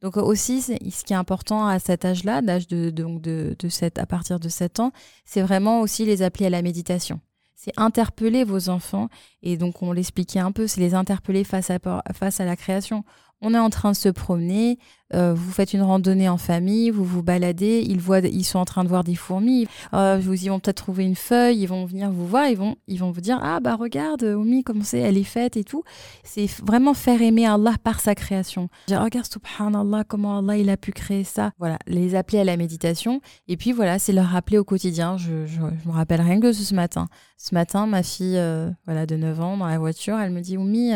Donc 0.02 0.18
aussi, 0.18 0.62
ce 0.62 1.04
qui 1.06 1.14
est 1.14 1.16
important 1.16 1.66
à 1.66 1.80
cet 1.80 2.04
âge-là, 2.04 2.42
d'âge 2.42 2.68
de, 2.68 2.90
donc 2.90 3.22
de, 3.22 3.56
de 3.58 3.70
7, 3.70 4.00
à 4.00 4.06
partir 4.06 4.38
de 4.38 4.50
7 4.50 4.82
ans, 4.82 4.92
c'est 5.24 5.42
vraiment 5.42 5.80
aussi 5.80 6.04
les 6.04 6.24
appeler 6.24 6.48
à 6.48 6.50
la 6.50 6.62
méditation. 6.62 7.22
C'est 7.56 7.72
interpeller 7.78 8.44
vos 8.44 8.68
enfants, 8.68 9.08
et 9.44 9.56
donc 9.56 9.82
on 9.82 9.94
l'expliquait 9.94 10.40
un 10.40 10.52
peu, 10.52 10.68
c'est 10.68 10.82
les 10.82 10.94
interpeller 10.94 11.46
face 11.46 11.70
à, 11.70 11.80
face 12.14 12.42
à 12.42 12.46
la 12.46 12.58
création. 12.58 13.06
On 13.46 13.54
est 13.54 13.60
en 13.60 13.70
train 13.70 13.92
de 13.92 13.96
se 13.98 14.08
promener, 14.08 14.80
euh, 15.14 15.34
vous 15.34 15.52
faites 15.52 15.74
une 15.74 15.82
randonnée 15.82 16.30
en 16.30 16.38
famille, 16.38 16.90
vous 16.90 17.04
vous 17.04 17.22
baladez, 17.22 17.86
ils, 17.86 18.00
voient, 18.00 18.20
ils 18.20 18.46
sont 18.46 18.58
en 18.58 18.66
train 18.66 18.86
de 18.86 18.90
voir 18.90 19.04
des 19.04 19.16
fourmis, 19.16 19.68
euh, 19.94 20.20
ils 20.24 20.50
vont 20.50 20.60
peut-être 20.60 20.78
trouver 20.78 21.04
une 21.04 21.16
feuille, 21.16 21.60
ils 21.60 21.68
vont 21.68 21.86
venir 21.86 22.10
vous 22.10 22.26
voir, 22.26 22.48
ils 22.48 22.58
vont, 22.58 22.78
ils 22.88 23.00
vont 23.00 23.12
vous 23.12 23.20
dire 23.20 23.40
Ah 23.44 23.60
bah 23.60 23.76
regarde, 23.76 24.24
Oumi, 24.24 24.64
comment 24.64 24.84
c'est, 24.84 25.00
elle 25.00 25.18
est 25.18 25.24
faite 25.24 25.58
et 25.58 25.66
tout. 25.66 25.84
C'est 26.24 26.50
vraiment 26.66 26.94
faire 26.94 27.22
aimer 27.22 27.46
Allah 27.46 27.74
par 27.84 28.00
sa 28.00 28.16
création. 28.16 28.70
Dire 28.88 29.02
Regarde, 29.02 29.28
subhanallah, 29.30 30.06
comment 30.06 30.40
Allah 30.40 30.58
il 30.58 30.70
a 30.70 30.78
pu 30.78 30.94
créer 30.94 31.26
ça. 31.26 31.52
Voilà, 31.60 31.78
les 31.86 32.16
appeler 32.16 32.40
à 32.40 32.44
la 32.46 32.56
méditation. 32.56 33.22
Et 33.50 33.58
puis 33.58 33.72
voilà, 33.72 34.00
c'est 34.00 34.14
leur 34.14 34.28
rappeler 34.28 34.58
au 34.58 34.64
quotidien. 34.64 35.18
Je, 35.18 35.46
je, 35.46 35.60
me 35.62 35.92
rappelle 35.92 36.22
rien 36.22 36.40
que 36.40 36.54
ce 36.54 36.74
matin. 36.74 37.08
Ce 37.38 37.54
matin, 37.54 37.88
ma 37.88 38.04
fille 38.04 38.38
euh, 38.38 38.72
voilà, 38.86 39.06
de 39.06 39.18
9 39.18 39.42
ans, 39.42 39.58
dans 39.58 39.68
la 39.68 39.78
voiture, 39.78 40.18
elle 40.18 40.32
me 40.32 40.40
dit 40.40 40.58
Oumi, 40.58 40.94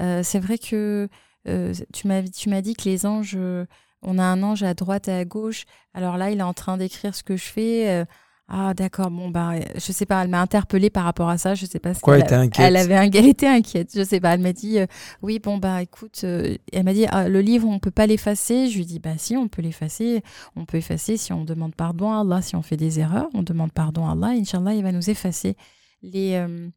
euh, 0.00 0.20
c'est 0.22 0.38
vrai 0.38 0.58
que 0.58 1.08
tu 1.92 2.06
m'as 2.08 2.22
tu 2.22 2.48
m'as 2.50 2.60
dit 2.62 2.74
que 2.74 2.84
les 2.88 3.06
anges, 3.06 3.34
euh, 3.36 3.64
on 4.02 4.18
a 4.18 4.22
un 4.24 4.42
ange 4.42 4.62
à 4.62 4.74
droite 4.74 5.08
et 5.08 5.12
à 5.12 5.24
gauche. 5.24 5.64
Alors 5.94 6.16
là, 6.16 6.30
il 6.30 6.38
est 6.38 6.42
en 6.42 6.54
train 6.54 6.76
d'écrire 6.76 7.14
ce 7.14 7.22
que 7.22 7.36
je 7.36 7.44
fais. 7.44 7.88
euh, 7.90 8.04
ah 8.50 8.72
d'accord, 8.72 9.10
bon 9.10 9.28
bah 9.28 9.56
je 9.74 9.92
sais 9.92 10.06
pas, 10.06 10.22
elle 10.24 10.30
m'a 10.30 10.40
interpellée 10.40 10.88
par 10.88 11.04
rapport 11.04 11.28
à 11.28 11.36
ça, 11.36 11.54
je 11.54 11.66
sais 11.66 11.78
pas 11.78 11.92
si 11.92 12.00
elle 12.16 12.22
a- 12.22 12.40
inquiète 12.40 12.66
elle 12.66 12.76
avait 12.76 12.96
un, 12.96 13.02
elle 13.12 13.26
était 13.26 13.46
inquiète, 13.46 13.90
je 13.94 14.02
sais 14.02 14.20
pas, 14.20 14.32
elle 14.32 14.40
m'a 14.40 14.54
dit 14.54 14.78
euh, 14.78 14.86
oui 15.20 15.38
bon 15.38 15.58
bah 15.58 15.82
écoute, 15.82 16.22
euh, 16.24 16.56
elle 16.72 16.84
m'a 16.84 16.94
dit 16.94 17.04
ah, 17.10 17.28
le 17.28 17.42
livre 17.42 17.68
on 17.68 17.78
peut 17.78 17.90
pas 17.90 18.06
l'effacer, 18.06 18.68
je 18.70 18.78
lui 18.78 18.86
dis 18.86 19.00
bah 19.00 19.18
si 19.18 19.36
on 19.36 19.48
peut 19.48 19.60
l'effacer, 19.60 20.22
on 20.56 20.64
peut 20.64 20.78
effacer 20.78 21.18
si 21.18 21.30
on 21.34 21.44
demande 21.44 21.74
pardon 21.74 22.10
à 22.10 22.20
Allah, 22.20 22.40
si 22.40 22.56
on 22.56 22.62
fait 22.62 22.78
des 22.78 23.00
erreurs, 23.00 23.28
on 23.34 23.42
demande 23.42 23.72
pardon 23.72 24.06
à 24.06 24.12
Allah, 24.12 24.28
Inch'Allah 24.28 24.72
il 24.72 24.82
va 24.82 24.92
nous 24.92 25.10
effacer 25.10 25.54
les 26.02 26.32
euh, 26.36 26.70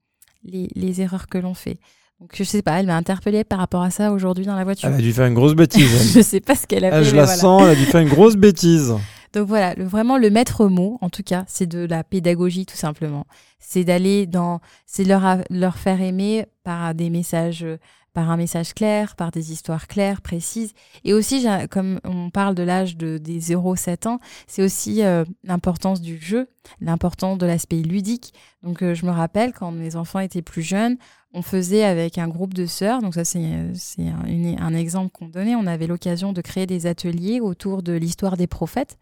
les, 0.44 0.68
les 0.76 1.00
erreurs 1.02 1.28
que 1.28 1.38
l'on 1.38 1.54
fait. 1.54 1.80
Donc 2.22 2.30
je 2.36 2.44
sais 2.44 2.62
pas, 2.62 2.80
elle 2.80 2.86
m'a 2.86 2.96
interpellée 2.96 3.44
par 3.44 3.58
rapport 3.58 3.82
à 3.82 3.90
ça 3.90 4.12
aujourd'hui 4.12 4.46
dans 4.46 4.56
la 4.56 4.64
voiture. 4.64 4.88
Elle 4.90 4.96
a 4.96 4.98
dû 5.00 5.12
faire 5.12 5.26
une 5.26 5.34
grosse 5.34 5.56
bêtise. 5.56 6.14
je 6.16 6.22
sais 6.22 6.40
pas 6.40 6.56
ce 6.56 6.68
qu'elle 6.68 6.86
a 6.86 6.90
Ah, 6.94 7.00
fait. 7.00 7.06
je 7.10 7.16
la 7.16 7.24
voilà. 7.26 7.38
sens, 7.40 7.64
elle 7.64 7.70
a 7.70 7.76
dû 7.76 7.86
faire 7.86 8.02
une 8.02 8.10
grosse 8.10 8.36
bêtise. 8.36 8.94
Donc 9.34 9.48
voilà, 9.48 9.74
le, 9.74 9.86
vraiment 9.86 10.18
le 10.20 10.30
maître 10.30 10.68
mot, 10.68 11.00
en 11.02 11.10
tout 11.10 11.24
cas, 11.24 11.46
c'est 11.48 11.66
de 11.66 11.80
la 11.80 12.04
pédagogie 12.04 12.68
tout 12.68 12.78
simplement. 12.78 13.26
C'est 13.60 13.84
d'aller 13.84 14.28
dans, 14.28 14.60
c'est 14.86 15.04
leur 15.04 15.38
leur 15.50 15.78
faire 15.78 16.00
aimer 16.02 16.46
par 16.64 16.94
des 16.94 17.10
messages, 17.10 17.66
par 18.14 18.30
un 18.30 18.38
message 18.38 18.74
clair, 18.76 19.16
par 19.16 19.32
des 19.32 19.52
histoires 19.52 19.88
claires, 19.88 20.22
précises. 20.22 20.74
Et 21.06 21.14
aussi, 21.14 21.48
comme 21.72 22.00
on 22.04 22.30
parle 22.30 22.54
de 22.56 22.64
l'âge 22.64 22.98
de, 22.98 23.18
des 23.18 23.40
0-7 23.40 24.08
ans, 24.10 24.20
c'est 24.48 24.62
aussi 24.64 25.02
euh, 25.02 25.24
l'importance 25.46 26.02
du 26.02 26.20
jeu, 26.22 26.50
l'importance 26.82 27.38
de 27.38 27.46
l'aspect 27.48 27.78
ludique. 27.78 28.34
Donc 28.64 28.84
euh, 28.84 28.94
je 28.94 29.06
me 29.06 29.12
rappelle 29.12 29.54
quand 29.54 29.72
mes 29.72 29.96
enfants 29.96 30.20
étaient 30.20 30.42
plus 30.42 30.62
jeunes, 30.62 30.98
on 31.34 31.42
faisait 31.42 31.84
avec 31.84 32.18
un 32.18 32.28
groupe 32.28 32.54
de 32.54 32.66
sœurs, 32.66 33.02
donc 33.02 33.14
ça 33.14 33.24
c'est 33.24 33.40
euh, 33.40 33.74
un, 34.00 34.58
un 34.62 34.74
exemple 34.74 35.12
qu'on 35.12 35.28
donnait, 35.28 35.56
on 35.56 35.66
avait 35.68 35.88
l'occasion 35.88 36.34
de 36.34 36.42
créer 36.42 36.66
des 36.68 36.88
ateliers 36.88 37.40
autour 37.40 37.84
de 37.84 37.94
l'histoire 37.94 38.36
des 38.38 38.48
prophètes. 38.48 38.98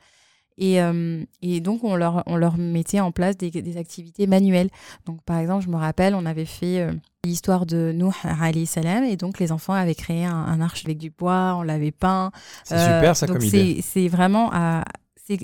Et, 0.62 0.82
euh, 0.82 1.24
et 1.42 1.62
donc, 1.62 1.86
on 1.86 1.96
leur, 1.96 2.22
on 2.26 2.36
leur 2.36 2.58
mettait 2.58 3.00
en 3.00 3.14
place 3.14 3.38
des, 3.38 3.50
des 3.50 3.78
activités 3.78 4.28
manuelles. 4.28 4.70
Donc, 5.06 5.22
par 5.24 5.38
exemple, 5.38 5.64
je 5.64 5.70
me 5.70 5.78
rappelle, 5.78 6.14
on 6.16 6.26
avait 6.26 6.44
fait 6.44 6.82
euh, 6.82 6.92
l'histoire 7.24 7.66
de 7.66 7.94
Nuh 7.96 8.12
alayhi 8.24 8.66
salam, 8.66 9.06
et 9.06 9.16
donc 9.16 9.40
les 9.40 9.54
enfants 9.54 9.72
avaient 9.72 9.96
créé 9.96 10.26
un, 10.26 10.36
un 10.36 10.60
arche 10.60 10.84
avec 10.84 10.98
du 10.98 11.12
bois, 11.12 11.56
on 11.58 11.62
l'avait 11.62 11.92
peint. 11.92 12.32
C'est 12.66 12.76
Euh, 12.76 12.98
super 13.00 13.16
ça 13.16 13.26
donc 13.26 13.38
comme 13.38 13.48
idée. 13.48 13.82
C'est 13.82 14.10
vraiment 14.10 14.50
à. 14.52 14.84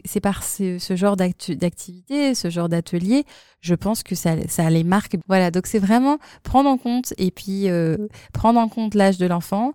C'est 0.05 0.19
par 0.19 0.43
ce, 0.43 0.77
genre 0.95 1.15
d'activité, 1.15 2.33
ce 2.33 2.49
genre 2.49 2.69
d'atelier, 2.69 3.23
je 3.61 3.75
pense 3.75 4.01
que 4.03 4.15
ça, 4.15 4.35
les 4.69 4.83
marque. 4.83 5.17
Voilà, 5.27 5.51
donc 5.51 5.67
c'est 5.67 5.79
vraiment 5.79 6.17
prendre 6.43 6.69
en 6.69 6.77
compte 6.77 7.13
et 7.17 7.31
puis 7.31 7.69
euh, 7.69 8.07
prendre 8.33 8.59
en 8.59 8.67
compte 8.67 8.95
l'âge 8.95 9.17
de 9.17 9.27
l'enfant, 9.27 9.73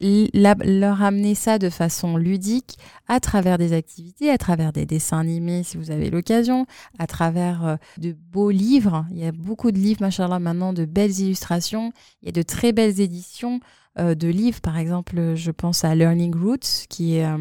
leur 0.00 1.02
amener 1.02 1.34
ça 1.34 1.58
de 1.58 1.70
façon 1.70 2.16
ludique 2.16 2.78
à 3.08 3.20
travers 3.20 3.58
des 3.58 3.72
activités, 3.72 4.30
à 4.30 4.38
travers 4.38 4.72
des 4.72 4.86
dessins 4.86 5.18
animés 5.18 5.62
si 5.64 5.76
vous 5.76 5.90
avez 5.90 6.10
l'occasion, 6.10 6.66
à 6.98 7.06
travers 7.06 7.66
euh, 7.66 7.76
de 7.96 8.12
beaux 8.12 8.50
livres. 8.50 9.06
Il 9.10 9.18
y 9.18 9.26
a 9.26 9.32
beaucoup 9.32 9.72
de 9.72 9.78
livres, 9.78 10.02
machallah, 10.02 10.38
maintenant, 10.38 10.72
de 10.72 10.84
belles 10.84 11.18
illustrations. 11.18 11.92
Il 12.22 12.26
y 12.26 12.28
a 12.28 12.32
de 12.32 12.42
très 12.42 12.72
belles 12.72 13.00
éditions 13.00 13.60
euh, 13.98 14.14
de 14.14 14.28
livres. 14.28 14.60
Par 14.60 14.78
exemple, 14.78 15.34
je 15.34 15.50
pense 15.50 15.84
à 15.84 15.94
Learning 15.94 16.34
Roots, 16.36 16.86
qui 16.88 17.16
est, 17.16 17.24
euh, 17.24 17.38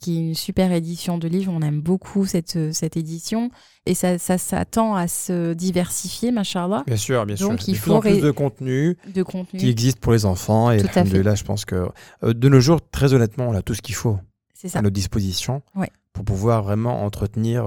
qui 0.00 0.16
est 0.16 0.20
une 0.20 0.34
super 0.34 0.72
édition 0.72 1.18
de 1.18 1.28
livres. 1.28 1.52
On 1.54 1.62
aime 1.62 1.80
beaucoup 1.80 2.26
cette, 2.26 2.56
euh, 2.56 2.72
cette 2.72 2.96
édition. 2.96 3.50
Et 3.86 3.94
ça, 3.94 4.18
ça 4.18 4.38
s'attend 4.38 4.94
à 4.94 5.08
se 5.08 5.52
diversifier, 5.52 6.32
machallah, 6.32 6.84
Bien 6.86 6.96
sûr, 6.96 7.24
bien 7.26 7.36
sûr. 7.36 7.48
Donc, 7.50 7.66
Il 7.68 7.72
plus 7.74 7.80
faut 7.80 8.00
plus 8.00 8.14
ré- 8.14 8.20
de 8.20 8.30
contenu 8.30 8.96
de 9.14 9.22
contenu. 9.22 9.58
qui 9.60 9.68
existe 9.68 10.00
pour 10.00 10.12
les 10.12 10.24
enfants. 10.26 10.70
Et 10.70 10.80
Tout 10.82 10.88
à 10.98 11.04
fait. 11.04 11.22
là, 11.22 11.34
je 11.34 11.44
pense 11.44 11.64
que 11.64 11.88
euh, 12.24 12.32
de 12.34 12.48
nos 12.48 12.60
jours, 12.60 12.80
très 12.90 13.14
honnêtement, 13.14 13.48
on 13.48 13.54
a 13.54 13.62
tout 13.62 13.74
ce 13.74 13.82
qu'il 13.82 13.94
faut 13.94 14.18
ça. 14.54 14.78
à 14.78 14.82
notre 14.82 14.94
disposition 14.94 15.62
Ouais. 15.74 15.90
pour 16.12 16.24
pouvoir 16.24 16.62
vraiment 16.62 17.04
entretenir 17.04 17.64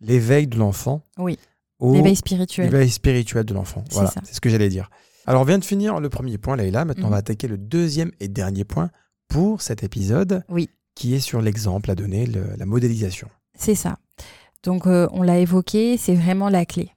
l'éveil 0.00 0.46
de 0.46 0.56
l'enfant 0.58 1.02
Oui. 1.18 1.38
L'éveil 1.80 2.14
spirituel. 2.14 2.70
l'éveil 2.70 2.90
spirituel 2.90 3.44
de 3.44 3.54
l'enfant. 3.54 3.82
Voilà, 3.90 4.12
c'est 4.22 4.34
ce 4.36 4.40
que 4.40 4.48
j'allais 4.48 4.68
dire. 4.68 4.88
Alors, 5.26 5.42
on 5.42 5.44
vient 5.44 5.58
de 5.58 5.64
finir 5.64 6.00
le 6.00 6.08
premier 6.08 6.38
point, 6.38 6.56
Leïla. 6.56 6.84
Maintenant, 6.84 7.04
on 7.04 7.06
Mhm. 7.08 7.12
va 7.12 7.18
attaquer 7.18 7.48
le 7.48 7.58
deuxième 7.58 8.10
et 8.20 8.28
dernier 8.28 8.64
point 8.64 8.90
pour 9.28 9.62
cet 9.62 9.82
épisode, 9.82 10.44
Oui. 10.48 10.68
qui 10.94 11.14
est 11.14 11.20
sur 11.20 11.40
l'exemple 11.40 11.90
à 11.90 11.94
donner, 11.94 12.26
le- 12.26 12.54
la 12.56 12.66
modélisation. 12.66 13.28
C'est 13.54 13.74
ça. 13.74 13.98
Donc, 14.64 14.86
euh, 14.86 15.08
on 15.12 15.22
l'a 15.22 15.38
évoqué, 15.38 15.96
c'est 15.96 16.14
vraiment 16.14 16.48
la 16.48 16.64
clé. 16.66 16.90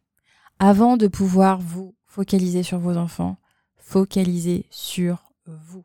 Avant 0.59 0.97
de 0.97 1.07
pouvoir 1.07 1.59
vous 1.59 1.95
focaliser 2.05 2.63
sur 2.63 2.79
vos 2.79 2.95
enfants, 2.97 3.38
focaliser 3.77 4.65
sur 4.69 5.31
vous. 5.45 5.83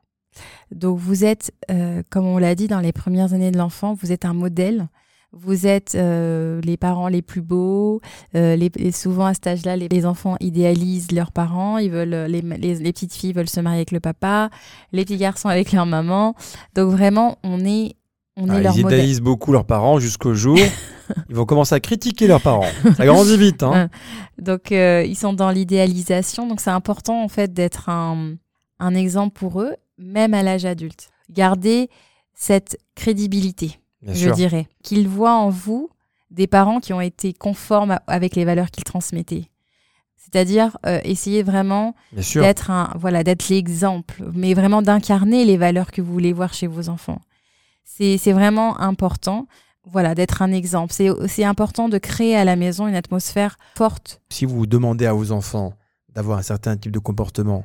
Donc, 0.70 0.98
vous 0.98 1.24
êtes, 1.24 1.52
euh, 1.70 2.02
comme 2.10 2.24
on 2.26 2.38
l'a 2.38 2.54
dit 2.54 2.68
dans 2.68 2.80
les 2.80 2.92
premières 2.92 3.32
années 3.34 3.50
de 3.50 3.58
l'enfant, 3.58 3.94
vous 3.94 4.12
êtes 4.12 4.24
un 4.24 4.32
modèle. 4.34 4.88
Vous 5.32 5.66
êtes 5.66 5.94
euh, 5.94 6.60
les 6.62 6.76
parents 6.76 7.06
les 7.08 7.22
plus 7.22 7.40
beaux. 7.42 8.00
Euh, 8.34 8.56
les, 8.56 8.70
et 8.76 8.90
souvent 8.90 9.26
à 9.26 9.34
cet 9.34 9.46
âge-là, 9.46 9.76
les, 9.76 9.88
les 9.88 10.04
enfants 10.06 10.36
idéalisent 10.40 11.12
leurs 11.12 11.30
parents. 11.30 11.78
Ils 11.78 11.90
veulent 11.90 12.14
euh, 12.14 12.26
les, 12.28 12.40
les, 12.42 12.74
les 12.74 12.92
petites 12.92 13.14
filles 13.14 13.32
veulent 13.32 13.48
se 13.48 13.60
marier 13.60 13.78
avec 13.78 13.92
le 13.92 14.00
papa, 14.00 14.50
les 14.92 15.04
petits 15.04 15.16
garçons 15.18 15.48
avec 15.48 15.70
leur 15.72 15.86
maman. 15.86 16.34
Donc 16.74 16.90
vraiment, 16.90 17.38
on 17.44 17.64
est 17.64 17.94
on 18.36 18.46
est 18.48 18.56
Ah, 18.56 18.60
leur 18.60 18.76
ils 18.76 18.82
modèle. 18.82 18.98
idéalisent 19.00 19.20
beaucoup 19.20 19.52
leurs 19.52 19.66
parents 19.66 19.98
jusqu'au 20.00 20.34
jour. 20.34 20.56
ils 21.28 21.34
vont 21.36 21.44
commencer 21.44 21.74
à 21.74 21.80
critiquer 21.80 22.26
leurs 22.26 22.40
parents. 22.40 22.66
Ça 22.96 23.04
grandit 23.04 23.36
vite. 23.36 23.62
Hein. 23.62 23.88
Donc, 24.38 24.72
euh, 24.72 25.04
ils 25.06 25.16
sont 25.16 25.32
dans 25.32 25.50
l'idéalisation. 25.50 26.46
Donc, 26.48 26.60
c'est 26.60 26.70
important, 26.70 27.22
en 27.22 27.28
fait, 27.28 27.52
d'être 27.52 27.88
un, 27.88 28.34
un 28.78 28.94
exemple 28.94 29.38
pour 29.38 29.60
eux, 29.60 29.74
même 29.98 30.32
à 30.32 30.42
l'âge 30.42 30.64
adulte. 30.64 31.10
Garder 31.30 31.90
cette 32.34 32.78
crédibilité, 32.94 33.78
Bien 34.02 34.14
je 34.14 34.18
sûr. 34.26 34.34
dirais. 34.34 34.66
Qu'ils 34.82 35.08
voient 35.08 35.36
en 35.36 35.50
vous 35.50 35.90
des 36.30 36.46
parents 36.46 36.80
qui 36.80 36.92
ont 36.92 37.00
été 37.00 37.32
conformes 37.32 37.90
à- 37.92 38.02
avec 38.06 38.36
les 38.36 38.44
valeurs 38.44 38.70
qu'ils 38.70 38.84
transmettaient. 38.84 39.50
C'est-à-dire 40.16 40.78
euh, 40.86 41.00
essayer 41.04 41.42
vraiment 41.42 41.94
d'être 42.42 42.70
un 42.70 42.92
voilà 42.96 43.24
d'être 43.24 43.48
l'exemple 43.48 44.22
mais 44.32 44.54
vraiment 44.54 44.80
d'incarner 44.80 45.44
les 45.44 45.56
valeurs 45.56 45.90
que 45.90 46.00
vous 46.02 46.12
voulez 46.12 46.32
voir 46.32 46.54
chez 46.54 46.66
vos 46.68 46.88
enfants 46.88 47.20
c'est 47.84 48.32
vraiment 48.32 48.78
important 48.80 49.46
voilà 49.84 50.14
d'être 50.14 50.40
un 50.42 50.52
exemple 50.52 50.92
c'est 50.94 51.44
important 51.44 51.88
de 51.88 51.98
créer 51.98 52.36
à 52.36 52.44
la 52.44 52.54
maison 52.54 52.86
une 52.86 52.94
atmosphère 52.94 53.58
forte 53.74 54.20
Si 54.30 54.44
vous 54.44 54.66
demandez 54.66 55.06
à 55.06 55.12
vos 55.14 55.32
enfants 55.32 55.72
d'avoir 56.14 56.38
un 56.38 56.42
certain 56.42 56.76
type 56.76 56.92
de 56.92 56.98
comportement 57.00 57.64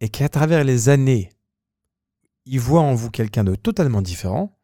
et 0.00 0.08
qu'à 0.08 0.28
travers 0.28 0.62
les 0.64 0.88
années, 0.90 1.30
ils 2.44 2.60
voient 2.60 2.82
en 2.82 2.94
vous 2.94 3.10
quelqu'un 3.10 3.42
de 3.42 3.54
totalement 3.56 4.02
différent. 4.02 4.55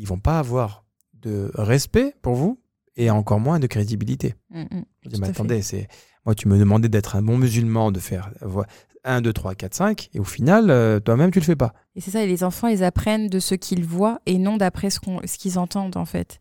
Ils 0.00 0.06
vont 0.06 0.18
pas 0.18 0.38
avoir 0.38 0.84
de 1.14 1.50
respect 1.54 2.14
pour 2.22 2.34
vous 2.34 2.58
et 2.96 3.10
encore 3.10 3.38
moins 3.38 3.58
de 3.58 3.66
crédibilité. 3.66 4.34
Mm, 4.50 4.62
mm, 4.62 4.84
Je 5.02 5.08
dis, 5.10 5.20
mais 5.20 5.28
attendez, 5.28 5.60
c'est 5.62 5.88
moi 6.24 6.34
tu 6.34 6.48
me 6.48 6.58
demandais 6.58 6.88
d'être 6.88 7.16
un 7.16 7.22
bon 7.22 7.36
musulman, 7.36 7.92
de 7.92 8.00
faire 8.00 8.30
1, 9.04 9.20
2, 9.20 9.32
3, 9.32 9.54
4, 9.54 9.74
5, 9.74 10.08
et 10.14 10.20
au 10.20 10.24
final, 10.24 10.70
euh, 10.70 11.00
toi-même, 11.00 11.30
tu 11.30 11.38
le 11.38 11.44
fais 11.44 11.56
pas. 11.56 11.72
et 11.94 12.00
c'est 12.00 12.10
ça 12.10 12.22
et 12.22 12.26
les 12.26 12.44
enfants 12.44 12.68
ils 12.68 12.82
apprennent 12.82 13.28
de 13.28 13.38
ce 13.38 13.54
qu'ils 13.54 13.84
voient 13.84 14.20
et 14.26 14.38
non 14.38 14.56
d'après 14.56 14.88
ce 14.90 14.98
qu'ils 15.38 15.58
entendent 15.58 15.96
en 15.96 16.06
fait. 16.06 16.40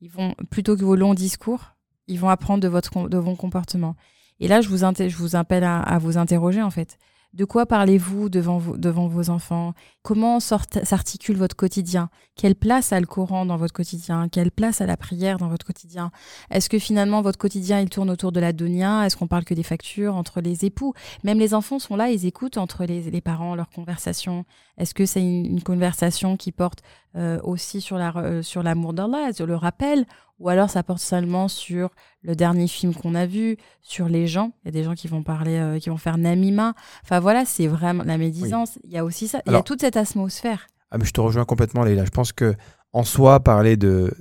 Ils 0.00 0.10
vont 0.10 0.34
plutôt 0.50 0.76
que 0.76 0.84
vos 0.84 0.96
longs 0.96 1.14
discours 1.14 1.74
ils 2.06 2.18
vont 2.18 2.28
apprendre 2.28 2.62
de 2.62 2.68
votre 2.68 3.08
de 3.08 3.18
vos 3.18 3.36
comportements. 3.36 3.96
Et 4.38 4.48
là 4.48 4.60
je 4.60 4.68
vous 4.68 4.78
je 4.78 5.16
vous 5.16 5.36
appelle 5.36 5.64
à, 5.64 5.80
à 5.80 5.98
vous 5.98 6.16
interroger 6.16 6.62
en 6.62 6.70
fait 6.70 6.98
De 7.32 7.44
quoi 7.44 7.64
parlez-vous 7.64 8.28
devant, 8.28 8.58
vos- 8.58 9.30
enfants? 9.30 9.72
Comment 10.02 10.40
s'articule 10.40 11.36
votre 11.36 11.54
quotidien? 11.54 12.10
Quelle 12.34 12.56
place 12.56 12.92
a 12.92 12.98
le 12.98 13.06
Coran 13.06 13.46
dans 13.46 13.56
votre 13.56 13.72
quotidien? 13.72 14.28
Quelle 14.28 14.50
place 14.50 14.80
a 14.80 14.86
la 14.86 14.96
prière 14.96 15.36
dans 15.38 15.48
votre 15.48 15.64
quotidien? 15.64 16.10
Est-ce 16.50 16.68
que 16.68 16.80
finalement 16.80 17.22
votre 17.22 17.38
quotidien 17.38 17.78
il 17.80 17.88
tourne 17.88 18.10
autour 18.10 18.32
de 18.32 18.40
la 18.40 18.52
dunya 18.52 19.06
Est-ce 19.06 19.16
qu'on 19.16 19.28
parle 19.28 19.44
que 19.44 19.54
des 19.54 19.62
factures 19.62 20.16
entre 20.16 20.40
les 20.40 20.64
époux? 20.64 20.92
Même 21.22 21.38
les 21.38 21.54
enfants 21.54 21.78
sont 21.78 21.94
là, 21.94 22.10
ils 22.10 22.26
écoutent 22.26 22.58
entre 22.58 22.84
les, 22.84 23.20
parents 23.20 23.54
leur 23.54 23.70
conversation. 23.70 24.44
Est-ce 24.76 24.94
que 24.94 25.06
c'est 25.06 25.22
une 25.22 25.62
conversation 25.62 26.36
qui 26.36 26.50
porte 26.50 26.80
euh, 27.16 27.40
aussi 27.42 27.80
sur 27.80 27.98
la 27.98 28.12
euh, 28.16 28.42
sur 28.42 28.62
l'amour 28.62 28.92
d'Allah, 28.92 29.32
sur 29.32 29.46
le 29.46 29.56
rappel 29.56 30.06
ou 30.38 30.48
alors 30.48 30.70
ça 30.70 30.82
porte 30.82 31.00
seulement 31.00 31.48
sur 31.48 31.90
le 32.22 32.34
dernier 32.34 32.66
film 32.66 32.94
qu'on 32.94 33.14
a 33.14 33.26
vu, 33.26 33.58
sur 33.82 34.08
les 34.08 34.26
gens. 34.26 34.52
Il 34.62 34.66
y 34.66 34.68
a 34.68 34.72
des 34.72 34.84
gens 34.84 34.94
qui 34.94 35.06
vont 35.06 35.22
parler, 35.22 35.58
euh, 35.58 35.78
qui 35.78 35.90
vont 35.90 35.98
faire 35.98 36.18
namima. 36.18 36.74
Enfin 37.02 37.20
voilà, 37.20 37.44
c'est 37.44 37.66
vraiment 37.66 38.04
la 38.04 38.16
médisance. 38.16 38.78
Il 38.84 38.90
y 38.90 38.98
a 38.98 39.04
aussi 39.04 39.28
ça. 39.28 39.42
Il 39.46 39.52
y 39.52 39.56
a 39.56 39.62
toute 39.62 39.80
cette 39.80 39.96
atmosphère. 39.96 40.66
Ah, 40.90 40.98
mais 40.98 41.04
je 41.04 41.12
te 41.12 41.20
rejoins 41.20 41.44
complètement, 41.44 41.84
Leïla. 41.84 42.04
Je 42.04 42.10
pense 42.10 42.32
que 42.32 42.54
en 42.92 43.04
soi, 43.04 43.40
parler 43.40 43.76
de, 43.76 44.12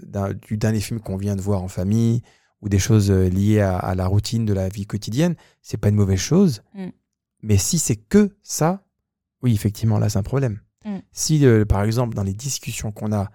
du 0.42 0.58
dernier 0.58 0.82
film 0.82 1.00
qu'on 1.00 1.18
vient 1.18 1.36
de 1.36 1.42
voir 1.42 1.64
en 1.64 1.68
famille 1.68 2.22
ou 2.62 2.70
des 2.70 2.80
choses 2.80 3.10
liées 3.10 3.62
à, 3.62 3.78
à 3.78 3.96
la 3.96 4.06
routine 4.06 4.46
de 4.46 4.54
la 4.54 4.68
vie 4.68 4.86
quotidienne, 4.86 5.36
c'est 5.62 5.78
pas 5.78 5.90
une 5.90 5.96
mauvaise 5.96 6.20
chose. 6.20 6.62
Mm. 6.76 6.90
Mais 7.42 7.58
si 7.58 7.80
c'est 7.80 7.96
que 7.96 8.36
ça, 8.44 8.84
oui, 9.42 9.54
effectivement, 9.54 9.98
là, 10.00 10.10
c'est 10.10 10.20
un 10.20 10.24
problème. 10.24 10.60
Mm. 10.86 10.98
Si, 11.12 11.46
euh, 11.46 11.66
par 11.66 11.84
exemple, 11.84 12.16
dans 12.16 12.24
les 12.24 12.34
discussions 12.34 12.92
qu'on 12.92 13.12
a 13.14 13.30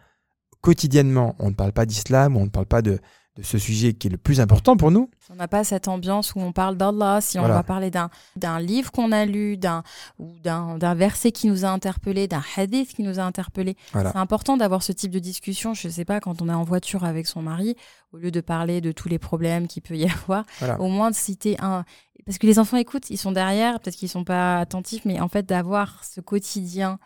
quotidiennement, 0.60 1.34
on 1.38 1.50
ne 1.50 1.54
parle 1.54 1.72
pas 1.72 1.86
d'islam, 1.86 2.36
on 2.36 2.44
ne 2.44 2.50
parle 2.50 2.66
pas 2.66 2.80
de, 2.82 2.98
de 3.36 3.42
ce 3.42 3.58
sujet 3.58 3.92
qui 3.92 4.06
est 4.06 4.10
le 4.10 4.16
plus 4.16 4.40
important 4.40 4.76
pour 4.76 4.90
nous, 4.90 5.10
Si 5.20 5.32
on 5.32 5.34
n'a 5.34 5.48
pas 5.48 5.64
cette 5.64 5.88
ambiance 5.88 6.34
où 6.34 6.40
on 6.40 6.52
parle 6.52 6.76
d'Allah, 6.76 7.20
si 7.20 7.38
on 7.38 7.46
va 7.46 7.62
parler 7.62 7.90
d'un 7.90 8.60
livre 8.60 8.90
qu'on 8.92 9.10
a 9.12 9.24
lu, 9.26 9.56
d'un 9.56 9.82
ou 10.18 10.32
d'un 10.42 10.78
d'un 10.78 10.94
verset 10.94 11.32
qui 11.32 11.48
nous 11.48 11.64
a 11.64 11.68
interpellé, 11.68 12.28
d'un 12.28 12.42
hadith 12.56 12.94
qui 12.94 13.02
nous 13.02 13.18
a 13.18 13.24
interpellé, 13.24 13.76
Voilà. 13.92 14.12
c'est 14.12 14.18
important 14.18 14.56
d'avoir 14.56 14.82
ce 14.82 14.92
type 14.92 15.10
de 15.10 15.18
discussion. 15.18 15.74
Je 15.74 15.88
sais 15.88 16.04
pas 16.04 16.20
quand 16.20 16.40
on 16.42 16.48
est 16.48 16.52
en 16.54 16.62
voiture 16.64 17.04
avec 17.04 17.26
son 17.26 17.42
mari, 17.42 17.74
au 18.12 18.18
lieu 18.18 18.30
de 18.30 18.40
parler 18.40 18.80
de 18.80 18.92
tous 18.92 19.08
les 19.08 19.18
problèmes 19.18 19.66
qu'il 19.66 19.82
peut 19.82 19.96
y 19.96 20.04
avoir, 20.10 20.44
Voilà. 20.60 20.80
au 20.80 20.88
moins 20.88 21.10
de 21.10 21.16
citer 21.16 21.56
un. 21.60 21.84
Parce 22.24 22.38
que 22.38 22.46
les 22.46 22.58
enfants 22.58 22.78
écoutent, 22.78 23.10
ils 23.10 23.18
sont 23.18 23.32
derrière, 23.32 23.80
peut-être 23.80 23.96
qu'ils 23.96 24.08
sont 24.08 24.24
pas 24.24 24.58
attentifs, 24.60 25.04
mais 25.04 25.20
en 25.20 25.28
fait 25.28 25.44
d'avoir 25.44 26.02
ce 26.04 26.22
quotidien 26.22 26.98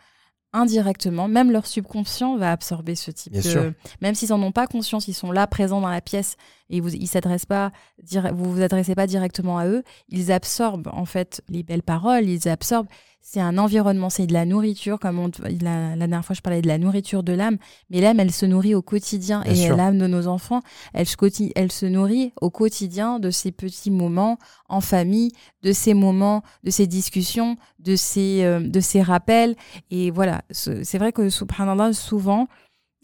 indirectement, 0.52 1.28
même 1.28 1.50
leur 1.52 1.66
subconscient 1.66 2.36
va 2.36 2.52
absorber 2.52 2.94
ce 2.94 3.10
type 3.10 3.32
Bien 3.32 3.42
de. 3.42 3.48
sûr. 3.48 3.72
Même 4.00 4.14
s'ils 4.14 4.32
en 4.32 4.42
ont 4.42 4.52
pas 4.52 4.66
conscience, 4.66 5.08
ils 5.08 5.14
sont 5.14 5.30
là 5.32 5.46
présents 5.46 5.80
dans 5.80 5.88
la 5.90 6.00
pièce 6.00 6.36
et 6.70 6.80
vous, 6.80 6.94
ils 6.94 7.06
s'adressent 7.06 7.46
pas, 7.46 7.70
dire- 8.02 8.32
vous 8.34 8.52
vous 8.52 8.62
adressez 8.62 8.94
pas 8.94 9.06
directement 9.06 9.58
à 9.58 9.66
eux, 9.66 9.82
ils 10.08 10.32
absorbent 10.32 10.90
en 10.92 11.04
fait 11.04 11.42
les 11.48 11.62
belles 11.62 11.82
paroles, 11.82 12.28
ils 12.28 12.48
absorbent. 12.48 12.88
C'est 13.20 13.40
un 13.40 13.58
environnement, 13.58 14.08
c'est 14.08 14.26
de 14.26 14.32
la 14.32 14.46
nourriture, 14.46 14.98
comme 14.98 15.18
on, 15.18 15.30
la, 15.60 15.90
la 15.90 16.06
dernière 16.06 16.24
fois 16.24 16.34
je 16.34 16.40
parlais 16.40 16.62
de 16.62 16.66
la 16.68 16.78
nourriture 16.78 17.22
de 17.22 17.34
l'âme, 17.34 17.58
mais 17.90 18.00
l'âme 18.00 18.20
elle 18.20 18.30
se 18.32 18.46
nourrit 18.46 18.74
au 18.74 18.80
quotidien 18.80 19.42
Bien 19.42 19.52
et 19.52 19.76
l'âme 19.76 19.98
de 19.98 20.06
nos 20.06 20.28
enfants, 20.28 20.62
elle 20.94 21.06
se, 21.06 21.16
quoti- 21.16 21.52
elle 21.54 21.70
se 21.70 21.84
nourrit 21.84 22.32
au 22.40 22.48
quotidien 22.48 23.18
de 23.18 23.30
ces 23.30 23.52
petits 23.52 23.90
moments 23.90 24.38
en 24.70 24.80
famille, 24.80 25.32
de 25.62 25.72
ces 25.72 25.92
moments, 25.92 26.42
de 26.64 26.70
ces 26.70 26.86
discussions, 26.86 27.56
de 27.80 27.96
ces, 27.96 28.44
euh, 28.44 28.60
de 28.60 28.80
ces 28.80 29.02
rappels. 29.02 29.56
Et 29.90 30.10
voilà, 30.10 30.40
ce- 30.50 30.82
c'est 30.82 30.96
vrai 30.98 31.12
que 31.12 31.28
subhanallah, 31.28 31.92
souvent, 31.92 32.48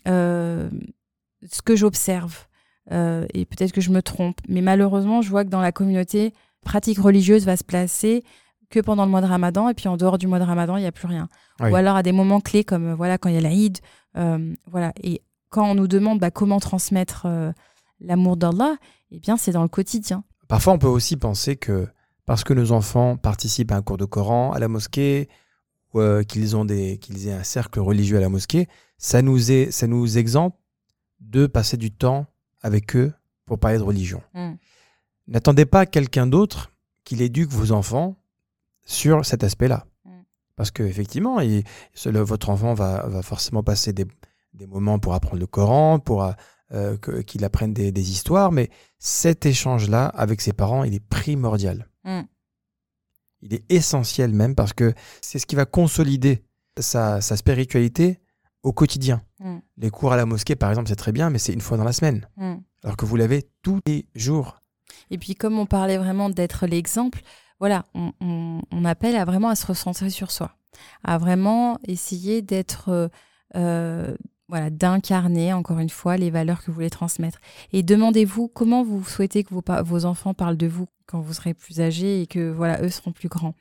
euh, 0.08 0.70
ce 1.50 1.60
que 1.60 1.76
j'observe, 1.76 2.46
euh, 2.92 3.26
et 3.34 3.44
peut-être 3.44 3.72
que 3.72 3.80
je 3.82 3.90
me 3.90 4.00
trompe, 4.00 4.38
mais 4.48 4.62
malheureusement, 4.62 5.20
je 5.20 5.28
vois 5.28 5.44
que 5.44 5.50
dans 5.50 5.60
la 5.60 5.72
communauté, 5.72 6.32
pratique 6.62 6.98
religieuse 6.98 7.44
va 7.44 7.56
se 7.58 7.64
placer 7.64 8.24
que 8.74 8.80
pendant 8.80 9.04
le 9.04 9.10
mois 9.10 9.20
de 9.20 9.26
Ramadan, 9.26 9.68
et 9.68 9.74
puis 9.74 9.88
en 9.88 9.96
dehors 9.96 10.18
du 10.18 10.26
mois 10.26 10.38
de 10.38 10.44
Ramadan, 10.44 10.76
il 10.76 10.80
n'y 10.80 10.86
a 10.86 10.92
plus 10.92 11.06
rien. 11.06 11.28
Oui. 11.60 11.70
Ou 11.70 11.76
alors 11.76 11.96
à 11.96 12.02
des 12.02 12.12
moments 12.12 12.40
clés 12.40 12.64
comme 12.64 12.88
euh, 12.88 12.94
voilà 12.94 13.18
quand 13.18 13.28
il 13.28 13.34
y 13.34 13.38
a 13.38 13.40
l'Aïd, 13.40 13.78
euh, 14.16 14.54
voilà. 14.70 14.92
Et 15.02 15.22
quand 15.50 15.70
on 15.70 15.74
nous 15.74 15.88
demande 15.88 16.18
bah, 16.18 16.30
comment 16.30 16.60
transmettre 16.60 17.26
euh, 17.26 17.52
l'amour 18.00 18.36
d'Allah, 18.36 18.76
eh 19.10 19.20
bien 19.20 19.36
c'est 19.36 19.52
dans 19.52 19.62
le 19.62 19.68
quotidien. 19.68 20.24
Parfois, 20.48 20.74
on 20.74 20.78
peut 20.78 20.86
aussi 20.86 21.16
penser 21.16 21.56
que 21.56 21.88
parce 22.26 22.44
que 22.44 22.54
nos 22.54 22.72
enfants 22.72 23.16
participent 23.16 23.72
à 23.72 23.76
un 23.76 23.82
cours 23.82 23.98
de 23.98 24.04
Coran 24.04 24.52
à 24.52 24.58
la 24.58 24.68
mosquée, 24.68 25.28
ou 25.92 26.00
euh, 26.00 26.22
qu'ils 26.22 26.56
ont 26.56 26.64
des, 26.64 26.98
qu'ils 26.98 27.28
aient 27.28 27.32
un 27.32 27.44
cercle 27.44 27.80
religieux 27.80 28.16
à 28.16 28.20
la 28.20 28.28
mosquée, 28.28 28.68
ça 28.98 29.22
nous, 29.22 29.52
est, 29.52 29.70
ça 29.70 29.86
nous 29.86 30.18
exempte 30.18 30.58
de 31.20 31.46
passer 31.46 31.76
du 31.76 31.90
temps 31.90 32.26
avec 32.62 32.96
eux 32.96 33.12
pour 33.46 33.58
parler 33.58 33.78
de 33.78 33.82
religion. 33.82 34.22
Mm. 34.34 34.54
N'attendez 35.28 35.64
pas 35.64 35.86
quelqu'un 35.86 36.26
d'autre 36.26 36.72
qu'il 37.04 37.22
éduque 37.22 37.50
vos 37.50 37.72
enfants 37.72 38.16
sur 38.84 39.24
cet 39.24 39.44
aspect-là. 39.44 39.86
Mm. 40.04 40.10
Parce 40.56 40.70
qu'effectivement, 40.70 41.38
votre 42.04 42.50
enfant 42.50 42.74
va, 42.74 43.06
va 43.06 43.22
forcément 43.22 43.62
passer 43.62 43.92
des, 43.92 44.06
des 44.52 44.66
moments 44.66 44.98
pour 44.98 45.14
apprendre 45.14 45.38
le 45.40 45.46
Coran, 45.46 45.98
pour 45.98 46.24
euh, 46.72 46.96
que- 46.96 47.20
qu'il 47.22 47.44
apprenne 47.44 47.72
des, 47.74 47.92
des 47.92 48.10
histoires, 48.10 48.52
mais 48.52 48.70
cet 48.98 49.46
échange-là 49.46 50.06
avec 50.06 50.40
ses 50.40 50.52
parents, 50.52 50.84
il 50.84 50.94
est 50.94 51.04
primordial. 51.06 51.88
Mm. 52.04 52.22
Il 53.42 53.54
est 53.54 53.64
essentiel 53.70 54.32
même 54.32 54.54
parce 54.54 54.72
que 54.72 54.94
c'est 55.20 55.38
ce 55.38 55.46
qui 55.46 55.56
va 55.56 55.66
consolider 55.66 56.42
sa, 56.78 57.20
sa 57.20 57.36
spiritualité 57.36 58.20
au 58.62 58.72
quotidien. 58.72 59.22
Mm. 59.40 59.58
Les 59.76 59.90
cours 59.90 60.12
à 60.12 60.16
la 60.16 60.24
mosquée, 60.24 60.56
par 60.56 60.70
exemple, 60.70 60.88
c'est 60.88 60.96
très 60.96 61.12
bien, 61.12 61.28
mais 61.30 61.38
c'est 61.38 61.52
une 61.52 61.60
fois 61.60 61.76
dans 61.76 61.84
la 61.84 61.92
semaine. 61.92 62.26
Mm. 62.36 62.54
Alors 62.82 62.96
que 62.96 63.04
vous 63.04 63.16
l'avez 63.16 63.48
tous 63.62 63.80
les 63.86 64.06
jours. 64.14 64.60
Et 65.10 65.18
puis 65.18 65.34
comme 65.34 65.58
on 65.58 65.66
parlait 65.66 65.98
vraiment 65.98 66.30
d'être 66.30 66.66
l'exemple, 66.66 67.20
voilà, 67.60 67.84
on, 67.94 68.12
on- 68.20 68.60
on 68.72 68.84
appelle 68.84 69.16
à 69.16 69.24
vraiment 69.24 69.48
à 69.48 69.54
se 69.54 69.66
recentrer 69.66 70.10
sur 70.10 70.30
soi, 70.30 70.52
à 71.04 71.18
vraiment 71.18 71.78
essayer 71.86 72.42
d'être, 72.42 72.88
euh, 72.90 73.08
euh, 73.56 74.14
voilà, 74.48 74.70
d'incarner 74.70 75.52
encore 75.52 75.78
une 75.78 75.88
fois 75.90 76.16
les 76.16 76.30
valeurs 76.30 76.60
que 76.60 76.66
vous 76.66 76.74
voulez 76.74 76.90
transmettre. 76.90 77.38
Et 77.72 77.82
demandez-vous 77.82 78.48
comment 78.48 78.82
vous 78.82 79.02
souhaitez 79.04 79.44
que 79.44 79.54
vos, 79.54 80.04
enfants 80.04 80.34
parlent 80.34 80.56
de 80.56 80.66
vous 80.66 80.86
quand 81.06 81.20
vous 81.20 81.32
serez 81.32 81.54
plus 81.54 81.80
âgés 81.80 82.22
et 82.22 82.26
que 82.26 82.50
voilà 82.50 82.80
eux 82.82 82.90
seront 82.90 83.12
plus 83.12 83.28
grands. 83.28 83.54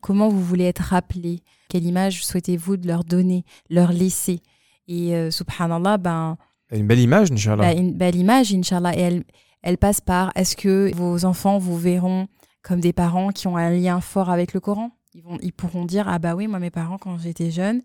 Comment 0.00 0.28
vous 0.28 0.42
voulez 0.42 0.64
être 0.64 0.80
rappelés? 0.82 1.42
Quelle 1.68 1.84
image 1.84 2.24
souhaitez-vous 2.26 2.76
de 2.76 2.86
leur 2.88 3.04
donner, 3.04 3.44
leur 3.70 3.92
laisser? 3.92 4.40
Et 4.86 5.14
euh, 5.14 5.30
subhanallah, 5.30 5.98
ben 5.98 6.36
Une 6.72 6.86
belle 6.86 7.00
image, 7.00 7.30
Inch'Allah. 7.30 7.62
bah, 7.62 7.72
une 7.78 7.92
belle 7.94 8.16
image, 8.16 8.52
Inch'Allah. 8.54 8.96
Et 8.96 9.00
elle, 9.00 9.24
elle 9.62 9.76
passe 9.78 10.00
par 10.00 10.32
est-ce 10.34 10.56
que 10.56 10.90
vos 10.94 11.24
enfants 11.24 11.58
vous 11.58 11.76
verront 11.78 12.26
comme 12.62 12.80
des 12.80 12.92
parents 12.92 13.30
qui 13.30 13.46
ont 13.46 13.56
un 13.56 13.70
lien 13.70 14.00
fort 14.00 14.30
avec 14.30 14.52
le 14.52 14.60
Coran 14.60 14.90
ils, 15.14 15.22
vont, 15.22 15.38
ils 15.42 15.52
pourront 15.52 15.84
dire 15.84 16.06
Ah, 16.08 16.18
bah 16.18 16.34
oui, 16.34 16.46
moi, 16.46 16.58
mes 16.58 16.70
parents, 16.70 16.98
quand 16.98 17.18
j'étais 17.18 17.50
jeune, 17.50 17.82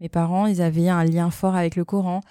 mes 0.00 0.08
parents, 0.08 0.46
ils 0.46 0.60
avaient 0.60 0.88
un 0.88 1.04
lien 1.04 1.30
fort 1.30 1.54
avec 1.54 1.76
le 1.76 1.84
Coran. 1.84 2.22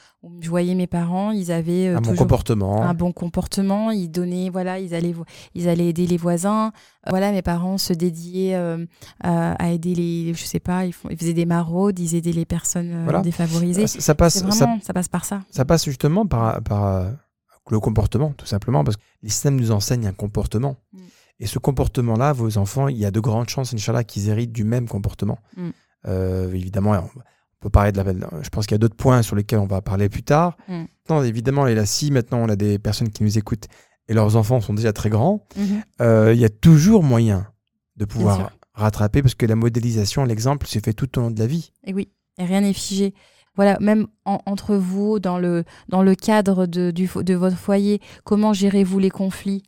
Je 0.42 0.50
voyais 0.50 0.76
mes 0.76 0.88
parents, 0.88 1.32
ils 1.32 1.54
avaient 1.54 1.88
euh, 1.88 1.98
un 1.98 2.02
bon 2.02 2.16
comportement. 2.16 2.82
un 2.82 2.94
bon 2.94 3.14
comportement. 3.14 3.92
Ils 3.92 4.10
donnaient, 4.10 4.50
voilà, 4.50 4.80
ils 4.80 4.94
allaient, 4.94 5.16
ils 5.56 5.70
allaient 5.70 5.88
aider 5.88 6.06
les 6.06 6.18
voisins. 6.18 6.74
Euh, 7.08 7.10
Voilà, 7.12 7.32
mes 7.32 7.42
parents 7.42 7.78
se 7.78 7.94
dédiaient 7.94 8.56
euh, 8.56 8.86
à, 9.22 9.72
aider 9.72 9.96
les, 9.96 10.34
je 10.34 10.44
sais 10.44 10.60
pas, 10.60 10.86
ils, 10.86 10.92
font, 10.92 11.08
ils 11.10 11.18
faisaient 11.18 11.34
des 11.34 11.46
maraudes, 11.46 11.98
ils 11.98 12.16
aidaient 12.16 12.34
les 12.34 12.46
personnes 12.46 13.04
Voilà. 13.04 13.22
défavorisées. 13.22 13.88
ça, 13.88 14.02
ça 14.02 14.16
passe, 14.16 14.34
C'est 14.34 14.40
ça, 14.40 14.66
vraiment, 14.66 14.80
ça 14.82 14.94
passe 14.94 15.08
par 15.08 15.24
ça. 15.24 15.42
ça 15.50 15.64
passe 15.64 15.86
justement 15.86 16.26
par, 16.26 16.62
par 16.64 17.06
le 17.70 17.80
comportement, 17.80 18.34
tout 18.34 18.48
simplement, 18.48 18.84
parce 18.84 18.98
que 18.98 19.02
l'islam 19.24 19.56
nous 19.56 19.72
enseigne 19.72 20.08
un 20.08 20.14
comportement. 20.14 20.76
Mm. 20.92 21.00
Et 21.42 21.48
ce 21.48 21.60
comportement-là, 21.60 22.32
vos 22.34 22.58
enfants, 22.58 22.88
il 22.88 22.98
y 22.98 23.06
a 23.06 23.12
de 23.12 23.20
grandes 23.20 23.50
chances, 23.50 23.74
Inch'Allah, 23.74 24.04
qu'ils 24.06 24.30
héritent 24.30 24.52
du 24.54 24.64
même 24.64 24.88
comportement. 24.88 25.40
Mm. 25.58 25.70
Euh, 26.08 26.54
évidemment, 26.54 26.92
on 26.94 27.10
peut 27.60 27.70
parler 27.70 27.92
de 27.92 27.98
la. 28.00 28.14
Je 28.44 28.50
pense 28.50 28.66
qu'il 28.68 28.76
y 28.76 28.78
a 28.78 28.80
d'autres 28.80 28.96
points 28.96 29.22
sur 29.24 29.36
lesquels 29.36 29.60
on 29.60 29.66
va 29.68 29.82
parler 29.82 30.08
plus 30.08 30.24
tard. 30.24 30.56
Mm. 30.68 30.84
Non, 31.10 31.24
évidemment, 31.24 31.68
et 31.68 31.76
là, 31.76 31.86
si 31.86 32.12
maintenant 32.12 32.38
on 32.40 32.48
a 32.50 32.56
des 32.56 32.80
personnes 32.80 33.10
qui 33.10 33.24
nous 33.24 33.38
écoutent 33.38 33.68
et 34.08 34.14
leurs 34.14 34.36
enfants 34.36 34.62
sont 34.62 34.74
déjà 34.74 34.94
très 34.94 35.10
grands, 35.10 35.46
Mhm. 35.58 35.82
euh, 36.02 36.34
il 36.34 36.40
y 36.40 36.46
a 36.46 36.50
toujours 36.50 37.04
moyen 37.04 37.48
de 37.98 38.06
pouvoir 38.06 38.52
rattraper 38.74 39.22
parce 39.22 39.36
que 39.36 39.46
la 39.46 39.56
modélisation, 39.56 40.24
l'exemple, 40.26 40.66
se 40.68 40.80
fait 40.80 40.94
tout 40.94 41.18
au 41.18 41.22
long 41.22 41.32
de 41.32 41.40
la 41.40 41.48
vie. 41.48 41.72
Et 41.86 41.94
oui, 41.94 42.10
et 42.38 42.46
rien 42.46 42.62
n'est 42.62 42.74
figé. 42.74 43.14
Voilà, 43.56 43.78
même 43.82 44.08
en- 44.26 44.40
entre 44.46 44.76
vous, 44.76 45.20
dans 45.20 45.38
le, 45.38 45.66
dans 45.90 46.04
le 46.04 46.16
cadre 46.16 46.66
de, 46.68 46.90
du, 46.92 47.08
fo- 47.08 47.22
de 47.24 47.34
votre 47.36 47.58
foyer, 47.58 48.00
comment 48.24 48.54
gérez-vous 48.54 48.98
les 49.00 49.10
conflits 49.10 49.64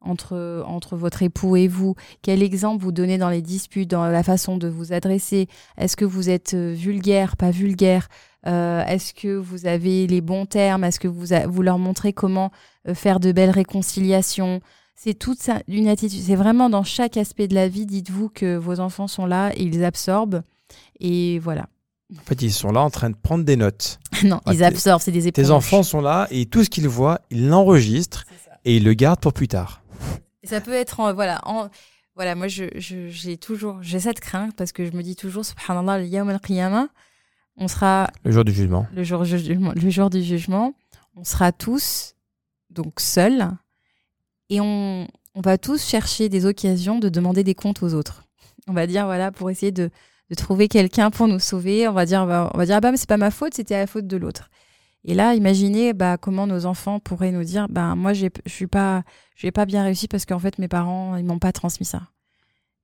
entre, 0.00 0.62
entre 0.66 0.96
votre 0.96 1.22
époux 1.22 1.56
et 1.56 1.68
vous 1.68 1.94
Quel 2.22 2.42
exemple 2.42 2.82
vous 2.82 2.92
donnez 2.92 3.18
dans 3.18 3.30
les 3.30 3.42
disputes, 3.42 3.90
dans 3.90 4.06
la 4.06 4.22
façon 4.22 4.56
de 4.56 4.68
vous 4.68 4.92
adresser? 4.92 5.48
Est-ce 5.76 5.96
que 5.96 6.04
vous 6.04 6.30
êtes 6.30 6.54
euh, 6.54 6.72
vulgaire, 6.72 7.36
pas 7.36 7.50
vulgaire? 7.50 8.08
Euh, 8.46 8.84
Est-ce 8.86 9.12
que 9.14 9.36
vous 9.36 9.66
avez 9.66 10.06
les 10.06 10.20
bons 10.20 10.46
termes? 10.46 10.84
Est-ce 10.84 11.00
que 11.00 11.08
vous, 11.08 11.32
a- 11.32 11.46
vous 11.46 11.62
leur 11.62 11.78
montrez 11.78 12.12
comment 12.12 12.50
euh, 12.88 12.94
faire 12.94 13.18
de 13.20 13.32
belles 13.32 13.50
réconciliations? 13.50 14.60
C'est 14.94 15.14
toute 15.14 15.38
ça, 15.40 15.60
une 15.68 15.88
attitude. 15.88 16.20
C'est 16.22 16.34
vraiment 16.36 16.68
dans 16.70 16.82
chaque 16.84 17.16
aspect 17.16 17.46
de 17.48 17.54
la 17.54 17.68
vie. 17.68 17.86
Dites-vous 17.86 18.28
que 18.30 18.56
vos 18.56 18.80
enfants 18.80 19.06
sont 19.08 19.26
là 19.26 19.50
et 19.56 19.62
ils 19.62 19.84
absorbent. 19.84 20.42
Et 21.00 21.38
voilà. 21.38 21.66
En 22.16 22.20
fait, 22.24 22.40
ils 22.42 22.52
sont 22.52 22.72
là 22.72 22.80
en 22.80 22.90
train 22.90 23.10
de 23.10 23.16
prendre 23.16 23.44
des 23.44 23.56
notes. 23.56 24.00
non, 24.24 24.40
ils 24.50 24.64
absorbent, 24.64 25.00
c'est 25.02 25.12
des 25.12 25.28
éponges. 25.28 25.44
Tes 25.44 25.50
enfants 25.50 25.82
sont 25.82 26.00
là 26.00 26.26
et 26.30 26.46
tout 26.46 26.64
ce 26.64 26.70
qu'ils 26.70 26.88
voient, 26.88 27.20
ils 27.30 27.48
l'enregistrent 27.48 28.24
et 28.64 28.78
ils 28.78 28.84
le 28.84 28.94
gardent 28.94 29.20
pour 29.20 29.32
plus 29.32 29.46
tard. 29.48 29.82
Ça 30.48 30.60
peut 30.60 30.72
être 30.72 31.00
en, 31.00 31.12
voilà, 31.14 31.40
en, 31.46 31.68
voilà, 32.14 32.34
moi, 32.34 32.48
je, 32.48 32.64
je- 32.76 33.08
j'ai 33.08 33.36
toujours, 33.36 33.78
j'ai 33.82 34.00
cette 34.00 34.20
crainte 34.20 34.54
parce 34.56 34.72
que 34.72 34.84
je 34.86 34.92
me 34.92 35.02
dis 35.02 35.14
toujours, 35.16 35.44
subhanallah, 35.44 35.98
le 35.98 36.06
yawm 36.06 36.28
al-qiyamah, 36.30 36.88
on 37.56 37.68
sera 37.68 38.08
Le 38.24 38.30
jour 38.32 38.44
du 38.44 38.52
jugement. 38.52 38.86
le 38.94 39.02
jour, 39.04 39.22
du 39.24 39.38
jugement- 39.38 39.72
le 39.74 39.90
jour 39.90 40.10
du 40.10 40.22
jugement, 40.22 40.74
on 41.16 41.24
sera 41.24 41.52
tous 41.52 42.14
donc 42.70 43.00
seuls 43.00 43.48
et 44.50 44.60
on, 44.60 45.06
on 45.34 45.40
va 45.40 45.58
tous 45.58 45.84
chercher 45.84 46.28
des 46.28 46.46
occasions 46.46 46.98
de 46.98 47.08
demander 47.08 47.44
des 47.44 47.54
comptes 47.54 47.82
aux 47.82 47.94
autres. 47.94 48.24
On 48.68 48.72
va 48.72 48.86
dire 48.86 49.04
voilà 49.06 49.32
pour 49.32 49.50
essayer 49.50 49.72
de, 49.72 49.90
de 50.30 50.34
trouver 50.34 50.68
quelqu'un 50.68 51.10
pour 51.10 51.26
nous 51.28 51.38
sauver. 51.40 51.88
On 51.88 51.92
va 51.92 52.06
dire 52.06 52.26
bah, 52.26 52.50
on 52.54 52.58
va 52.58 52.66
dire 52.66 52.76
ah 52.76 52.80
bah 52.80 52.90
mais 52.92 52.96
c'est 52.96 53.08
pas 53.08 53.16
ma 53.16 53.30
faute, 53.30 53.54
c'était 53.54 53.76
la 53.78 53.86
faute 53.86 54.06
de 54.06 54.16
l'autre. 54.16 54.50
Et 55.04 55.14
là, 55.14 55.34
imaginez 55.34 55.92
bah, 55.94 56.16
comment 56.18 56.46
nos 56.46 56.66
enfants 56.66 56.98
pourraient 57.00 57.32
nous 57.32 57.44
dire 57.44 57.66
bah 57.70 57.94
moi 57.94 58.12
je 58.12 58.26
suis 58.46 58.66
pas 58.66 59.02
pas 59.54 59.64
bien 59.66 59.82
réussi 59.84 60.08
parce 60.08 60.26
qu'en 60.26 60.38
fait 60.40 60.58
mes 60.58 60.68
parents 60.68 61.16
ils 61.16 61.24
m'ont 61.24 61.38
pas 61.38 61.52
transmis 61.52 61.86
ça. 61.86 62.02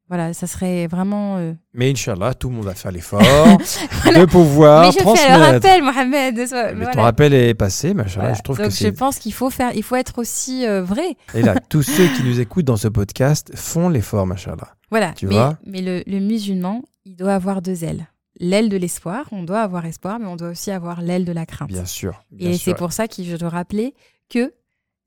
Voilà, 0.09 0.35
ça 0.35 0.47
serait 0.47 0.87
vraiment. 0.87 1.39
euh, 1.39 1.55
Mais 1.73 1.91
Inch'Allah, 1.91 2.35
tout 2.35 2.51
le 2.51 2.57
monde 2.57 2.67
va 2.67 2.75
faire 2.75 2.93
l'effort 2.93 3.21
de 3.23 4.25
pouvoir 4.27 4.83
mais 4.83 4.89
je 4.93 4.99
fais 4.99 4.99
le 5.01 5.05
transmettre. 5.05 5.41
rappel, 5.53 5.83
Mohamed. 5.83 6.37
Mais 6.37 6.75
Voilà. 6.75 6.91
ton 6.93 7.01
rappel 7.03 7.33
est 7.33 7.55
passé. 7.55 7.95
Voilà. 7.95 8.35
Je 8.35 8.43
trouve 8.43 8.59
Donc 8.59 8.69
que 8.69 8.75
je 8.75 8.89
pense 8.89 9.19
qu'il 9.19 9.33
faut 9.33 9.49
faire, 9.49 9.73
il 9.75 9.83
faut 9.83 9.97
être 9.97 10.19
aussi 10.19 10.67
euh, 10.67 10.83
vrai. 10.83 11.17
Et 11.35 11.41
là, 11.41 11.55
tous 11.71 11.83
ceux 11.83 12.07
qui 12.09 12.23
nous 12.23 12.39
écoutent 12.39 12.67
dans 12.67 12.77
ce 12.77 12.89
podcast 12.89 13.51
font 13.55 13.89
l'effort, 13.89 14.27
machallah. 14.27 14.75
Voilà. 14.91 15.13
Tu 15.15 15.27
mais 15.27 15.35
vois? 15.37 15.59
mais 15.67 15.81
le, 15.81 16.03
le 16.07 16.21
musulman, 16.21 16.83
il 17.07 17.17
doit 17.17 17.33
avoir 17.35 17.63
deux 17.63 17.83
ailes. 17.85 18.07
L'aile 18.41 18.69
de 18.69 18.77
l'espoir, 18.77 19.27
on 19.33 19.43
doit 19.45 19.61
avoir 19.63 19.87
espoir, 19.87 20.19
mais 20.19 20.27
on 20.27 20.37
doit 20.37 20.49
aussi 20.51 20.71
avoir 20.71 21.01
l'aile 21.03 21.25
de 21.25 21.33
la 21.33 21.47
crainte. 21.47 21.69
Bien 21.69 21.85
sûr. 21.85 22.25
bien 22.31 22.51
Et 22.51 22.59
c'est 22.59 22.75
pour 22.75 22.93
ça 22.93 23.07
que 23.09 23.23
je 23.23 23.37
dois 23.37 23.49
rappeler 23.51 23.95
que 24.29 24.53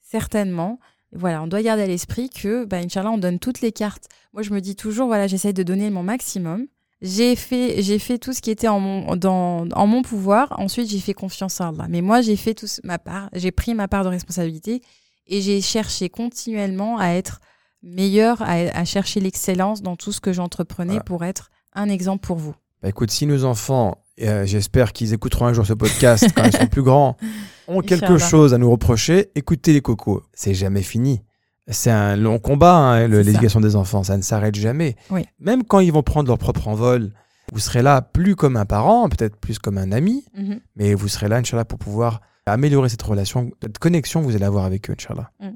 certainement, 0.02 0.80
voilà, 1.12 1.42
on 1.44 1.48
doit 1.48 1.62
garder 1.62 1.84
à 1.84 1.88
l'esprit 1.88 2.30
que, 2.30 2.66
bah, 2.66 2.78
Inch'Allah, 2.78 3.12
on 3.12 3.18
donne 3.18 3.40
toutes 3.40 3.62
les 3.62 3.72
cartes. 3.72 4.08
Moi, 4.34 4.44
je 4.44 4.52
me 4.54 4.62
dis 4.62 4.76
toujours, 4.76 5.08
voilà, 5.08 5.28
j'essaye 5.28 5.54
de 5.54 5.64
donner 5.64 5.90
mon 5.90 6.04
maximum. 6.04 6.68
J'ai 7.02 7.36
fait, 7.36 7.82
j'ai 7.84 8.00
fait 8.00 8.18
tout 8.18 8.34
ce 8.34 8.42
qui 8.42 8.50
était 8.50 8.68
en 8.68 8.80
mon, 8.80 9.16
dans, 9.16 9.68
en 9.70 9.88
mon 9.88 10.02
pouvoir. 10.02 10.60
Ensuite, 10.60 10.90
j'ai 10.90 11.00
fait 11.00 11.14
confiance 11.14 11.62
à 11.62 11.68
Allah. 11.68 11.86
Mais 11.90 12.02
moi, 12.02 12.22
j'ai 12.22 12.36
fait 12.36 12.56
tout 12.56 12.66
ce- 12.68 12.82
ma 12.84 12.98
part. 12.98 13.30
J'ai 13.34 13.52
pris 13.52 13.76
ma 13.76 13.88
part 13.88 14.04
de 14.04 14.10
responsabilité 14.10 14.82
et 15.28 15.42
j'ai 15.42 15.62
cherché 15.62 16.10
continuellement 16.10 16.98
à 16.98 17.10
être 17.10 17.40
meilleur, 17.84 18.42
à, 18.42 18.54
à 18.54 18.86
chercher 18.86 19.20
l'excellence 19.20 19.82
dans 19.84 19.96
tout 19.96 20.12
ce 20.12 20.20
que 20.22 20.34
j'entreprenais 20.34 20.94
Voilà. 20.94 21.04
pour 21.04 21.24
être 21.24 21.52
un 21.74 21.88
exemple 21.90 22.26
pour 22.26 22.38
vous. 22.38 22.56
Bah, 22.82 22.90
écoute, 22.90 23.12
si 23.12 23.26
nos 23.26 23.44
enfants, 23.46 24.04
euh, 24.22 24.46
j'espère 24.46 24.94
qu'ils 24.94 25.14
écouteront 25.14 25.48
un 25.48 25.54
jour 25.54 25.66
ce 25.66 25.74
podcast 25.74 26.26
quand 26.36 26.44
ils 26.46 26.52
seront 26.52 26.68
plus 26.68 26.84
grands, 26.84 27.18
ont 27.68 27.82
quelque 27.82 28.18
chose 28.18 28.54
à 28.54 28.58
nous 28.58 28.70
reprocher, 28.72 29.32
écoutez 29.36 29.74
les 29.74 29.82
cocos. 29.82 30.24
C'est 30.34 30.54
jamais 30.54 30.82
fini. 30.84 31.22
C'est 31.70 31.92
un 31.92 32.16
long 32.16 32.40
combat, 32.40 32.76
hein, 32.78 33.08
l'éducation 33.08 33.60
des 33.60 33.76
enfants. 33.76 34.04
Ça 34.04 34.16
ne 34.16 34.22
s'arrête 34.22 34.56
jamais. 34.56 34.96
Oui. 35.10 35.26
Même 35.40 35.64
quand 35.66 35.80
ils 35.80 35.92
vont 35.92 36.04
prendre 36.04 36.30
leur 36.30 36.38
propre 36.38 36.68
envol, 36.70 37.12
vous 37.52 37.60
serez 37.60 37.82
là 37.82 38.02
plus 38.02 38.36
comme 38.36 38.56
un 38.58 38.66
parent, 38.66 39.10
peut-être 39.10 39.36
plus 39.38 39.60
comme 39.60 39.78
un 39.78 39.92
ami, 39.92 40.24
Mhm. 40.38 40.60
mais 40.78 40.94
vous 40.94 41.08
serez 41.10 41.28
là, 41.28 41.38
Inch'Allah, 41.38 41.66
pour 41.66 41.78
pouvoir 41.80 42.22
améliorer 42.46 42.88
cette 42.88 43.02
relation, 43.02 43.52
cette 43.62 43.80
connexion 43.80 44.22
que 44.22 44.26
vous 44.26 44.36
allez 44.36 44.46
avoir 44.46 44.64
avec 44.64 44.90
eux, 44.90 44.94
Inch'Allah. 44.94 45.32
Mm. 45.42 45.50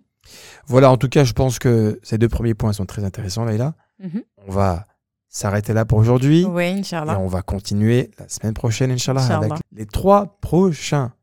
Voilà, 0.67 0.91
en 0.91 0.97
tout 0.97 1.07
cas, 1.09 1.23
je 1.23 1.31
pense 1.33 1.59
que 1.59 1.99
ces 2.03 2.17
deux 2.17 2.27
premiers 2.29 2.53
points 2.53 2.73
sont 2.73 2.85
très 2.85 3.03
intéressants, 3.05 3.45
Leïla. 3.45 3.75
Mhm. 4.03 4.21
On 4.47 4.51
va 4.51 4.87
s'arrêter 5.33 5.73
là 5.73 5.85
pour 5.85 5.97
aujourd'hui. 5.97 6.45
Oui, 6.45 6.63
Et 6.65 6.67
Inch'Allah. 6.79 7.17
on 7.19 7.27
va 7.27 7.41
continuer 7.41 8.11
la 8.19 8.27
semaine 8.29 8.53
prochaine, 8.53 8.91
Inch'Allah, 8.91 9.23
Inch'Allah. 9.23 9.45
avec 9.55 9.59
les 9.71 9.85
trois 9.87 10.37
prochains 10.41 11.13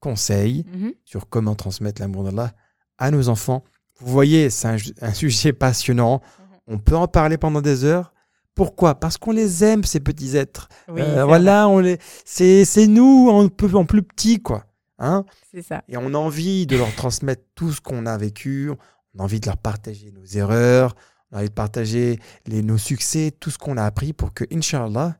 conseils 0.00 0.64
Mhm. 0.74 0.92
sur 1.04 1.28
comment 1.28 1.54
transmettre 1.54 2.00
l'amour 2.02 2.24
d'Allah 2.24 2.52
à 2.98 3.10
nos 3.10 3.28
enfants. 3.28 3.64
Vous 4.00 4.12
voyez, 4.12 4.50
c'est 4.50 4.68
un, 4.68 4.76
un 5.00 5.12
sujet 5.14 5.52
passionnant. 5.52 6.20
Mhm. 6.68 6.74
On 6.74 6.78
peut 6.78 6.96
en 6.96 7.08
parler 7.08 7.38
pendant 7.38 7.60
des 7.62 7.84
heures. 7.84 8.12
Pourquoi? 8.54 8.94
Parce 9.00 9.16
qu'on 9.16 9.32
les 9.32 9.64
aime, 9.64 9.82
ces 9.82 9.98
petits 9.98 10.36
êtres. 10.36 10.68
Oui, 10.88 11.00
Euh, 11.00 11.16
c'est 11.16 11.22
voilà, 11.24 11.66
on 11.68 11.78
les, 11.80 11.98
c'est, 12.24 12.64
c'est 12.64 12.86
nous 12.86 13.28
en, 13.30 13.44
en 13.46 13.84
plus 13.84 14.02
petit, 14.02 14.40
quoi. 14.40 14.64
Hein 15.00 15.24
C'est 15.50 15.62
ça. 15.62 15.82
et 15.88 15.96
on 15.96 16.14
a 16.14 16.18
envie 16.18 16.66
de 16.66 16.76
leur 16.76 16.94
transmettre 16.94 17.42
tout 17.56 17.72
ce 17.72 17.80
qu'on 17.80 18.06
a 18.06 18.16
vécu. 18.16 18.70
On 19.14 19.20
a 19.20 19.22
envie 19.24 19.40
de 19.40 19.46
leur 19.46 19.56
partager 19.56 20.12
nos 20.12 20.24
erreurs. 20.24 20.94
Envie 21.34 21.48
de 21.48 21.54
partager 21.54 22.20
les, 22.46 22.62
nos 22.62 22.78
succès, 22.78 23.32
tout 23.38 23.50
ce 23.50 23.58
qu'on 23.58 23.76
a 23.76 23.84
appris 23.84 24.12
pour 24.12 24.32
que, 24.32 24.44
Inch'Allah, 24.52 25.18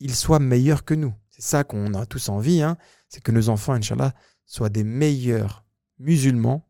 ils 0.00 0.14
soient 0.14 0.38
meilleurs 0.38 0.84
que 0.84 0.94
nous. 0.94 1.12
C'est 1.30 1.42
ça 1.42 1.64
qu'on 1.64 1.92
a 1.94 2.06
tous 2.06 2.28
envie. 2.28 2.62
Hein 2.62 2.76
c'est 3.08 3.22
que 3.22 3.32
nos 3.32 3.48
enfants, 3.48 3.72
Inch'Allah, 3.72 4.12
soient 4.44 4.68
des 4.68 4.84
meilleurs 4.84 5.64
musulmans 5.98 6.68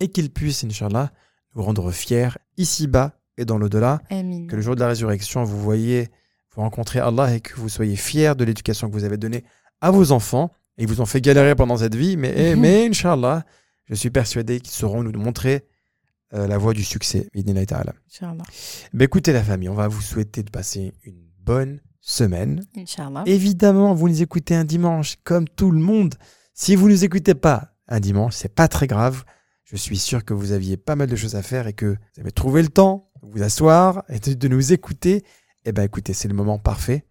et 0.00 0.08
qu'ils 0.08 0.30
puissent, 0.30 0.64
Inch'Allah, 0.64 1.12
nous 1.54 1.62
rendre 1.62 1.90
fiers 1.90 2.30
ici-bas 2.56 3.12
et 3.36 3.44
dans 3.44 3.58
l'au-delà. 3.58 4.00
Que 4.08 4.56
le 4.56 4.62
jour 4.62 4.74
de 4.74 4.80
la 4.80 4.88
résurrection, 4.88 5.44
vous 5.44 5.60
voyez, 5.60 6.08
vous 6.54 6.62
rencontrez 6.62 7.00
Allah 7.00 7.34
et 7.34 7.40
que 7.40 7.54
vous 7.56 7.68
soyez 7.68 7.96
fiers 7.96 8.34
de 8.34 8.44
l'éducation 8.44 8.88
que 8.88 8.92
vous 8.92 9.04
avez 9.04 9.16
donnée 9.16 9.44
à 9.80 9.90
vos 9.90 10.12
enfants. 10.12 10.52
Et 10.76 10.82
ils 10.82 10.88
vous 10.88 11.00
ont 11.00 11.06
fait 11.06 11.20
galérer 11.20 11.54
pendant 11.54 11.76
cette 11.76 11.94
vie, 11.94 12.16
mais, 12.16 12.32
eh, 12.36 12.56
mais 12.56 12.86
Inch'Allah, 12.86 13.44
je 13.86 13.94
suis 13.94 14.10
persuadé 14.10 14.60
qu'ils 14.60 14.74
sauront 14.74 15.02
nous 15.02 15.12
montrer 15.12 15.66
euh, 16.34 16.46
la 16.46 16.58
voie 16.58 16.74
du 16.74 16.84
succès. 16.84 17.28
Ta'ala. 17.66 17.94
Ben, 18.92 19.04
écoutez 19.04 19.32
la 19.32 19.42
famille, 19.42 19.68
on 19.68 19.74
va 19.74 19.88
vous 19.88 20.02
souhaiter 20.02 20.42
de 20.42 20.50
passer 20.50 20.92
une 21.04 21.22
bonne 21.40 21.80
semaine. 22.00 22.64
Inch'Allah. 22.76 23.22
Évidemment, 23.26 23.94
vous 23.94 24.08
nous 24.08 24.22
écoutez 24.22 24.54
un 24.54 24.64
dimanche, 24.64 25.16
comme 25.24 25.48
tout 25.48 25.70
le 25.70 25.78
monde. 25.78 26.14
Si 26.54 26.76
vous 26.76 26.88
ne 26.88 26.92
nous 26.92 27.04
écoutez 27.04 27.34
pas 27.34 27.74
un 27.86 28.00
dimanche, 28.00 28.34
c'est 28.34 28.54
pas 28.54 28.68
très 28.68 28.86
grave. 28.86 29.24
Je 29.64 29.76
suis 29.76 29.98
sûr 29.98 30.24
que 30.24 30.34
vous 30.34 30.52
aviez 30.52 30.76
pas 30.76 30.96
mal 30.96 31.08
de 31.08 31.16
choses 31.16 31.34
à 31.34 31.42
faire 31.42 31.66
et 31.66 31.72
que 31.72 31.86
vous 31.86 32.20
avez 32.20 32.32
trouvé 32.32 32.62
le 32.62 32.68
temps 32.68 33.10
de 33.22 33.28
vous 33.28 33.42
asseoir 33.42 34.04
et 34.08 34.18
de, 34.18 34.48
nous 34.48 34.72
écouter. 34.72 35.24
Eh 35.64 35.72
ben, 35.72 35.82
écoutez, 35.82 36.14
c'est 36.14 36.28
le 36.28 36.34
moment 36.34 36.58
parfait. 36.58 37.04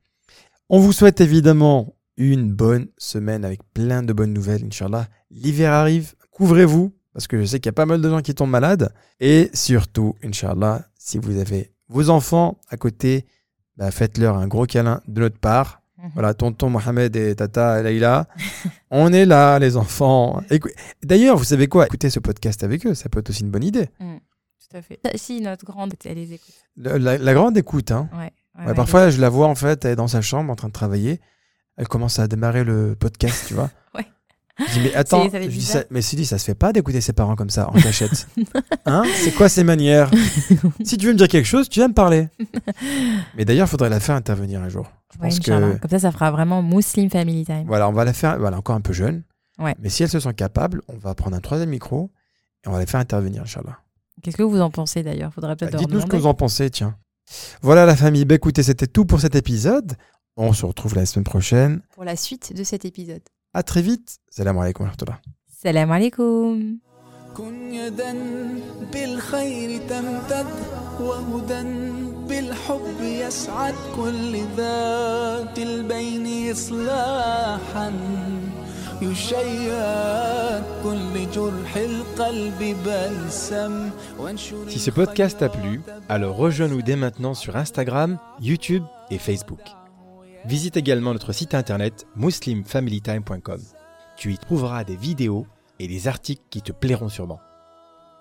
On 0.69 0.79
vous 0.79 0.91
souhaite 0.91 1.21
évidemment 1.21 1.95
une 2.17 2.51
bonne 2.51 2.87
semaine 2.97 3.45
avec 3.45 3.61
plein 3.73 4.01
de 4.03 4.11
bonnes 4.11 4.33
nouvelles, 4.33 4.65
Inch'Allah. 4.65 5.07
L'hiver 5.29 5.71
arrive, 5.71 6.15
couvrez-vous, 6.31 6.96
parce 7.17 7.25
que 7.25 7.41
je 7.41 7.45
sais 7.45 7.59
qu'il 7.59 7.65
y 7.65 7.69
a 7.69 7.73
pas 7.73 7.87
mal 7.87 7.99
de 7.99 8.07
gens 8.07 8.21
qui 8.21 8.35
tombent 8.35 8.51
malades. 8.51 8.93
Et 9.19 9.49
surtout, 9.55 10.13
Inch'Allah, 10.23 10.85
si 10.99 11.17
vous 11.17 11.39
avez 11.39 11.71
vos 11.89 12.11
enfants 12.11 12.59
à 12.69 12.77
côté, 12.77 13.25
bah, 13.75 13.89
faites-leur 13.89 14.37
un 14.37 14.47
gros 14.47 14.67
câlin 14.67 15.01
de 15.07 15.21
notre 15.21 15.39
part. 15.39 15.81
Mhm. 15.97 16.11
Voilà, 16.13 16.35
tonton 16.35 16.69
Mohamed 16.69 17.15
et 17.15 17.35
tata 17.35 17.81
Leïla. 17.81 18.27
On 18.91 19.11
est 19.11 19.25
là, 19.25 19.57
les 19.57 19.77
enfants. 19.77 20.43
D'ailleurs, 21.03 21.37
vous 21.37 21.43
savez 21.43 21.65
quoi? 21.67 21.87
Écoutez 21.87 22.11
ce 22.11 22.19
podcast 22.19 22.63
avec 22.63 22.85
eux, 22.85 22.93
ça 22.93 23.09
peut 23.09 23.17
être 23.21 23.31
aussi 23.31 23.41
une 23.41 23.49
bonne 23.49 23.63
idée. 23.63 23.89
Tout 23.99 24.77
à 24.77 24.81
fait. 24.83 24.99
Si 25.15 25.41
notre 25.41 25.65
grande, 25.65 25.95
elle 26.05 26.17
les 26.17 26.33
écoute. 26.33 26.53
Le- 26.75 26.97
La, 26.99 27.17
la 27.17 27.33
grande 27.33 27.57
écoute, 27.57 27.89
hein. 27.89 28.09
Ouais. 28.13 28.19
ouais, 28.19 28.31
Ouais, 28.59 28.65
ouais, 28.67 28.73
parfois, 28.75 29.09
je 29.09 29.19
la 29.19 29.29
vois 29.29 29.47
en 29.47 29.55
fait, 29.55 29.85
elle 29.85 29.93
est 29.93 29.95
dans 29.95 30.07
sa 30.07 30.21
chambre 30.21 30.51
en 30.51 30.55
train 30.55 30.67
de 30.67 30.73
travailler. 30.73 31.19
Elle 31.77 31.87
commence 31.87 32.19
à 32.19 32.27
démarrer 32.27 32.63
le 32.63 32.95
podcast, 32.95 33.45
tu 33.47 33.55
vois. 33.55 33.71
Ouais. 33.95 34.05
Je 34.59 34.73
dis, 34.73 34.79
mais 34.85 34.95
attends, 34.95 35.29
ça 35.29 35.41
je 35.41 35.47
dis, 35.47 35.61
ça- 35.61 35.83
mais 35.91 36.01
ça 36.01 36.37
se 36.37 36.43
fait 36.45 36.55
pas 36.55 36.73
d'écouter 36.73 36.99
ses 37.01 37.13
parents 37.13 37.35
comme 37.35 37.49
ça, 37.49 37.69
en 37.69 37.73
cachette. 37.73 38.27
hein 38.85 39.03
C'est 39.15 39.31
quoi 39.33 39.49
ces 39.49 39.63
manières? 39.63 40.09
Si 40.83 40.97
tu 40.97 41.05
veux 41.05 41.13
me 41.13 41.17
dire 41.17 41.27
quelque 41.27 41.45
chose, 41.45 41.69
tu 41.69 41.79
vas 41.79 41.87
me 41.87 41.93
parler. 41.93 42.27
mais 43.35 43.45
d'ailleurs, 43.45 43.67
il 43.67 43.69
faudrait 43.69 43.89
la 43.89 43.99
faire 43.99 44.15
intervenir 44.15 44.61
un 44.61 44.69
jour. 44.69 44.87
Je 45.13 45.19
Ouais, 45.19 45.29
pense 45.29 45.37
Inch'Allah. 45.39 45.73
que 45.75 45.79
Comme 45.81 45.91
ça, 45.91 45.99
ça 45.99 46.11
fera 46.11 46.31
vraiment 46.31 46.61
Muslim 46.63 47.09
Family 47.09 47.45
Time. 47.45 47.65
Voilà, 47.67 47.87
on 47.89 47.93
va 47.93 48.03
la 48.05 48.13
faire, 48.13 48.39
voilà, 48.39 48.57
encore 48.57 48.75
un 48.75 48.81
peu 48.81 48.93
jeune. 48.93 49.23
Ouais. 49.59 49.75
Mais 49.79 49.89
si 49.89 50.03
elle 50.03 50.09
se 50.09 50.19
sent 50.19 50.33
capable, 50.33 50.81
on 50.87 50.97
va 50.97 51.13
prendre 51.15 51.35
un 51.35 51.39
troisième 51.39 51.69
micro 51.69 52.11
et 52.65 52.67
on 52.67 52.71
va 52.71 52.79
la 52.79 52.85
faire 52.85 52.99
intervenir, 52.99 53.43
Inch'Allah. 53.43 53.79
Qu'est-ce 54.23 54.37
que 54.37 54.43
vous 54.43 54.59
en 54.61 54.69
pensez 54.71 55.03
d'ailleurs? 55.03 55.31
Faudrait 55.33 55.51
Bah, 55.51 55.55
peut-être 55.57 55.73
leur 55.73 55.81
Dites-nous 55.81 56.01
ce 56.01 56.05
que 56.07 56.15
vous 56.17 56.25
en 56.27 56.33
pensez, 56.33 56.69
tiens. 56.71 56.95
Voilà 57.61 57.85
la 57.85 57.95
famille. 57.95 58.25
Bah, 58.25 58.35
écoutez, 58.35 58.63
c'était 58.63 58.87
tout 58.87 59.05
pour 59.05 59.19
cet 59.21 59.35
épisode. 59.35 59.93
On 60.35 60.53
se 60.53 60.65
retrouve 60.65 60.95
la 60.95 61.05
semaine 61.05 61.23
prochaine. 61.23 61.81
Pour 61.93 62.03
la 62.03 62.15
suite 62.15 62.53
de 62.55 62.63
cet 62.63 62.85
épisode. 62.85 63.21
À 63.56 63.62
très 63.62 63.82
vite. 63.82 64.16
Salam 64.30 64.58
alaikum 64.58 64.84
wa 64.86 64.90
rahmatullah. 64.90 65.20
Salam 65.62 65.90
alaikum. 65.90 66.78
كن 67.36 67.72
يدا 67.74 68.12
بالخير 68.92 69.80
تمتد 69.88 70.46
وهدى 71.00 71.62
بالحب 72.28 73.00
يسعد 73.00 73.74
كل 73.96 74.36
ذات 74.56 75.58
البين 75.58 76.52
إصلاحا 76.52 77.92
يشيد 79.02 80.62
كل 80.84 81.30
جرح 81.34 81.76
القلب 81.76 82.76
بلسم 82.84 83.90
وانشر 84.18 84.68
Si 84.68 84.78
ce 84.78 84.90
podcast 84.90 85.38
t'a 85.38 85.48
plu, 85.48 85.80
alors 86.08 86.36
rejoins-nous 86.36 86.82
dès 86.82 86.96
maintenant 86.96 87.34
sur 87.34 87.56
Instagram, 87.56 88.18
YouTube 88.40 88.84
et 89.10 89.18
Facebook. 89.18 89.60
Visite 90.47 90.77
également 90.77 91.11
notre 91.11 91.33
site 91.33 91.53
internet 91.53 92.07
muslimfamilytime.com. 92.15 93.61
Tu 94.15 94.31
y 94.31 94.37
trouveras 94.37 94.85
des 94.85 94.95
vidéos 94.95 95.45
et 95.77 95.89
des 95.89 96.07
articles 96.07 96.43
qui 96.49 96.61
te 96.61 96.71
plairont 96.71 97.09
sûrement. 97.09 97.41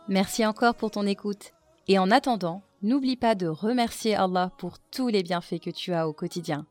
Merci 0.09 0.45
encore 0.45 0.74
pour 0.74 0.91
ton 0.91 1.07
écoute. 1.07 1.53
Et 1.87 2.01
en 2.01 2.11
attendant, 2.11 2.64
n'oublie 2.83 3.16
pas 3.16 3.37
de 3.37 3.47
remercier 3.47 4.16
Allah 4.16 4.51
pour 4.59 4.81
tous 4.81 5.07
les 5.07 5.22
bienfaits 5.22 5.61
que 5.61 5.70
tu 5.70 5.93
as 5.93 6.09
au 6.09 6.12
quotidien. 6.12 6.66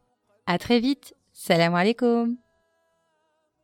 À 0.45 0.58
très 0.58 0.82
vite. 0.82 1.16
Salam 1.32 1.74
alaikum. 1.74 2.36